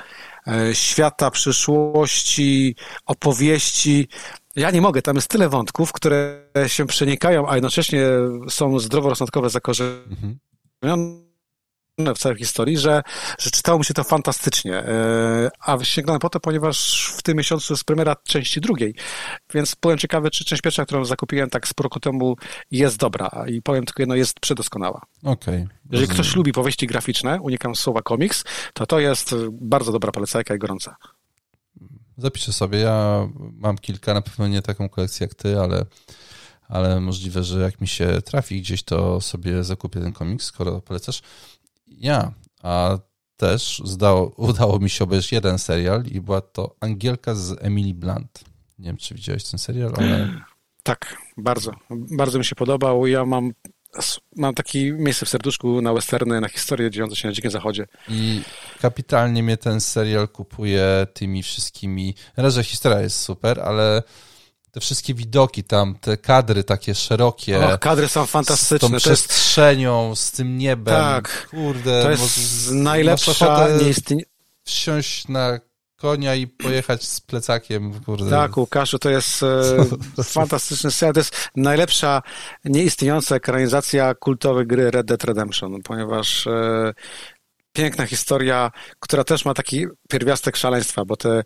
e, 0.48 0.76
świata, 0.76 1.32
przyszłości, 1.32 2.76
opowieści. 3.06 4.08
Ja 4.60 4.72
nie 4.72 4.82
mogę, 4.82 5.02
tam 5.02 5.16
jest 5.16 5.28
tyle 5.28 5.50
wątków, 5.50 5.92
które 5.92 6.50
się 6.68 6.86
przenikają, 6.86 7.50
a 7.50 7.56
jednocześnie 7.56 8.06
są 8.50 8.80
zdroworozsądkowe 8.80 9.50
zakorzenione. 9.50 10.04
Mhm 10.12 11.30
w 12.16 12.18
całej 12.18 12.38
historii, 12.38 12.78
że, 12.78 13.02
że 13.40 13.52
czytało 13.52 13.80
mi 13.80 13.86
się 13.86 13.94
to 13.94 14.04
fantastycznie. 14.04 14.78
E, 14.78 15.50
a 15.60 15.84
sięgnąłem 15.84 16.20
po 16.20 16.30
to, 16.30 16.40
ponieważ 16.40 17.08
w 17.18 17.24
tym 17.24 17.38
miesiącu 17.38 17.74
jest 17.74 17.84
premiera 17.84 18.16
części 18.28 18.62
drugiej, 18.62 18.96
więc 19.54 19.76
byłem 19.82 19.98
ciekawy, 19.98 20.32
czy 20.32 20.46
część 20.46 20.62
pierwsza, 20.62 20.86
którą 20.86 21.06
zakupiłem 21.06 21.50
tak 21.50 21.68
z 21.68 21.72
roku 21.82 22.00
temu 22.00 22.36
jest 22.72 22.98
dobra 22.98 23.30
i 23.48 23.62
powiem 23.62 23.86
tylko 23.86 24.02
jedno, 24.02 24.16
jest 24.16 24.40
przedoskonała. 24.40 25.02
Okay. 25.24 25.68
Jeżeli 25.92 26.08
ktoś 26.08 26.36
lubi 26.36 26.52
powieści 26.52 26.88
graficzne, 26.88 27.42
unikam 27.42 27.76
słowa 27.76 28.02
komiks, 28.02 28.44
to 28.74 28.86
to 28.86 29.00
jest 29.00 29.36
bardzo 29.52 29.92
dobra 29.92 30.12
polecajka 30.12 30.56
i 30.56 30.60
gorąca. 30.60 30.96
Zapiszę 32.20 32.54
sobie, 32.54 32.80
ja 32.80 33.28
mam 33.58 33.78
kilka, 33.78 34.14
na 34.14 34.22
pewno 34.22 34.48
nie 34.48 34.62
taką 34.62 34.90
kolekcję 34.90 35.28
jak 35.28 35.36
ty, 35.36 35.60
ale 35.60 35.86
ale 36.70 37.00
możliwe, 37.00 37.44
że 37.44 37.60
jak 37.60 37.82
mi 37.82 37.88
się 37.88 38.22
trafi 38.22 38.62
gdzieś, 38.62 38.84
to 38.84 39.22
sobie 39.22 39.64
zakupię 39.64 40.00
ten 40.00 40.14
komiks, 40.14 40.46
skoro 40.46 40.82
polecasz. 40.82 41.22
Ja, 41.88 42.32
a 42.64 42.98
też 43.38 43.82
zdało, 43.86 44.30
udało 44.50 44.80
mi 44.80 44.90
się 44.90 45.04
obejrzeć 45.04 45.32
jeden 45.32 45.60
serial 45.60 46.06
i 46.06 46.22
była 46.22 46.42
to 46.42 46.76
Angielka 46.80 47.36
z 47.36 47.58
Emily 47.62 47.94
Blunt. 47.94 48.44
Nie 48.80 48.86
wiem, 48.86 48.98
czy 48.98 49.16
widziałeś 49.16 49.44
ten 49.44 49.60
serial, 49.60 49.94
ale... 49.98 50.42
Tak, 50.84 51.18
bardzo. 51.38 51.72
Bardzo 51.90 52.38
mi 52.38 52.46
się 52.46 52.56
podobał. 52.56 53.08
Ja 53.08 53.26
mam, 53.26 53.54
mam 54.36 54.54
takie 54.54 54.92
miejsce 54.92 55.26
w 55.26 55.30
serduszku 55.30 55.82
na 55.82 55.94
westerny, 55.94 56.42
na 56.42 56.50
historię 56.50 56.92
dziejące 56.92 57.16
się 57.16 57.28
na 57.28 57.34
Dzikim 57.34 57.52
Zachodzie. 57.52 57.88
I 58.08 58.42
kapitalnie 58.82 59.44
mnie 59.44 59.58
ten 59.58 59.82
serial 59.82 60.28
kupuje 60.28 61.08
tymi 61.14 61.44
wszystkimi... 61.44 62.16
Raz, 62.38 62.54
że 62.54 62.64
historia 62.64 63.02
jest 63.02 63.20
super, 63.22 63.60
ale 63.60 64.04
te 64.72 64.80
wszystkie 64.80 65.14
widoki 65.14 65.64
tam, 65.64 65.96
te 66.02 66.18
kadry 66.18 66.64
takie 66.64 66.96
szerokie. 66.96 67.74
O, 67.74 67.78
kadry 67.78 68.08
są 68.08 68.26
fantastyczne. 68.26 68.88
Z 68.88 68.92
tą 68.92 68.98
przestrzenią, 68.98 70.16
z 70.16 70.32
tym 70.32 70.58
niebem. 70.58 70.96
Tak. 70.96 71.48
Kurde. 71.50 72.04
To 72.04 72.12
jest 72.12 72.72
najlepsza 72.72 73.68
nieistnie... 73.82 74.24
Wsiąść 74.64 75.28
na 75.28 75.60
konia 76.02 76.36
i 76.36 76.48
pojechać 76.48 77.04
z 77.04 77.22
plecakiem, 77.22 78.00
kurde. 78.00 78.30
Tak, 78.30 78.58
Łukaszu, 78.58 79.00
to 79.00 79.10
jest 79.10 79.44
e, 79.44 79.78
fantastyczny 80.24 80.92
serial. 80.92 81.14
To 81.14 81.20
jest 81.20 81.50
najlepsza 81.56 82.22
nieistniejąca 82.66 83.36
ekranizacja 83.36 84.16
kultowej 84.16 84.68
gry 84.68 84.92
Red 84.92 85.08
Dead 85.08 85.24
Redemption, 85.24 85.82
ponieważ 85.84 86.48
e, 86.48 86.94
piękna 87.74 88.06
historia, 88.06 88.72
która 89.00 89.24
też 89.24 89.46
ma 89.46 89.54
taki 89.54 89.86
pierwiastek 90.10 90.58
szaleństwa, 90.58 91.06
bo 91.06 91.18
te, 91.18 91.44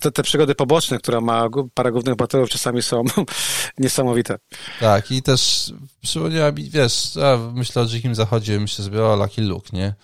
te, 0.00 0.12
te 0.12 0.22
przygody 0.22 0.54
poboczne, 0.54 0.98
która 0.98 1.20
ma 1.20 1.48
parę 1.74 1.92
głównych 1.92 2.16
bohaterów, 2.16 2.50
czasami 2.50 2.82
są 2.82 3.04
niesamowite. 3.78 4.38
Tak, 4.80 5.10
i 5.10 5.22
też 5.22 5.72
przypomniała 6.02 6.52
mi, 6.52 6.70
wiesz, 6.70 7.16
ja 7.16 7.38
myślę 7.54 7.82
o 7.82 7.86
Dzikim 7.86 8.14
Zachodzie, 8.14 8.60
myślę 8.60 8.84
sobie 8.84 9.04
o 9.04 9.16
Lucky 9.16 9.42
Luke, 9.42 9.68
nie? 9.72 9.94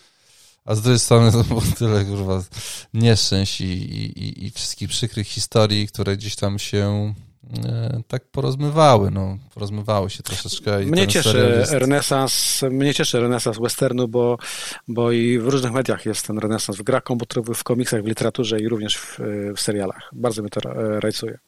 A 0.65 0.75
z 0.75 0.83
drugiej 0.83 0.99
strony 0.99 1.33
to 1.33 1.45
było 1.45 1.63
tyle, 1.79 2.05
kurwa, 2.05 2.43
nieszczęść 2.95 3.61
i, 3.61 3.65
i, 3.65 4.47
i 4.47 4.51
wszystkich 4.51 4.89
przykrych 4.89 5.27
historii, 5.27 5.89
które 5.89 6.17
gdzieś 6.17 6.37
tam 6.37 6.59
się 6.59 7.15
E, 7.65 8.03
tak 8.09 8.25
porozmywały, 8.25 9.11
no, 9.11 9.39
porozmywały 9.55 10.11
się 10.11 10.23
troszeczkę. 10.23 10.79
mnie 10.79 11.09
cieszy 11.09 11.57
jest... 11.59 11.73
renesans, 11.73 12.63
mnie 12.71 12.95
cieszy 12.95 13.21
renesans 13.21 13.59
westernu, 13.59 14.09
bo, 14.09 14.39
bo 14.89 15.13
i 15.13 15.39
w 15.39 15.49
różnych 15.49 15.73
mediach 15.73 16.07
jest 16.07 16.27
ten 16.27 16.39
renesans, 16.39 16.79
w 16.79 16.83
grach 16.83 17.03
komputerowych, 17.03 17.57
w 17.57 17.65
komiksach, 17.65 18.03
w 18.03 18.07
literaturze 18.07 18.61
i 18.61 18.69
również 18.69 18.97
w, 18.97 19.19
w 19.57 19.61
serialach. 19.61 20.11
Bardzo 20.13 20.43
mnie 20.43 20.51
to 20.51 20.61
rajcuje. 21.01 21.39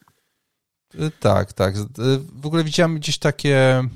E, 0.99 1.11
tak, 1.21 1.53
tak. 1.53 1.77
E, 1.77 1.81
w 2.33 2.47
ogóle 2.47 2.65
widziałem 2.65 2.99
gdzieś 2.99 3.19
takie, 3.19 3.89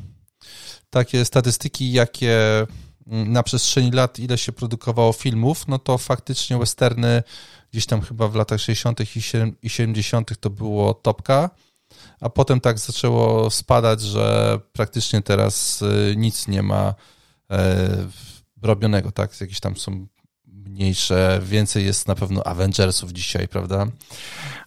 takie 0.91 1.25
statystyki, 1.25 1.93
jakie 1.93 2.66
na 3.09 3.43
przestrzeni 3.43 3.91
lat, 3.91 4.19
ile 4.19 4.39
się 4.39 4.53
produkowało 4.53 5.13
filmów, 5.13 5.69
no 5.69 5.79
to 5.79 5.99
faktycznie 5.99 6.59
westerny 6.59 7.23
gdzieś 7.73 7.87
tam 7.87 8.01
chyba 8.01 8.29
w 8.29 8.35
latach 8.35 8.61
60. 8.61 9.01
i 9.63 9.71
70. 9.71 10.41
to 10.41 10.51
było 10.51 10.95
topka, 10.95 11.51
a 12.21 12.31
potem 12.31 12.61
tak 12.61 12.79
zaczęło 12.79 13.51
spadać, 13.51 14.01
że 14.01 14.59
praktycznie 14.73 15.23
teraz 15.23 15.83
y, 15.83 16.15
nic 16.17 16.49
nie 16.49 16.63
ma 16.63 16.95
e, 17.51 17.89
robionego, 18.63 19.13
tak? 19.13 19.41
Jakieś 19.41 19.61
tam 19.61 19.77
są 19.77 20.07
mniejsze, 20.47 21.41
więcej 21.45 21.85
jest 21.85 22.09
na 22.09 22.15
pewno 22.15 22.45
Avengersów 22.45 23.13
dzisiaj, 23.13 23.49
prawda? 23.49 23.87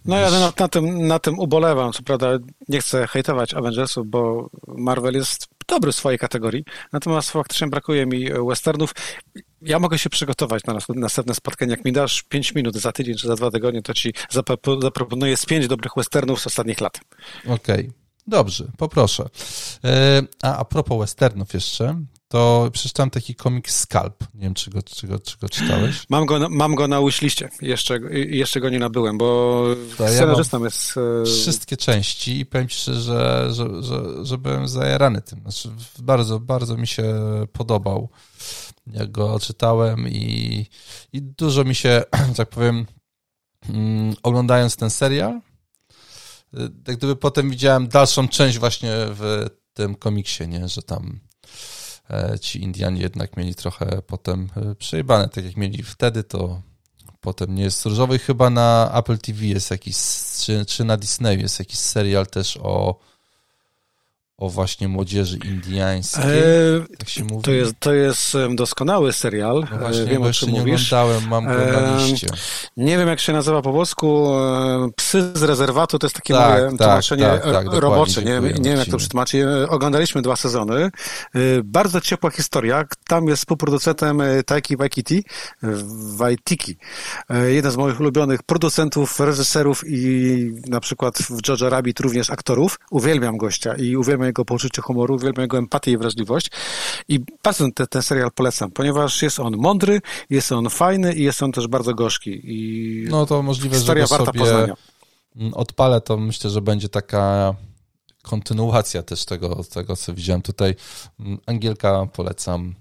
No 0.04 0.18
ja 0.18 0.30
na, 0.30 0.52
na, 0.58 0.68
tym, 0.68 1.06
na 1.06 1.18
tym 1.18 1.38
ubolewam, 1.38 1.92
co 1.92 2.02
prawda 2.02 2.38
nie 2.68 2.80
chcę 2.80 3.06
hejtować 3.06 3.54
Avengersów, 3.54 4.06
bo 4.06 4.50
Marvel 4.68 5.14
jest 5.14 5.48
dobry 5.68 5.92
w 5.92 5.96
swojej 5.96 6.18
kategorii, 6.18 6.64
natomiast 6.92 7.30
faktycznie 7.30 7.66
brakuje 7.66 8.06
mi 8.06 8.28
westernów. 8.48 8.94
Ja 9.62 9.78
mogę 9.78 9.98
się 9.98 10.10
przygotować 10.10 10.64
na 10.64 10.78
następne 10.94 11.34
spotkanie. 11.34 11.70
Jak 11.70 11.84
mi 11.84 11.92
dasz 11.92 12.22
5 12.22 12.54
minut 12.54 12.76
za 12.76 12.92
tydzień 12.92 13.14
czy 13.14 13.26
za 13.26 13.36
dwa 13.36 13.50
tygodnie, 13.50 13.82
to 13.82 13.94
ci 13.94 14.14
zaproponuję 14.80 15.36
z 15.36 15.46
5 15.46 15.68
dobrych 15.68 15.92
westernów 15.96 16.40
z 16.40 16.46
ostatnich 16.46 16.80
lat. 16.80 17.00
Okej. 17.44 17.54
Okay. 17.54 17.92
Dobrze, 18.26 18.64
poproszę. 18.76 19.28
E, 19.84 20.22
a, 20.42 20.56
a 20.56 20.64
propos 20.64 20.98
westernów 20.98 21.54
jeszcze, 21.54 22.04
to 22.32 22.70
przeczytałem 22.72 23.10
taki 23.10 23.34
komik 23.34 23.70
Scalp. 23.70 24.24
Nie 24.34 24.40
wiem, 24.40 24.54
czy 24.54 24.70
go, 24.70 24.82
czy 24.82 25.06
go, 25.06 25.18
czy 25.18 25.38
go 25.38 25.48
czytałeś. 25.48 26.04
Mam 26.08 26.26
go, 26.26 26.48
mam 26.50 26.74
go 26.74 26.88
na 26.88 27.00
łyśliście. 27.00 27.48
Jeszcze, 27.62 28.00
jeszcze 28.12 28.60
go 28.60 28.70
nie 28.70 28.78
nabyłem, 28.78 29.18
bo 29.18 29.64
to 29.98 30.08
scenarzystą 30.08 30.58
ja 30.58 30.64
jest... 30.64 30.94
E, 30.96 31.24
wszystkie 31.24 31.76
części 31.76 32.40
i 32.40 32.46
powiem 32.46 32.68
ci 32.68 32.78
szczerze, 32.78 33.00
że, 33.00 33.52
że, 33.52 33.82
że, 33.82 34.24
że 34.24 34.38
byłem 34.38 34.68
zajarany 34.68 35.22
tym. 35.22 35.40
Znaczy, 35.40 35.68
bardzo, 35.98 36.40
bardzo 36.40 36.76
mi 36.76 36.86
się 36.86 37.14
podobał, 37.52 38.08
jak 38.86 39.10
go 39.10 39.40
czytałem 39.40 40.08
i, 40.08 40.66
i 41.12 41.22
dużo 41.22 41.64
mi 41.64 41.74
się, 41.74 42.02
tak 42.36 42.48
powiem, 42.48 42.86
mm, 43.68 44.14
oglądając 44.22 44.76
ten 44.76 44.90
serial, 44.90 45.40
jak 46.88 46.96
gdyby 46.96 47.16
potem 47.16 47.50
widziałem 47.50 47.88
dalszą 47.88 48.28
część 48.28 48.58
właśnie 48.58 48.92
w 48.94 49.46
tym 49.74 49.94
komiksie, 49.94 50.48
nie, 50.48 50.68
że 50.68 50.82
tam 50.82 51.20
e, 51.28 51.31
ci 52.40 52.62
Indianie 52.62 53.02
jednak 53.02 53.36
mieli 53.36 53.54
trochę 53.54 54.02
potem 54.06 54.48
e, 54.56 54.74
przejebane, 54.74 55.28
tak 55.28 55.44
jak 55.44 55.56
mieli 55.56 55.82
wtedy, 55.82 56.24
to 56.24 56.62
potem 57.20 57.54
nie 57.54 57.62
jest 57.62 57.86
różowy. 57.86 58.18
Chyba 58.18 58.50
na 58.50 58.92
Apple 58.94 59.18
TV 59.18 59.44
jest 59.44 59.70
jakiś, 59.70 59.96
czy, 60.40 60.64
czy 60.66 60.84
na 60.84 60.96
Disney 60.96 61.40
jest 61.40 61.58
jakiś 61.58 61.78
serial 61.78 62.26
też 62.26 62.58
o 62.62 62.98
o 64.42 64.48
właśnie 64.48 64.88
młodzieży 64.88 65.38
indiańskiej, 65.44 66.24
e, 66.24 66.96
tak 66.98 67.08
się 67.08 67.24
mówi. 67.24 67.42
To 67.42 67.52
jest, 67.52 67.74
to 67.78 67.92
jest 67.92 68.36
doskonały 68.54 69.12
serial. 69.12 69.66
No 69.72 69.78
właśnie, 69.78 70.04
wiem, 70.04 70.22
o 70.22 70.32
czym 70.32 70.52
nie 70.52 70.60
mówisz. 70.60 70.92
oglądałem, 70.92 71.28
mam 71.28 71.44
go 71.44 71.80
na 71.80 71.96
liście. 71.96 72.26
Nie 72.76 72.98
wiem, 72.98 73.08
jak 73.08 73.20
się 73.20 73.32
nazywa 73.32 73.62
po 73.62 73.72
polsku. 73.72 74.28
Psy 74.96 75.32
z 75.34 75.42
rezerwatu 75.42 75.98
to 75.98 76.06
jest 76.06 76.16
takie 76.16 76.34
tak, 76.34 76.50
moje 76.50 76.62
tak, 76.62 76.78
tłumaczenie 76.78 77.24
tak, 77.24 77.44
tak, 77.52 77.66
robocze. 77.72 78.22
Nie, 78.22 78.40
nie 78.40 78.70
wiem, 78.70 78.78
jak 78.78 78.88
to 78.88 78.96
przetłumaczyć. 78.96 79.42
Oglądaliśmy 79.68 80.22
dwa 80.22 80.36
sezony. 80.36 80.90
Bardzo 81.64 82.00
ciepła 82.00 82.30
historia. 82.30 82.84
Tam 83.06 83.28
jest 83.28 83.42
współproducentem 83.42 84.22
Taiki 84.46 84.76
Waititi, 84.76 85.24
Waitiki. 86.16 86.76
Jeden 87.46 87.72
z 87.72 87.76
moich 87.76 88.00
ulubionych 88.00 88.42
producentów, 88.42 89.20
reżyserów 89.20 89.82
i 89.86 90.52
na 90.66 90.80
przykład 90.80 91.18
w 91.18 91.48
Jojo 91.48 91.70
Rabbit 91.70 92.00
również 92.00 92.30
aktorów. 92.30 92.78
Uwielbiam 92.90 93.36
gościa 93.36 93.74
i 93.74 93.96
uwielbiam 93.96 94.31
jego 94.32 94.44
poczucie 94.44 94.82
humoru, 94.82 95.14
uwielbiam 95.14 95.42
jego 95.42 95.58
empatię 95.58 95.90
i 95.90 95.96
wrażliwość 95.96 96.50
i 97.08 97.20
bardzo 97.44 97.64
ten, 97.74 97.86
ten 97.86 98.02
serial 98.02 98.32
polecam, 98.32 98.70
ponieważ 98.70 99.22
jest 99.22 99.40
on 99.40 99.56
mądry, 99.56 100.00
jest 100.30 100.52
on 100.52 100.70
fajny 100.70 101.14
i 101.14 101.22
jest 101.22 101.42
on 101.42 101.52
też 101.52 101.68
bardzo 101.68 101.94
gorzki 101.94 102.40
i 102.44 103.06
no 103.10 103.26
to 103.26 103.42
możliwe, 103.42 103.76
historia 103.76 104.06
że 104.06 104.18
warta 104.18 104.32
poznania. 104.32 104.74
Odpalę 105.52 106.00
to 106.00 106.16
myślę, 106.16 106.50
że 106.50 106.60
będzie 106.60 106.88
taka 106.88 107.54
kontynuacja 108.22 109.02
też 109.02 109.24
tego, 109.24 109.64
tego, 109.64 109.96
co 109.96 110.14
widziałem 110.14 110.42
tutaj. 110.42 110.74
Angielka 111.46 112.06
polecam. 112.06 112.74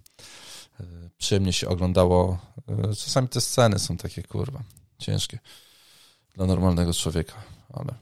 Przyjemnie 1.17 1.53
się 1.53 1.69
oglądało. 1.69 2.37
Czasami 2.97 3.27
te 3.27 3.41
sceny 3.41 3.79
są 3.79 3.97
takie, 3.97 4.23
kurwa, 4.23 4.63
ciężkie 4.97 5.39
dla 6.35 6.45
normalnego 6.45 6.93
człowieka, 6.93 7.33
ale 7.73 7.93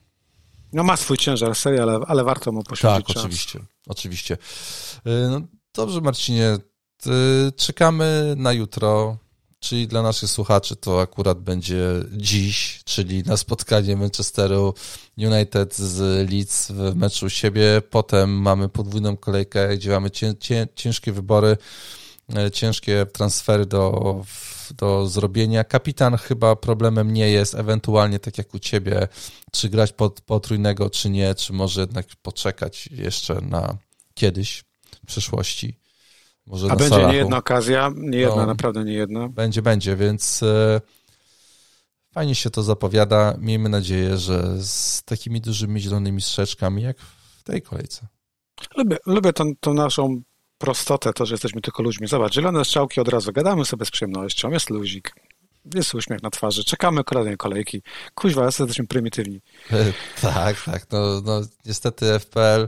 no 0.74 0.84
ma 0.84 0.98
swój 0.98 1.18
ciężar 1.18 1.56
serii, 1.56 1.80
ale, 1.80 2.00
ale 2.08 2.24
warto 2.24 2.52
mu 2.52 2.64
poświęcić 2.64 3.06
Tak, 3.06 3.16
czas. 3.16 3.24
oczywiście, 3.24 3.60
oczywiście. 3.88 4.34
Y, 5.08 5.30
no, 5.30 5.42
dobrze 5.74 6.02
Marcinie, 6.02 6.58
czekamy 7.56 8.34
na 8.38 8.54
jutro, 8.54 9.18
czyli 9.60 9.88
dla 9.88 10.02
naszych 10.02 10.30
słuchaczy 10.30 10.76
to 10.76 11.02
akurat 11.02 11.40
będzie 11.40 11.86
dziś, 12.12 12.82
czyli 12.86 13.24
na 13.24 13.38
spotkanie 13.38 13.96
Manchesteru 13.98 14.74
United 15.18 15.76
z 15.76 16.30
Leeds 16.32 16.72
w 16.72 16.96
meczu 16.96 17.26
u 17.26 17.30
siebie. 17.30 17.82
Potem 17.90 18.42
mamy 18.42 18.70
podwójną 18.70 19.18
kolejkę, 19.18 19.78
gdzie 19.78 19.90
mamy 19.92 20.12
cię, 20.12 20.34
cię, 20.40 20.68
ciężkie 20.76 21.12
wybory, 21.12 21.58
e, 22.36 22.52
ciężkie 22.52 23.06
transfery 23.14 23.66
do 23.66 24.24
do 24.74 25.08
zrobienia. 25.08 25.64
Kapitan 25.64 26.18
chyba 26.18 26.56
problemem 26.56 27.14
nie 27.14 27.30
jest, 27.30 27.56
ewentualnie 27.56 28.20
tak 28.20 28.38
jak 28.38 28.54
u 28.54 28.60
ciebie, 28.60 29.08
czy 29.52 29.70
grać 29.70 29.94
pod 29.94 30.22
potrójnego, 30.22 30.90
czy 30.90 31.10
nie, 31.10 31.36
czy 31.36 31.54
może 31.54 31.82
jednak 31.82 32.06
poczekać 32.22 32.88
jeszcze 32.88 33.42
na 33.42 33.78
kiedyś 34.14 34.64
w 35.04 35.06
przyszłości. 35.06 35.80
Może 36.46 36.68
A 36.72 36.76
będzie 36.76 36.90
Salachu. 36.90 37.12
nie 37.12 37.18
jedna 37.18 37.38
okazja, 37.38 37.92
nie 37.96 38.18
jedna, 38.18 38.36
no, 38.36 38.46
naprawdę 38.46 38.84
nie 38.84 38.94
jedna. 38.94 39.30
Będzie, 39.30 39.62
będzie, 39.62 39.96
więc 39.96 40.44
e, 40.44 40.82
fajnie 42.14 42.36
się 42.36 42.50
to 42.50 42.64
zapowiada. 42.64 43.36
Miejmy 43.40 43.70
nadzieję, 43.70 44.18
że 44.18 44.64
z 44.64 45.04
takimi 45.04 45.42
dużymi 45.42 45.82
zielonymi 45.82 46.22
strzeczkami, 46.22 46.82
jak 46.82 46.98
w 47.00 47.44
tej 47.44 47.62
kolejce. 47.62 48.08
Lubię, 48.78 48.98
lubię 49.06 49.34
tą, 49.34 49.56
tą 49.60 49.74
naszą 49.74 50.22
prostotę, 50.60 51.14
to, 51.14 51.26
że 51.26 51.34
jesteśmy 51.34 51.62
tylko 51.62 51.84
ludźmi. 51.84 52.08
Zobacz, 52.08 52.34
zielone 52.34 52.66
strzałki 52.66 53.02
od 53.02 53.08
razu, 53.08 53.32
gadamy 53.32 53.66
sobie 53.66 53.86
z 53.86 53.92
przyjemnością, 53.92 54.52
jest 54.52 54.70
luzik, 54.70 55.16
jest 55.74 55.96
uśmiech 55.96 56.24
na 56.24 56.30
twarzy, 56.30 56.64
czekamy 56.64 57.04
kolejnej 57.04 57.38
kolejki. 57.38 57.82
Kuźwa, 58.16 58.46
jesteśmy 58.46 58.88
prymitywni. 58.88 59.42
tak, 60.22 60.64
tak, 60.64 60.92
no, 60.92 61.22
no 61.22 61.42
niestety 61.66 62.20
FPL 62.20 62.68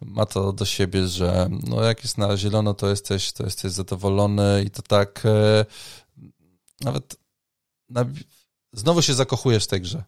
ma 0.00 0.26
to 0.26 0.52
do 0.52 0.64
siebie, 0.64 1.06
że 1.08 1.48
no 1.66 1.82
jak 1.82 2.02
jest 2.02 2.18
na 2.18 2.36
zielono, 2.36 2.74
to 2.74 2.88
jesteś, 2.88 3.32
to 3.32 3.44
jesteś 3.44 3.72
zadowolony 3.72 4.64
i 4.66 4.70
to 4.70 4.82
tak 4.82 5.22
e, 5.24 5.64
nawet 6.80 7.16
na, 7.88 8.04
znowu 8.72 9.02
się 9.02 9.14
zakochujesz 9.14 9.64
w 9.64 9.68
tej 9.68 9.80
grze. 9.80 10.04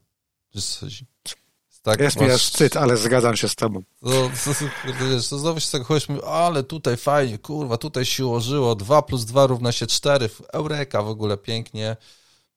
Tak, 1.84 2.00
jest 2.00 2.16
masz... 2.16 2.26
mi 2.26 2.34
aż 2.34 2.42
wstyd, 2.42 2.76
ale 2.76 2.96
zgadzam 2.96 3.36
się 3.36 3.48
z 3.48 3.54
tobą. 3.54 3.82
No, 4.02 4.10
to, 4.10 4.54
to, 4.98 5.06
wiesz, 5.10 5.28
to 5.28 5.38
znowu 5.38 5.60
się 5.60 5.68
zakochujesz, 5.68 6.06
ale 6.26 6.62
tutaj 6.62 6.96
fajnie, 6.96 7.38
kurwa, 7.38 7.76
tutaj 7.76 8.04
się 8.04 8.26
ułożyło, 8.26 8.74
2 8.74 9.02
plus 9.02 9.24
2 9.24 9.46
równa 9.46 9.72
się 9.72 9.86
4, 9.86 10.30
eureka 10.52 11.02
w 11.02 11.08
ogóle, 11.08 11.36
pięknie. 11.36 11.96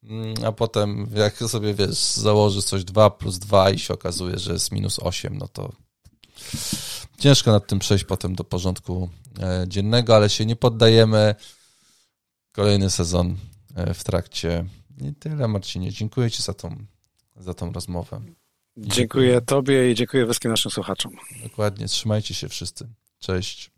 Mm, 0.03 0.33
a 0.45 0.51
potem 0.51 1.07
jak 1.15 1.37
sobie, 1.37 1.73
wiesz, 1.73 1.97
założysz 1.97 2.63
coś 2.63 2.83
2 2.83 3.09
plus 3.09 3.39
2 3.39 3.69
i 3.69 3.79
się 3.79 3.93
okazuje, 3.93 4.39
że 4.39 4.53
jest 4.53 4.71
minus 4.71 4.99
8, 4.99 5.37
no 5.37 5.47
to 5.47 5.71
ciężko 7.19 7.51
nad 7.51 7.67
tym 7.67 7.79
przejść 7.79 8.03
potem 8.03 8.35
do 8.35 8.43
porządku 8.43 9.09
e, 9.39 9.65
dziennego, 9.67 10.15
ale 10.15 10.29
się 10.29 10.45
nie 10.45 10.55
poddajemy. 10.55 11.35
Kolejny 12.51 12.89
sezon 12.89 13.37
e, 13.75 13.93
w 13.93 14.03
trakcie. 14.03 14.65
I 15.01 15.13
tyle, 15.15 15.47
Marcinie. 15.47 15.91
Dziękuję 15.91 16.31
Ci 16.31 16.43
za 16.43 16.53
tą, 16.53 16.75
za 17.35 17.53
tą 17.53 17.71
rozmowę. 17.73 18.21
Dziękuję 18.77 19.41
Tobie 19.41 19.91
i 19.91 19.95
dziękuję 19.95 20.25
wszystkim 20.25 20.51
naszym 20.51 20.71
słuchaczom. 20.71 21.11
Dokładnie, 21.43 21.87
trzymajcie 21.87 22.33
się 22.33 22.49
wszyscy. 22.49 22.87
Cześć. 23.19 23.71